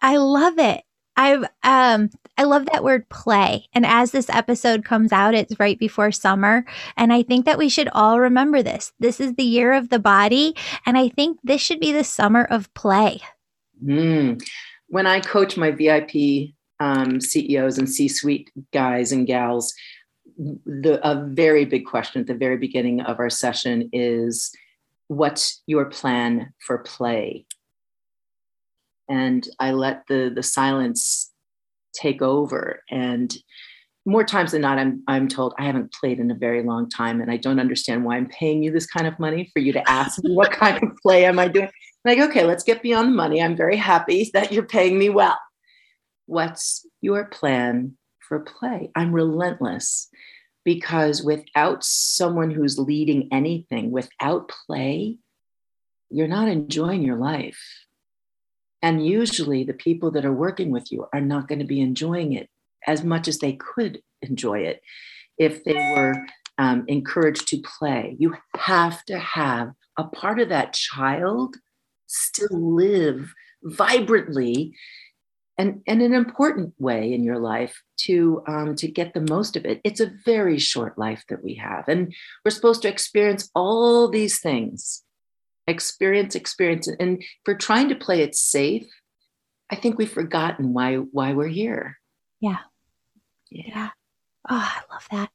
I 0.00 0.16
love 0.16 0.58
it. 0.58 0.82
I 1.16 1.34
um 1.62 2.10
I 2.38 2.44
love 2.44 2.66
that 2.66 2.84
word 2.84 3.08
play. 3.08 3.68
And 3.74 3.84
as 3.84 4.10
this 4.10 4.30
episode 4.30 4.84
comes 4.84 5.12
out, 5.12 5.34
it's 5.34 5.58
right 5.60 5.78
before 5.78 6.10
summer, 6.12 6.64
and 6.96 7.12
I 7.12 7.22
think 7.22 7.44
that 7.44 7.58
we 7.58 7.68
should 7.68 7.88
all 7.92 8.20
remember 8.20 8.62
this. 8.62 8.92
This 8.98 9.20
is 9.20 9.34
the 9.34 9.44
year 9.44 9.72
of 9.72 9.90
the 9.90 9.98
body, 9.98 10.56
and 10.86 10.96
I 10.96 11.08
think 11.08 11.38
this 11.44 11.60
should 11.60 11.80
be 11.80 11.92
the 11.92 12.04
summer 12.04 12.44
of 12.44 12.72
play. 12.74 13.20
Mm. 13.84 14.42
When 14.88 15.06
I 15.06 15.20
coach 15.20 15.56
my 15.56 15.70
VIP 15.70 16.54
um, 16.80 17.20
CEOs 17.20 17.78
and 17.78 17.88
C-suite 17.88 18.50
guys 18.72 19.12
and 19.12 19.26
gals, 19.26 19.72
the 20.36 21.00
a 21.08 21.26
very 21.26 21.64
big 21.64 21.86
question 21.86 22.20
at 22.20 22.26
the 22.26 22.34
very 22.34 22.56
beginning 22.56 23.00
of 23.02 23.18
our 23.18 23.30
session 23.30 23.90
is, 23.92 24.50
"What's 25.08 25.62
your 25.66 25.84
plan 25.86 26.52
for 26.66 26.78
play?" 26.78 27.44
And 29.08 29.46
I 29.58 29.72
let 29.72 30.04
the 30.08 30.30
the 30.34 30.42
silence 30.42 31.30
take 31.94 32.22
over. 32.22 32.82
And 32.90 33.34
more 34.04 34.24
times 34.24 34.52
than 34.52 34.62
not, 34.62 34.78
I'm 34.78 35.02
I'm 35.08 35.28
told 35.28 35.54
I 35.58 35.64
haven't 35.64 35.92
played 35.92 36.18
in 36.20 36.30
a 36.30 36.34
very 36.34 36.62
long 36.62 36.88
time, 36.88 37.20
and 37.20 37.30
I 37.30 37.36
don't 37.36 37.60
understand 37.60 38.04
why 38.04 38.16
I'm 38.16 38.28
paying 38.28 38.62
you 38.62 38.70
this 38.72 38.86
kind 38.86 39.06
of 39.06 39.18
money 39.18 39.50
for 39.52 39.60
you 39.60 39.72
to 39.74 39.90
ask 39.90 40.22
me 40.24 40.34
what 40.34 40.50
kind 40.52 40.82
of 40.82 40.90
play 41.02 41.24
am 41.24 41.38
I 41.38 41.48
doing. 41.48 41.70
Like, 42.04 42.18
okay, 42.18 42.44
let's 42.44 42.64
get 42.64 42.82
beyond 42.82 43.08
the 43.10 43.16
money. 43.16 43.40
I'm 43.42 43.56
very 43.56 43.76
happy 43.76 44.30
that 44.34 44.52
you're 44.52 44.64
paying 44.66 44.98
me 44.98 45.08
well. 45.08 45.38
What's 46.26 46.86
your 47.00 47.26
plan 47.26 47.96
for 48.28 48.40
play? 48.40 48.90
I'm 48.96 49.12
relentless. 49.12 50.08
because 50.64 51.22
without 51.22 51.84
someone 51.84 52.50
who's 52.50 52.78
leading 52.78 53.28
anything, 53.32 53.90
without 53.90 54.48
play, 54.66 55.18
you're 56.10 56.28
not 56.28 56.48
enjoying 56.48 57.02
your 57.02 57.16
life. 57.16 57.58
And 58.82 59.06
usually, 59.06 59.64
the 59.64 59.74
people 59.74 60.10
that 60.12 60.24
are 60.24 60.32
working 60.32 60.70
with 60.70 60.90
you 60.90 61.06
are 61.12 61.20
not 61.20 61.48
going 61.48 61.60
to 61.60 61.64
be 61.64 61.80
enjoying 61.80 62.32
it 62.32 62.48
as 62.86 63.04
much 63.04 63.28
as 63.28 63.38
they 63.38 63.52
could 63.52 64.02
enjoy 64.22 64.60
it 64.60 64.82
if 65.38 65.64
they 65.64 65.74
were 65.74 66.14
um, 66.58 66.84
encouraged 66.88 67.48
to 67.48 67.62
play. 67.78 68.16
You 68.18 68.36
have 68.56 69.04
to 69.04 69.18
have 69.18 69.72
a 69.96 70.04
part 70.04 70.40
of 70.40 70.48
that 70.48 70.72
child 70.72 71.56
still 72.06 72.74
live 72.76 73.32
vibrantly 73.62 74.74
and, 75.58 75.82
and 75.86 76.02
an 76.02 76.14
important 76.14 76.74
way 76.78 77.12
in 77.12 77.22
your 77.22 77.38
life 77.38 77.82
to 77.96 78.42
um, 78.46 78.74
to 78.76 78.88
get 78.88 79.14
the 79.14 79.20
most 79.20 79.56
of 79.56 79.64
it. 79.64 79.80
It's 79.84 80.00
a 80.00 80.12
very 80.24 80.58
short 80.58 80.98
life 80.98 81.24
that 81.28 81.44
we 81.44 81.54
have, 81.56 81.88
and 81.88 82.14
we're 82.44 82.50
supposed 82.50 82.82
to 82.82 82.88
experience 82.88 83.50
all 83.54 84.08
these 84.08 84.40
things, 84.40 85.04
experience, 85.66 86.34
experience, 86.34 86.88
and 86.88 87.22
we're 87.46 87.56
trying 87.56 87.88
to 87.88 87.94
play 87.94 88.22
it 88.22 88.34
safe, 88.34 88.86
I 89.70 89.76
think 89.76 89.98
we've 89.98 90.10
forgotten 90.10 90.72
why 90.72 90.96
why 90.96 91.32
we're 91.32 91.48
here. 91.48 91.98
Yeah, 92.40 92.58
yeah. 93.50 93.64
yeah. 93.66 93.90
Oh, 94.50 94.56
I 94.56 94.80
love 94.92 95.06
that. 95.12 95.30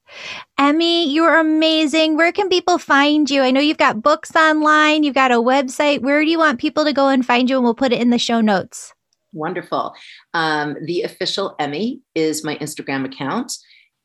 Emme, 0.60 1.10
you're 1.10 1.40
amazing. 1.40 2.18
Where 2.18 2.34
can 2.34 2.50
people 2.50 2.78
find 2.78 3.30
you? 3.30 3.42
I 3.42 3.52
know 3.52 3.62
you've 3.62 3.78
got 3.78 4.02
books 4.02 4.36
online, 4.36 5.04
you've 5.04 5.16
got 5.16 5.32
a 5.32 5.36
website. 5.36 6.02
Where 6.02 6.22
do 6.22 6.30
you 6.30 6.38
want 6.38 6.60
people 6.60 6.84
to 6.84 6.92
go 6.92 7.08
and 7.08 7.26
find 7.26 7.50
you? 7.50 7.56
And 7.56 7.64
we'll 7.64 7.74
put 7.74 7.94
it 7.94 8.02
in 8.02 8.10
the 8.10 8.18
show 8.18 8.42
notes. 8.42 8.94
Wonderful. 9.32 9.94
Um, 10.34 10.76
the 10.86 11.04
official 11.04 11.56
Emme 11.58 12.02
is 12.16 12.44
my 12.44 12.58
Instagram 12.58 13.06
account, 13.06 13.54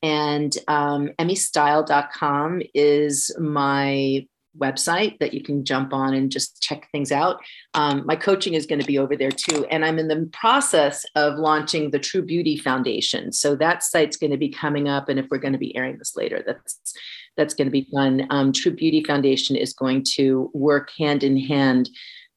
and 0.03 0.57
um, 0.69 1.11
emmestyle.com 1.19 2.63
is 2.75 3.35
my 3.41 4.27
website 4.59 5.19
that 5.19 5.35
you 5.35 5.43
can 5.43 5.65
jump 5.65 5.93
on 5.93 6.15
and 6.15 6.31
just 6.31 6.63
check 6.63 6.89
things 6.93 7.13
out. 7.13 7.41
Um, 7.75 8.05
my 8.07 8.17
coaching 8.17 8.55
is 8.55 8.67
going 8.67 8.81
to 8.81 8.87
be 8.87 8.99
over 8.99 9.17
there 9.17 9.31
too. 9.31 9.65
And 9.67 9.85
I'm 9.85 9.99
in 9.99 10.09
the 10.09 10.29
process 10.33 11.05
of 11.15 11.39
launching 11.39 11.91
the 11.91 11.99
True 11.99 12.23
Beauty 12.23 12.57
Foundation. 12.57 13.33
So 13.33 13.55
that 13.57 13.83
site's 13.83 14.17
going 14.17 14.33
to 14.33 14.37
be 14.37 14.51
coming 14.51 14.89
up. 14.89 15.09
And 15.09 15.19
if 15.19 15.27
we're 15.31 15.39
going 15.39 15.55
to 15.55 15.59
be 15.59 15.77
airing 15.77 15.99
this 15.99 16.17
later, 16.17 16.43
that's 16.47 16.95
that's 17.37 17.55
going 17.55 17.67
to 17.67 17.73
be 17.73 17.89
fun. 17.93 18.27
Um, 18.31 18.53
True 18.53 18.73
Beauty 18.73 19.03
Foundation 19.05 19.57
is 19.57 19.73
going 19.73 20.05
to 20.17 20.51
work 20.53 20.91
hand 20.99 21.23
in 21.23 21.39
hand 21.39 21.89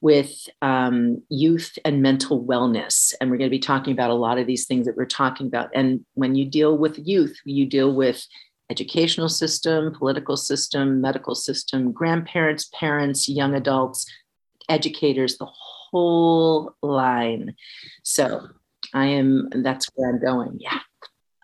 with 0.02 0.48
um, 0.62 1.22
youth 1.30 1.78
and 1.84 2.02
mental 2.02 2.46
wellness. 2.46 3.14
And 3.20 3.30
we're 3.30 3.38
going 3.38 3.50
to 3.50 3.56
be 3.56 3.60
talking 3.60 3.92
about 3.92 4.12
a 4.12 4.16
lot 4.16 4.38
of 4.38 4.46
these 4.46 4.68
things 4.68 4.86
that 4.86 4.96
we're 4.96 5.06
talking 5.06 5.48
about. 5.48 5.70
And 5.74 6.06
when 6.14 6.36
you 6.36 6.46
deal 6.46 6.78
with 6.78 7.00
youth, 7.00 7.36
you 7.44 7.66
deal 7.66 7.94
with 7.94 8.26
educational 8.70 9.30
system, 9.30 9.94
political 9.94 10.38
system, 10.38 11.02
medical 11.02 11.36
system, 11.36 11.92
grandparents, 11.92 12.70
parents, 12.74 13.30
young 13.30 13.56
adults, 13.56 14.06
educators, 14.70 15.38
the 15.38 15.48
whole 15.48 16.76
line. 16.82 17.56
So 18.04 18.48
I 18.94 19.06
am, 19.06 19.50
that's 19.52 19.88
where 19.96 20.10
I'm 20.10 20.22
going. 20.22 20.58
Yeah. 20.60 20.80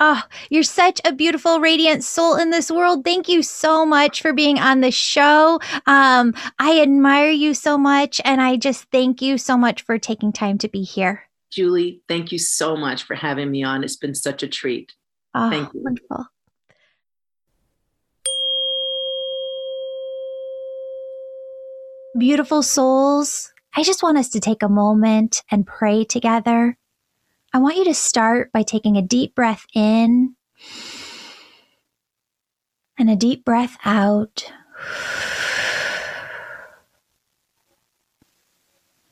Oh, 0.03 0.23
you're 0.49 0.63
such 0.63 0.99
a 1.05 1.13
beautiful, 1.13 1.59
radiant 1.59 2.03
soul 2.03 2.35
in 2.35 2.49
this 2.49 2.71
world. 2.71 3.03
Thank 3.05 3.29
you 3.29 3.43
so 3.43 3.85
much 3.85 4.23
for 4.23 4.33
being 4.33 4.57
on 4.57 4.81
the 4.81 4.89
show. 4.89 5.59
Um, 5.85 6.33
I 6.57 6.81
admire 6.81 7.29
you 7.29 7.53
so 7.53 7.77
much, 7.77 8.19
and 8.25 8.41
I 8.41 8.57
just 8.57 8.85
thank 8.85 9.21
you 9.21 9.37
so 9.37 9.55
much 9.57 9.83
for 9.83 9.99
taking 9.99 10.33
time 10.33 10.57
to 10.57 10.67
be 10.67 10.81
here. 10.81 11.29
Julie, 11.51 12.01
thank 12.07 12.31
you 12.31 12.39
so 12.39 12.75
much 12.75 13.03
for 13.03 13.13
having 13.13 13.51
me 13.51 13.61
on. 13.61 13.83
It's 13.83 13.95
been 13.95 14.15
such 14.15 14.41
a 14.41 14.47
treat. 14.47 14.91
Oh, 15.35 15.51
thank 15.51 15.71
you. 15.71 15.81
Wonderful. 15.83 16.25
Beautiful 22.17 22.61
souls, 22.61 23.53
I 23.73 23.83
just 23.83 24.03
want 24.03 24.17
us 24.17 24.27
to 24.29 24.41
take 24.41 24.63
a 24.63 24.67
moment 24.67 25.43
and 25.49 25.65
pray 25.65 26.03
together. 26.03 26.77
I 27.53 27.59
want 27.59 27.77
you 27.77 27.85
to 27.85 27.93
start 27.93 28.51
by 28.51 28.63
taking 28.63 28.97
a 28.97 29.01
deep 29.01 29.33
breath 29.33 29.65
in 29.73 30.35
and 32.97 33.09
a 33.09 33.15
deep 33.15 33.45
breath 33.45 33.77
out. 33.85 34.51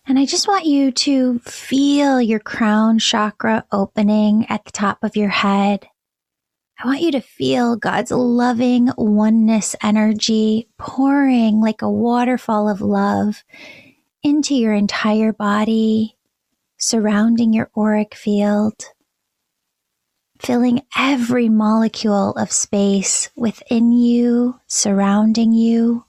And 0.06 0.20
I 0.20 0.26
just 0.26 0.50
want 0.50 0.66
you 0.66 0.92
to 0.92 1.40
feel 1.40 2.20
your 2.22 2.40
crown 2.40 3.00
chakra 3.00 3.64
opening 3.72 4.46
at 4.50 4.66
the 4.66 4.72
top 4.72 5.04
of 5.04 5.16
your 5.16 5.30
head. 5.30 5.88
I 6.82 6.88
want 6.88 7.02
you 7.02 7.12
to 7.12 7.22
feel 7.22 7.76
God's 7.76 8.10
loving 8.10 8.90
oneness 8.98 9.76
energy 9.84 10.70
pouring 10.78 11.60
like 11.60 11.82
a 11.82 11.92
waterfall 11.92 12.70
of 12.70 12.80
love 12.80 13.44
into 14.24 14.56
your 14.56 14.74
entire 14.74 15.34
body, 15.34 16.16
surrounding 16.78 17.52
your 17.52 17.70
auric 17.78 18.16
field, 18.16 18.82
filling 20.40 20.82
every 20.98 21.50
molecule 21.50 22.32
of 22.36 22.50
space 22.50 23.30
within 23.36 23.92
you, 23.92 24.58
surrounding 24.68 25.52
you. 25.52 26.06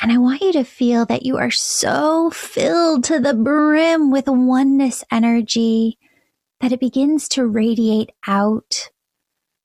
And 0.00 0.10
I 0.10 0.16
want 0.16 0.40
you 0.40 0.54
to 0.54 0.64
feel 0.64 1.04
that 1.04 1.26
you 1.26 1.36
are 1.36 1.50
so 1.50 2.30
filled 2.30 3.04
to 3.04 3.20
the 3.20 3.34
brim 3.34 4.10
with 4.10 4.26
oneness 4.26 5.04
energy 5.10 5.98
that 6.60 6.72
it 6.72 6.80
begins 6.80 7.28
to 7.30 7.46
radiate 7.46 8.10
out 8.26 8.90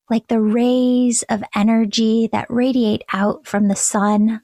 like 0.09 0.27
the 0.27 0.39
rays 0.39 1.23
of 1.29 1.43
energy 1.55 2.29
that 2.31 2.49
radiate 2.49 3.03
out 3.11 3.45
from 3.45 3.67
the 3.67 3.75
sun. 3.75 4.41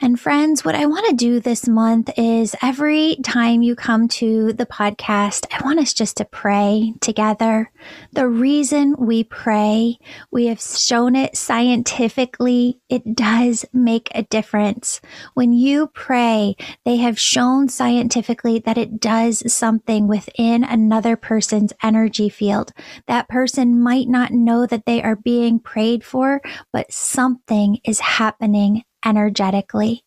And 0.00 0.18
friends, 0.18 0.64
what 0.64 0.76
I 0.76 0.86
want 0.86 1.08
to 1.08 1.16
do 1.16 1.40
this 1.40 1.66
month 1.66 2.08
is 2.16 2.54
every 2.62 3.16
time 3.24 3.62
you 3.62 3.74
come 3.74 4.06
to 4.08 4.52
the 4.52 4.64
podcast, 4.64 5.44
I 5.50 5.60
want 5.64 5.80
us 5.80 5.92
just 5.92 6.18
to 6.18 6.24
pray 6.24 6.94
together. 7.00 7.72
The 8.12 8.28
reason 8.28 8.94
we 8.96 9.24
pray, 9.24 9.98
we 10.30 10.46
have 10.46 10.60
shown 10.60 11.16
it 11.16 11.36
scientifically, 11.36 12.80
it 12.88 13.16
does 13.16 13.64
make 13.72 14.08
a 14.14 14.22
difference. 14.22 15.00
When 15.34 15.52
you 15.52 15.88
pray, 15.88 16.54
they 16.84 16.98
have 16.98 17.18
shown 17.18 17.68
scientifically 17.68 18.60
that 18.60 18.78
it 18.78 19.00
does 19.00 19.52
something 19.52 20.06
within 20.06 20.62
another 20.62 21.16
person's 21.16 21.72
energy 21.82 22.28
field. 22.28 22.72
That 23.08 23.28
person 23.28 23.82
might 23.82 24.06
not 24.06 24.30
know 24.30 24.64
that 24.64 24.86
they 24.86 25.02
are 25.02 25.16
being 25.16 25.58
prayed 25.58 26.04
for, 26.04 26.40
but 26.72 26.92
something 26.92 27.80
is 27.82 27.98
happening 27.98 28.84
energetically. 29.04 30.04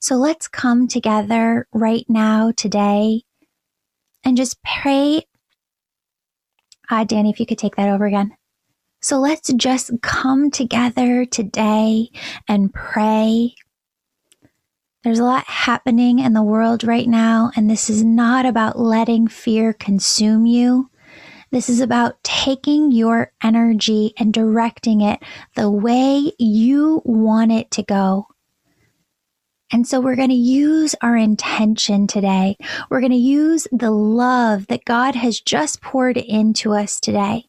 So 0.00 0.16
let's 0.16 0.48
come 0.48 0.86
together 0.86 1.66
right 1.72 2.04
now, 2.08 2.52
today, 2.54 3.22
and 4.22 4.36
just 4.36 4.62
pray. 4.62 5.22
Uh, 6.90 7.04
Danny, 7.04 7.30
if 7.30 7.40
you 7.40 7.46
could 7.46 7.58
take 7.58 7.76
that 7.76 7.88
over 7.88 8.04
again. 8.04 8.36
So 9.00 9.18
let's 9.18 9.52
just 9.52 9.90
come 10.02 10.50
together 10.50 11.24
today 11.26 12.10
and 12.48 12.72
pray. 12.72 13.54
There's 15.02 15.18
a 15.18 15.24
lot 15.24 15.44
happening 15.46 16.18
in 16.18 16.32
the 16.32 16.42
world 16.42 16.84
right 16.84 17.06
now, 17.06 17.50
and 17.56 17.68
this 17.68 17.90
is 17.90 18.02
not 18.02 18.46
about 18.46 18.78
letting 18.78 19.28
fear 19.28 19.74
consume 19.74 20.46
you. 20.46 20.90
This 21.54 21.68
is 21.68 21.80
about 21.80 22.20
taking 22.24 22.90
your 22.90 23.30
energy 23.40 24.12
and 24.18 24.34
directing 24.34 25.02
it 25.02 25.22
the 25.54 25.70
way 25.70 26.32
you 26.36 27.00
want 27.04 27.52
it 27.52 27.70
to 27.70 27.84
go. 27.84 28.26
And 29.70 29.86
so 29.86 30.00
we're 30.00 30.16
going 30.16 30.30
to 30.30 30.34
use 30.34 30.96
our 31.00 31.16
intention 31.16 32.08
today. 32.08 32.56
We're 32.90 32.98
going 32.98 33.12
to 33.12 33.16
use 33.16 33.68
the 33.70 33.92
love 33.92 34.66
that 34.66 34.84
God 34.84 35.14
has 35.14 35.40
just 35.40 35.80
poured 35.80 36.16
into 36.16 36.72
us 36.72 36.98
today 36.98 37.44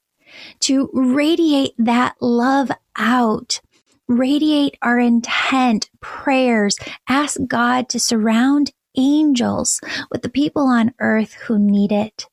to 0.60 0.92
radiate 0.94 1.74
that 1.80 2.14
love 2.22 2.70
out, 2.96 3.60
radiate 4.08 4.78
our 4.84 5.00
intent, 5.00 5.90
prayers, 6.00 6.78
ask 7.10 7.40
God 7.48 7.90
to 7.90 8.00
surround 8.00 8.72
angels 8.96 9.82
with 10.12 10.22
the 10.22 10.30
people 10.30 10.68
on 10.68 10.94
earth 11.00 11.34
who 11.34 11.58
need 11.58 11.92
it. 11.92 12.28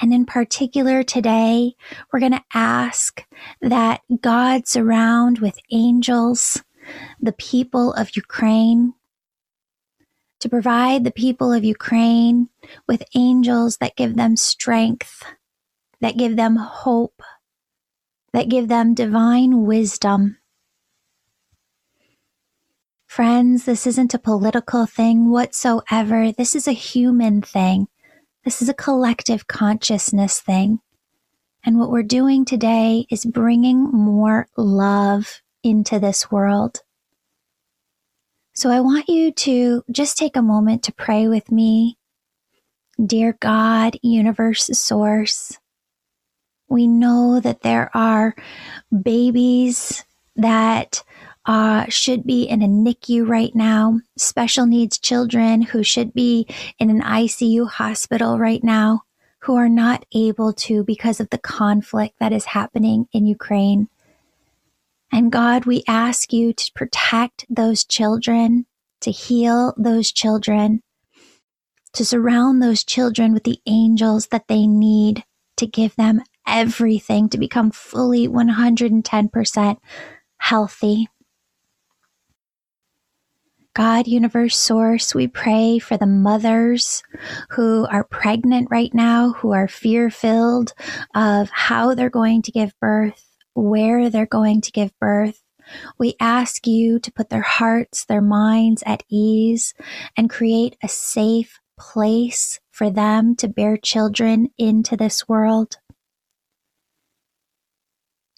And 0.00 0.14
in 0.14 0.26
particular 0.26 1.02
today, 1.02 1.74
we're 2.12 2.20
going 2.20 2.32
to 2.32 2.44
ask 2.54 3.24
that 3.60 4.02
God 4.20 4.68
surround 4.68 5.40
with 5.40 5.58
angels 5.70 6.62
the 7.20 7.32
people 7.32 7.92
of 7.92 8.16
Ukraine, 8.16 8.94
to 10.40 10.48
provide 10.48 11.04
the 11.04 11.10
people 11.10 11.52
of 11.52 11.64
Ukraine 11.64 12.48
with 12.86 13.02
angels 13.14 13.78
that 13.78 13.96
give 13.96 14.16
them 14.16 14.36
strength, 14.36 15.24
that 16.00 16.16
give 16.16 16.36
them 16.36 16.56
hope, 16.56 17.22
that 18.32 18.48
give 18.48 18.68
them 18.68 18.94
divine 18.94 19.64
wisdom. 19.64 20.38
Friends, 23.06 23.64
this 23.64 23.86
isn't 23.86 24.14
a 24.14 24.18
political 24.18 24.86
thing 24.86 25.30
whatsoever. 25.30 26.30
This 26.30 26.54
is 26.54 26.68
a 26.68 26.72
human 26.72 27.42
thing. 27.42 27.88
This 28.48 28.62
is 28.62 28.70
a 28.70 28.84
collective 28.88 29.46
consciousness 29.46 30.40
thing. 30.40 30.80
And 31.66 31.78
what 31.78 31.90
we're 31.90 32.02
doing 32.02 32.46
today 32.46 33.04
is 33.10 33.26
bringing 33.26 33.82
more 33.92 34.48
love 34.56 35.42
into 35.62 35.98
this 35.98 36.30
world. 36.30 36.80
So 38.54 38.70
I 38.70 38.80
want 38.80 39.10
you 39.10 39.32
to 39.32 39.84
just 39.90 40.16
take 40.16 40.34
a 40.34 40.40
moment 40.40 40.82
to 40.84 40.94
pray 40.94 41.28
with 41.28 41.52
me. 41.52 41.98
Dear 43.04 43.36
God, 43.38 43.98
universe 44.00 44.70
source, 44.72 45.58
we 46.70 46.86
know 46.86 47.40
that 47.40 47.60
there 47.60 47.90
are 47.92 48.34
babies 49.02 50.06
that 50.36 51.02
uh, 51.48 51.86
should 51.88 52.26
be 52.26 52.42
in 52.42 52.60
a 52.62 52.68
NICU 52.68 53.26
right 53.26 53.54
now, 53.54 54.00
special 54.18 54.66
needs 54.66 54.98
children 54.98 55.62
who 55.62 55.82
should 55.82 56.12
be 56.12 56.46
in 56.78 56.90
an 56.90 57.00
ICU 57.00 57.66
hospital 57.66 58.38
right 58.38 58.62
now, 58.62 59.00
who 59.40 59.56
are 59.56 59.70
not 59.70 60.04
able 60.14 60.52
to 60.52 60.84
because 60.84 61.20
of 61.20 61.30
the 61.30 61.38
conflict 61.38 62.16
that 62.20 62.34
is 62.34 62.44
happening 62.44 63.06
in 63.14 63.26
Ukraine. 63.26 63.88
And 65.10 65.32
God, 65.32 65.64
we 65.64 65.84
ask 65.88 66.34
you 66.34 66.52
to 66.52 66.72
protect 66.74 67.46
those 67.48 67.82
children, 67.82 68.66
to 69.00 69.10
heal 69.10 69.72
those 69.78 70.12
children, 70.12 70.82
to 71.94 72.04
surround 72.04 72.62
those 72.62 72.84
children 72.84 73.32
with 73.32 73.44
the 73.44 73.58
angels 73.64 74.26
that 74.26 74.48
they 74.48 74.66
need 74.66 75.24
to 75.56 75.66
give 75.66 75.96
them 75.96 76.20
everything 76.46 77.30
to 77.30 77.38
become 77.38 77.70
fully 77.70 78.28
110% 78.28 79.78
healthy. 80.36 81.08
God, 83.78 84.06
universe 84.08 84.58
source, 84.58 85.14
we 85.14 85.28
pray 85.28 85.78
for 85.78 85.96
the 85.96 86.04
mothers 86.04 87.02
who 87.50 87.86
are 87.86 88.04
pregnant 88.04 88.68
right 88.70 88.92
now, 88.92 89.34
who 89.34 89.52
are 89.52 89.68
fear 89.68 90.10
filled 90.10 90.74
of 91.14 91.48
how 91.50 91.94
they're 91.94 92.10
going 92.10 92.42
to 92.42 92.52
give 92.52 92.74
birth 92.80 93.24
where 93.58 94.08
they're 94.08 94.26
going 94.26 94.60
to 94.62 94.72
give 94.72 94.96
birth. 94.98 95.42
We 95.98 96.14
ask 96.20 96.66
you 96.66 96.98
to 97.00 97.12
put 97.12 97.28
their 97.28 97.42
hearts, 97.42 98.04
their 98.04 98.22
minds 98.22 98.82
at 98.86 99.02
ease 99.10 99.74
and 100.16 100.30
create 100.30 100.76
a 100.82 100.88
safe 100.88 101.58
place 101.78 102.60
for 102.70 102.90
them 102.90 103.36
to 103.36 103.48
bear 103.48 103.76
children 103.76 104.48
into 104.56 104.96
this 104.96 105.28
world. 105.28 105.76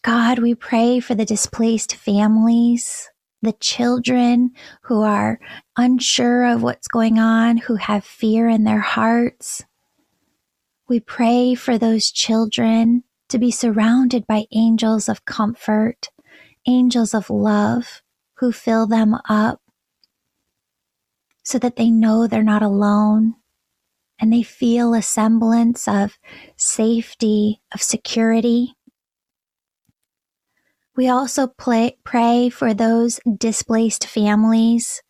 God, 0.03 0.39
we 0.39 0.55
pray 0.55 0.99
for 1.01 1.15
the 1.15 1.27
displaced 1.27 1.95
families, 1.95 3.11
the 3.43 3.53
children 3.53 4.51
who 4.83 5.03
are 5.03 5.41
unsure 5.77 6.45
of 6.45 6.63
what's 6.63 6.89
going 6.89 7.19
on, 7.19 7.57
who 7.57 7.77
have 7.77 8.05
fear 8.05 8.49
in 8.49 8.65
their 8.65 8.81
hearts. 8.81 9.65
We 10.89 11.01
pray 11.01 11.55
for 11.55 11.79
those 11.79 12.11
children 12.11 13.05
to 13.29 13.39
be 13.39 13.51
surrounded 13.51 14.27
by 14.27 14.47
angels 14.53 15.09
of 15.09 15.25
comfort, 15.25 16.11
angels 16.67 17.15
of 17.15 17.31
love 17.31 18.03
who 18.35 18.53
fill 18.53 18.87
them 18.87 19.17
up 19.29 19.61
so 21.43 21.59
that 21.59 21.77
they 21.77 21.91
know 21.91 22.27
they're 22.27 22.43
not 22.43 22.63
alone 22.63 23.37
and 24.21 24.33
they 24.33 24.43
feel 24.43 24.93
a 24.93 25.01
semblance 25.01 25.89
of 25.89 26.19
safety, 26.57 27.63
of 27.73 27.81
security. 27.81 28.77
We 30.97 31.09
also 31.09 31.47
play, 31.47 31.97
pray 32.05 32.49
for 32.49 32.75
those 32.75 33.21
displaced 33.39 34.07
families, 34.07 35.03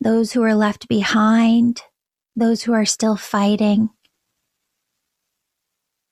those 0.00 0.32
who 0.32 0.42
are 0.42 0.54
left 0.54 0.88
behind, 0.88 1.82
those 2.34 2.62
who 2.62 2.72
are 2.72 2.86
still 2.86 3.16
fighting. 3.16 3.90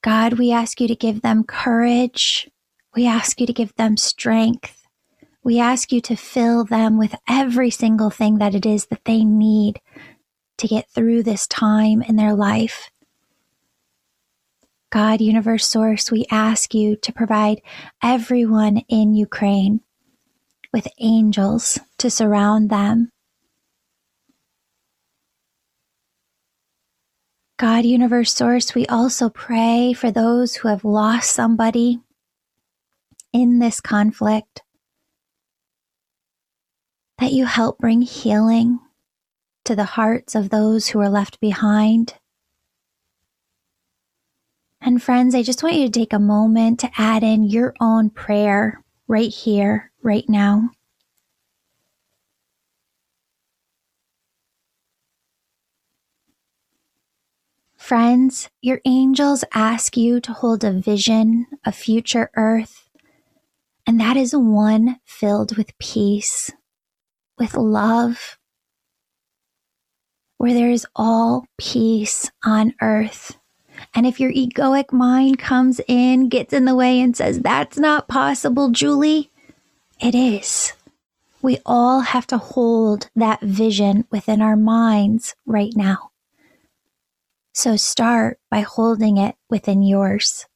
God, 0.03 0.35
we 0.35 0.53
ask 0.53 0.81
you 0.81 0.89
to 0.89 0.95
give 0.95 1.23
them 1.23 1.45
courage. 1.45 2.51
We 2.95 3.07
ask 3.07 3.41
you 3.41 3.47
to 3.47 3.53
give 3.53 3.75
them 3.77 3.97
strength. 3.97 4.87
We 5.43 5.59
ask 5.59 5.93
you 5.93 6.01
to 6.03 6.17
fill 6.17 6.65
them 6.65 6.99
with 6.99 7.15
every 7.29 7.71
single 7.71 8.11
thing 8.11 8.39
that 8.39 8.55
it 8.55 8.65
is 8.65 8.87
that 8.87 9.05
they 9.05 9.25
need 9.25 9.81
to 10.59 10.69
get 10.69 10.89
through 10.91 11.23
this 11.23 11.47
time 11.47 12.03
in 12.03 12.17
their 12.17 12.35
life. 12.35 12.91
God, 14.95 15.21
Universe 15.21 15.67
Source, 15.67 16.11
we 16.11 16.25
ask 16.31 16.73
you 16.73 16.97
to 16.97 17.13
provide 17.13 17.61
everyone 18.03 18.79
in 18.89 19.15
Ukraine 19.15 19.81
with 20.73 20.89
angels 21.01 21.79
to 21.99 22.09
surround 22.09 22.71
them 22.71 23.11
God, 27.57 27.85
Universe 27.85 28.35
Source, 28.35 28.75
we 28.75 28.85
also 28.87 29.31
pray 29.31 29.93
for 29.93 30.11
those 30.11 30.57
who 30.57 30.69
have 30.69 30.85
lost 30.85 31.31
somebody 31.31 32.01
in 33.33 33.61
this 33.61 33.81
conflict, 33.81 34.63
that 37.19 37.33
you 37.33 37.47
help 37.47 37.79
bring 37.79 38.03
healing 38.03 38.81
to 39.65 39.77
the 39.77 39.85
hearts 39.85 40.35
of 40.35 40.51
those 40.51 40.89
who 40.89 41.01
are 41.01 41.09
left 41.09 41.39
behind. 41.41 42.15
And 44.87 45.03
friends, 45.03 45.35
I 45.35 45.43
just 45.43 45.63
want 45.63 45.77
you 45.77 45.87
to 45.87 45.91
take 45.91 46.13
a 46.13 46.19
moment 46.19 46.79
to 46.81 46.91
add 46.99 47.23
in 47.23 47.45
your 47.45 47.73
own 47.81 48.11
prayer 48.11 48.85
right 49.09 49.31
here, 49.31 49.91
right 50.03 50.29
now. 50.29 50.73
Friends, 57.79 58.51
your 58.61 58.83
angels 58.85 59.43
ask 59.55 59.97
you 59.97 60.21
to 60.21 60.35
hold 60.35 60.63
a 60.65 60.73
vision 60.73 61.47
of 61.65 61.75
future 61.75 62.31
earth, 62.37 62.91
and 63.87 63.99
that 63.99 64.19
is 64.19 64.37
one 64.37 65.01
filled 65.07 65.57
with 65.57 65.79
peace, 65.79 66.51
with 67.39 67.55
love, 67.55 68.39
where 70.37 70.53
there 70.53 70.71
is 70.71 70.87
all 70.95 71.47
peace 71.59 72.31
on 72.45 72.75
earth. 72.83 73.39
And 73.95 74.07
if 74.07 74.21
your 74.21 74.33
egoic 74.33 74.93
mind 74.93 75.39
comes 75.39 75.81
in, 75.87 76.29
gets 76.29 76.53
in 76.53 76.65
the 76.65 76.75
way, 76.75 77.01
and 77.01 77.17
says, 77.17 77.41
That's 77.41 77.79
not 77.79 78.09
possible, 78.09 78.71
Julie, 78.71 79.31
it 80.01 80.15
is. 80.15 80.73
We 81.43 81.59
all 81.67 82.01
have 82.01 82.27
to 82.29 82.39
hold 82.39 83.11
that 83.15 83.41
vision 83.41 84.07
within 84.11 84.41
our 84.41 84.57
minds 84.57 85.35
right 85.45 85.73
now. 85.77 86.11
So 87.53 87.77
start 87.77 88.41
by 88.51 88.61
holding 88.61 89.19
it 89.19 89.37
within 89.49 89.83
yours, 89.83 90.47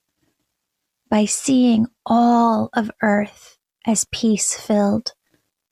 by 1.10 1.26
seeing 1.26 1.86
all 2.04 2.70
of 2.72 2.90
earth 3.02 3.58
as 3.86 4.06
peace 4.10 4.58
filled, 4.58 5.12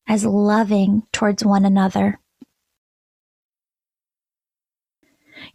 as 0.09 0.25
loving 0.25 1.03
towards 1.13 1.45
one 1.45 1.65
another. 1.65 2.21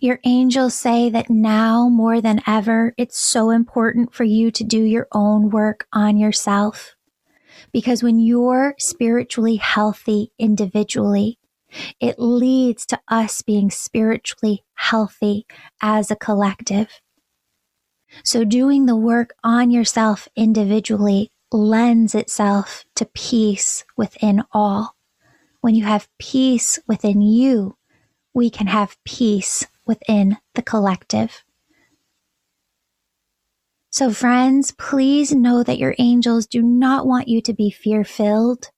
Your 0.02 0.20
angels 0.24 0.74
say 0.74 1.12
that 1.12 1.30
now 1.30 1.88
more 1.88 2.22
than 2.22 2.42
ever, 2.48 2.96
it's 2.98 3.20
so 3.20 3.52
important 3.52 4.16
for 4.16 4.24
you 4.24 4.50
to 4.50 4.64
do 4.64 4.82
your 4.82 5.08
own 5.12 5.52
work 5.52 5.86
on 5.94 6.18
yourself. 6.18 6.96
Because 7.72 8.02
when 8.02 8.20
you're 8.20 8.74
spiritually 8.80 9.58
healthy 9.58 10.32
individually, 10.40 11.38
it 12.00 12.16
leads 12.18 12.88
to 12.88 13.00
us 13.10 13.44
being 13.44 13.70
spiritually 13.70 14.64
healthy 14.74 15.46
as 15.84 16.10
a 16.10 16.16
collective. 16.16 17.00
So 18.24 18.44
doing 18.44 18.88
the 18.88 18.96
work 18.96 19.36
on 19.44 19.70
yourself 19.70 20.28
individually 20.36 21.32
lends 21.52 22.16
itself 22.16 22.86
to 22.96 23.06
peace 23.06 23.86
within 23.96 24.42
all. 24.52 24.96
When 25.62 25.76
you 25.76 25.84
have 25.84 26.10
peace 26.18 26.80
within 26.88 27.22
you, 27.22 27.78
we 28.34 28.50
can 28.50 28.66
have 28.66 28.98
peace 29.06 29.68
within 29.92 30.38
the 30.56 30.62
collective. 30.62 31.44
So, 33.90 34.10
friends, 34.10 34.72
please 34.72 35.34
know 35.34 35.64
that 35.64 35.78
your 35.78 35.96
angels 36.00 36.48
do 36.48 36.62
not 36.62 37.06
want 37.06 37.28
you 37.28 37.42
to 37.42 37.54
be 37.54 37.70
fear 37.70 38.06
filled. 38.06 38.72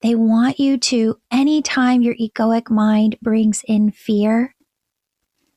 They 0.00 0.14
want 0.14 0.58
you 0.58 0.78
to, 0.78 1.18
anytime 1.30 2.00
your 2.00 2.14
egoic 2.14 2.70
mind 2.70 3.18
brings 3.20 3.62
in 3.68 3.90
fear, 3.90 4.54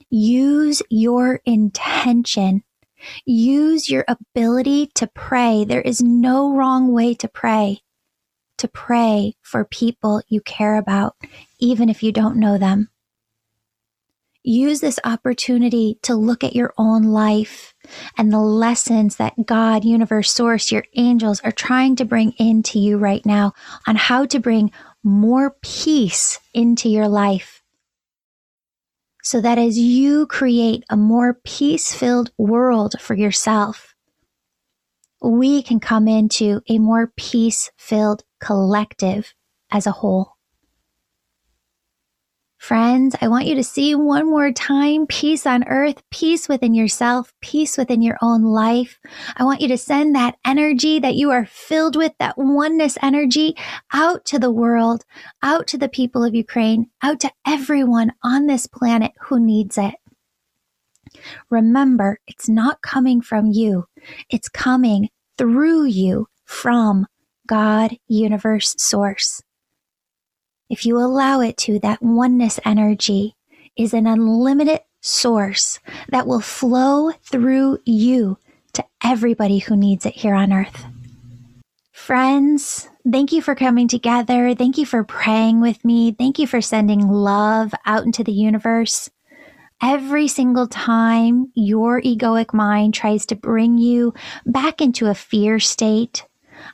use 0.09 0.81
your 0.89 1.39
intention. 1.45 2.63
Use 3.25 3.87
your 3.87 4.03
ability 4.09 4.87
to 4.95 5.07
pray. 5.07 5.63
There 5.63 5.81
is 5.81 6.01
no 6.01 6.51
wrong 6.53 6.91
way 6.91 7.13
to 7.13 7.29
pray. 7.29 7.79
To 8.57 8.67
pray 8.67 9.35
for 9.41 9.63
people 9.63 10.21
you 10.27 10.41
care 10.41 10.75
about, 10.75 11.15
even 11.59 11.87
if 11.87 12.03
you 12.03 12.11
don't 12.11 12.35
know 12.35 12.57
them. 12.57 12.89
Use 14.43 14.79
this 14.79 14.99
opportunity 15.03 15.99
to 16.03 16.15
look 16.15 16.43
at 16.43 16.55
your 16.55 16.73
own 16.77 17.03
life 17.03 17.73
and 18.17 18.31
the 18.31 18.39
lessons 18.39 19.17
that 19.17 19.45
God, 19.45 19.83
universe, 19.83 20.31
source, 20.31 20.71
your 20.71 20.85
angels 20.95 21.41
are 21.41 21.51
trying 21.51 21.97
to 21.97 22.05
bring 22.05 22.31
into 22.37 22.79
you 22.79 22.97
right 22.97 23.25
now 23.25 23.53
on 23.85 23.97
how 23.97 24.25
to 24.27 24.39
bring 24.39 24.71
more 25.03 25.57
peace 25.61 26.39
into 26.53 26.87
your 26.87 27.07
life. 27.09 27.61
So 29.23 29.41
that 29.41 29.57
as 29.57 29.77
you 29.77 30.25
create 30.25 30.85
a 30.89 30.95
more 30.95 31.33
peace 31.43 31.93
filled 31.93 32.31
world 32.37 32.95
for 32.99 33.15
yourself, 33.15 33.93
we 35.21 35.61
can 35.61 35.81
come 35.81 36.07
into 36.07 36.61
a 36.69 36.79
more 36.79 37.11
peace 37.17 37.71
filled 37.77 38.23
collective 38.39 39.33
as 39.69 39.85
a 39.85 39.91
whole. 39.91 40.38
Friends, 42.59 43.15
I 43.21 43.29
want 43.29 43.45
you 43.45 43.55
to 43.55 43.63
see 43.63 43.95
one 43.95 44.29
more 44.29 44.51
time 44.51 45.07
peace 45.07 45.47
on 45.47 45.63
earth, 45.69 46.03
peace 46.11 46.49
within 46.49 46.73
yourself, 46.73 47.33
peace 47.39 47.77
within 47.77 48.01
your 48.01 48.17
own 48.21 48.43
life. 48.43 48.99
I 49.37 49.45
want 49.45 49.61
you 49.61 49.69
to 49.69 49.77
send 49.77 50.13
that 50.15 50.35
energy 50.45 50.99
that 50.99 51.15
you 51.15 51.31
are 51.31 51.45
filled 51.45 51.95
with, 51.95 52.11
that 52.19 52.37
oneness 52.37 52.97
energy 53.01 53.55
out 53.93 54.25
to 54.25 54.39
the 54.39 54.51
world, 54.51 55.05
out 55.41 55.67
to 55.67 55.77
the 55.77 55.87
people 55.87 56.21
of 56.21 56.35
Ukraine, 56.35 56.87
out 57.01 57.21
to 57.21 57.31
everyone 57.47 58.11
on 58.23 58.47
this 58.47 58.67
planet 58.67 59.13
who 59.21 59.39
needs 59.39 59.77
it. 59.77 59.95
Remember, 61.49 62.19
it's 62.27 62.49
not 62.49 62.81
coming 62.81 63.21
from 63.21 63.47
you. 63.47 63.85
It's 64.29 64.49
coming 64.49 65.07
through 65.37 65.85
you 65.85 66.27
from 66.43 67.07
God, 67.47 67.95
universe, 68.09 68.75
source 68.77 69.41
if 70.69 70.85
you 70.85 70.97
allow 70.97 71.41
it 71.41 71.57
to, 71.57 71.79
that 71.79 72.01
oneness 72.01 72.59
energy 72.63 73.35
is 73.75 73.93
an 73.93 74.05
unlimited 74.05 74.81
source 75.01 75.79
that 76.09 76.27
will 76.27 76.41
flow 76.41 77.11
through 77.23 77.79
you 77.85 78.37
to 78.73 78.85
everybody 79.03 79.59
who 79.59 79.75
needs 79.75 80.05
it 80.05 80.15
here 80.15 80.35
on 80.35 80.53
earth. 80.53 80.85
Friends, 81.91 82.87
thank 83.09 83.31
you 83.31 83.41
for 83.41 83.55
coming 83.55 83.87
together. 83.87 84.53
Thank 84.55 84.77
you 84.77 84.85
for 84.85 85.03
praying 85.03 85.61
with 85.61 85.83
me. 85.83 86.11
Thank 86.11 86.39
you 86.39 86.47
for 86.47 86.61
sending 86.61 87.07
love 87.07 87.73
out 87.85 88.03
into 88.03 88.23
the 88.23 88.31
universe. 88.31 89.09
Every 89.81 90.27
single 90.27 90.67
time 90.67 91.51
your 91.55 92.01
egoic 92.01 92.53
mind 92.53 92.93
tries 92.93 93.25
to 93.27 93.35
bring 93.35 93.77
you 93.77 94.13
back 94.45 94.81
into 94.81 95.07
a 95.07 95.15
fear 95.15 95.59
state, 95.59 96.25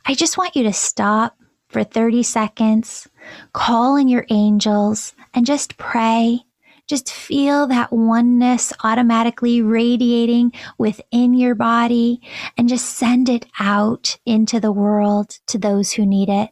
I 0.06 0.16
just 0.16 0.38
want 0.38 0.56
you 0.56 0.64
to 0.64 0.74
stop 0.74 1.38
for 1.76 1.84
30 1.84 2.24
seconds, 2.24 3.06
call 3.52 3.98
in 3.98 4.08
your 4.08 4.26
angels, 4.30 5.14
and 5.34 5.46
just 5.46 5.78
pray. 5.78 6.40
Just 6.88 7.12
feel 7.12 7.68
that 7.68 7.92
oneness 7.92 8.72
automatically 8.82 9.62
radiating 9.62 10.54
within 10.78 11.34
your 11.34 11.54
body 11.54 12.22
and 12.58 12.70
just 12.70 12.86
send 12.92 13.28
it 13.28 13.46
out 13.60 14.18
into 14.26 14.62
the 14.62 14.72
world 14.72 15.38
to 15.48 15.58
those 15.58 15.92
who 15.92 16.06
need 16.06 16.30
it. 16.30 16.50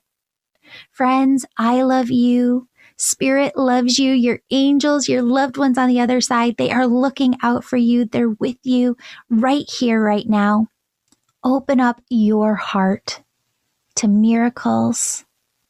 Friends, 0.92 1.46
I 1.58 1.84
love 1.84 2.12
you. 2.12 2.68
Spirit 2.98 3.56
loves 3.56 3.98
you. 3.98 4.12
Your 4.12 4.42
angels, 4.52 5.08
your 5.08 5.22
loved 5.22 5.56
ones 5.56 5.78
on 5.78 5.88
the 5.88 6.02
other 6.02 6.20
side, 6.20 6.58
they 6.58 6.70
are 6.70 6.86
looking 6.86 7.38
out 7.42 7.64
for 7.64 7.78
you. 7.78 8.04
They're 8.04 8.28
with 8.28 8.58
you 8.64 8.98
right 9.30 9.72
here, 9.72 10.04
right 10.04 10.28
now. 10.28 10.68
Open 11.46 11.80
up 11.80 12.02
your 12.10 12.56
heart 12.56 13.23
to 13.96 14.08
miracles, 14.08 15.26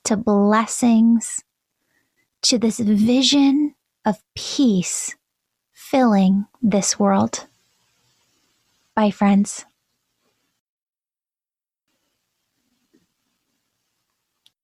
to 0.06 0.18
blessings, 0.18 1.44
to 2.44 2.58
this 2.58 2.80
vision 2.80 3.76
of 4.06 4.22
peace 4.36 5.16
filling 5.74 6.46
this 6.62 7.00
world. 7.00 7.46
Bye, 8.96 9.12
friends. 9.12 9.66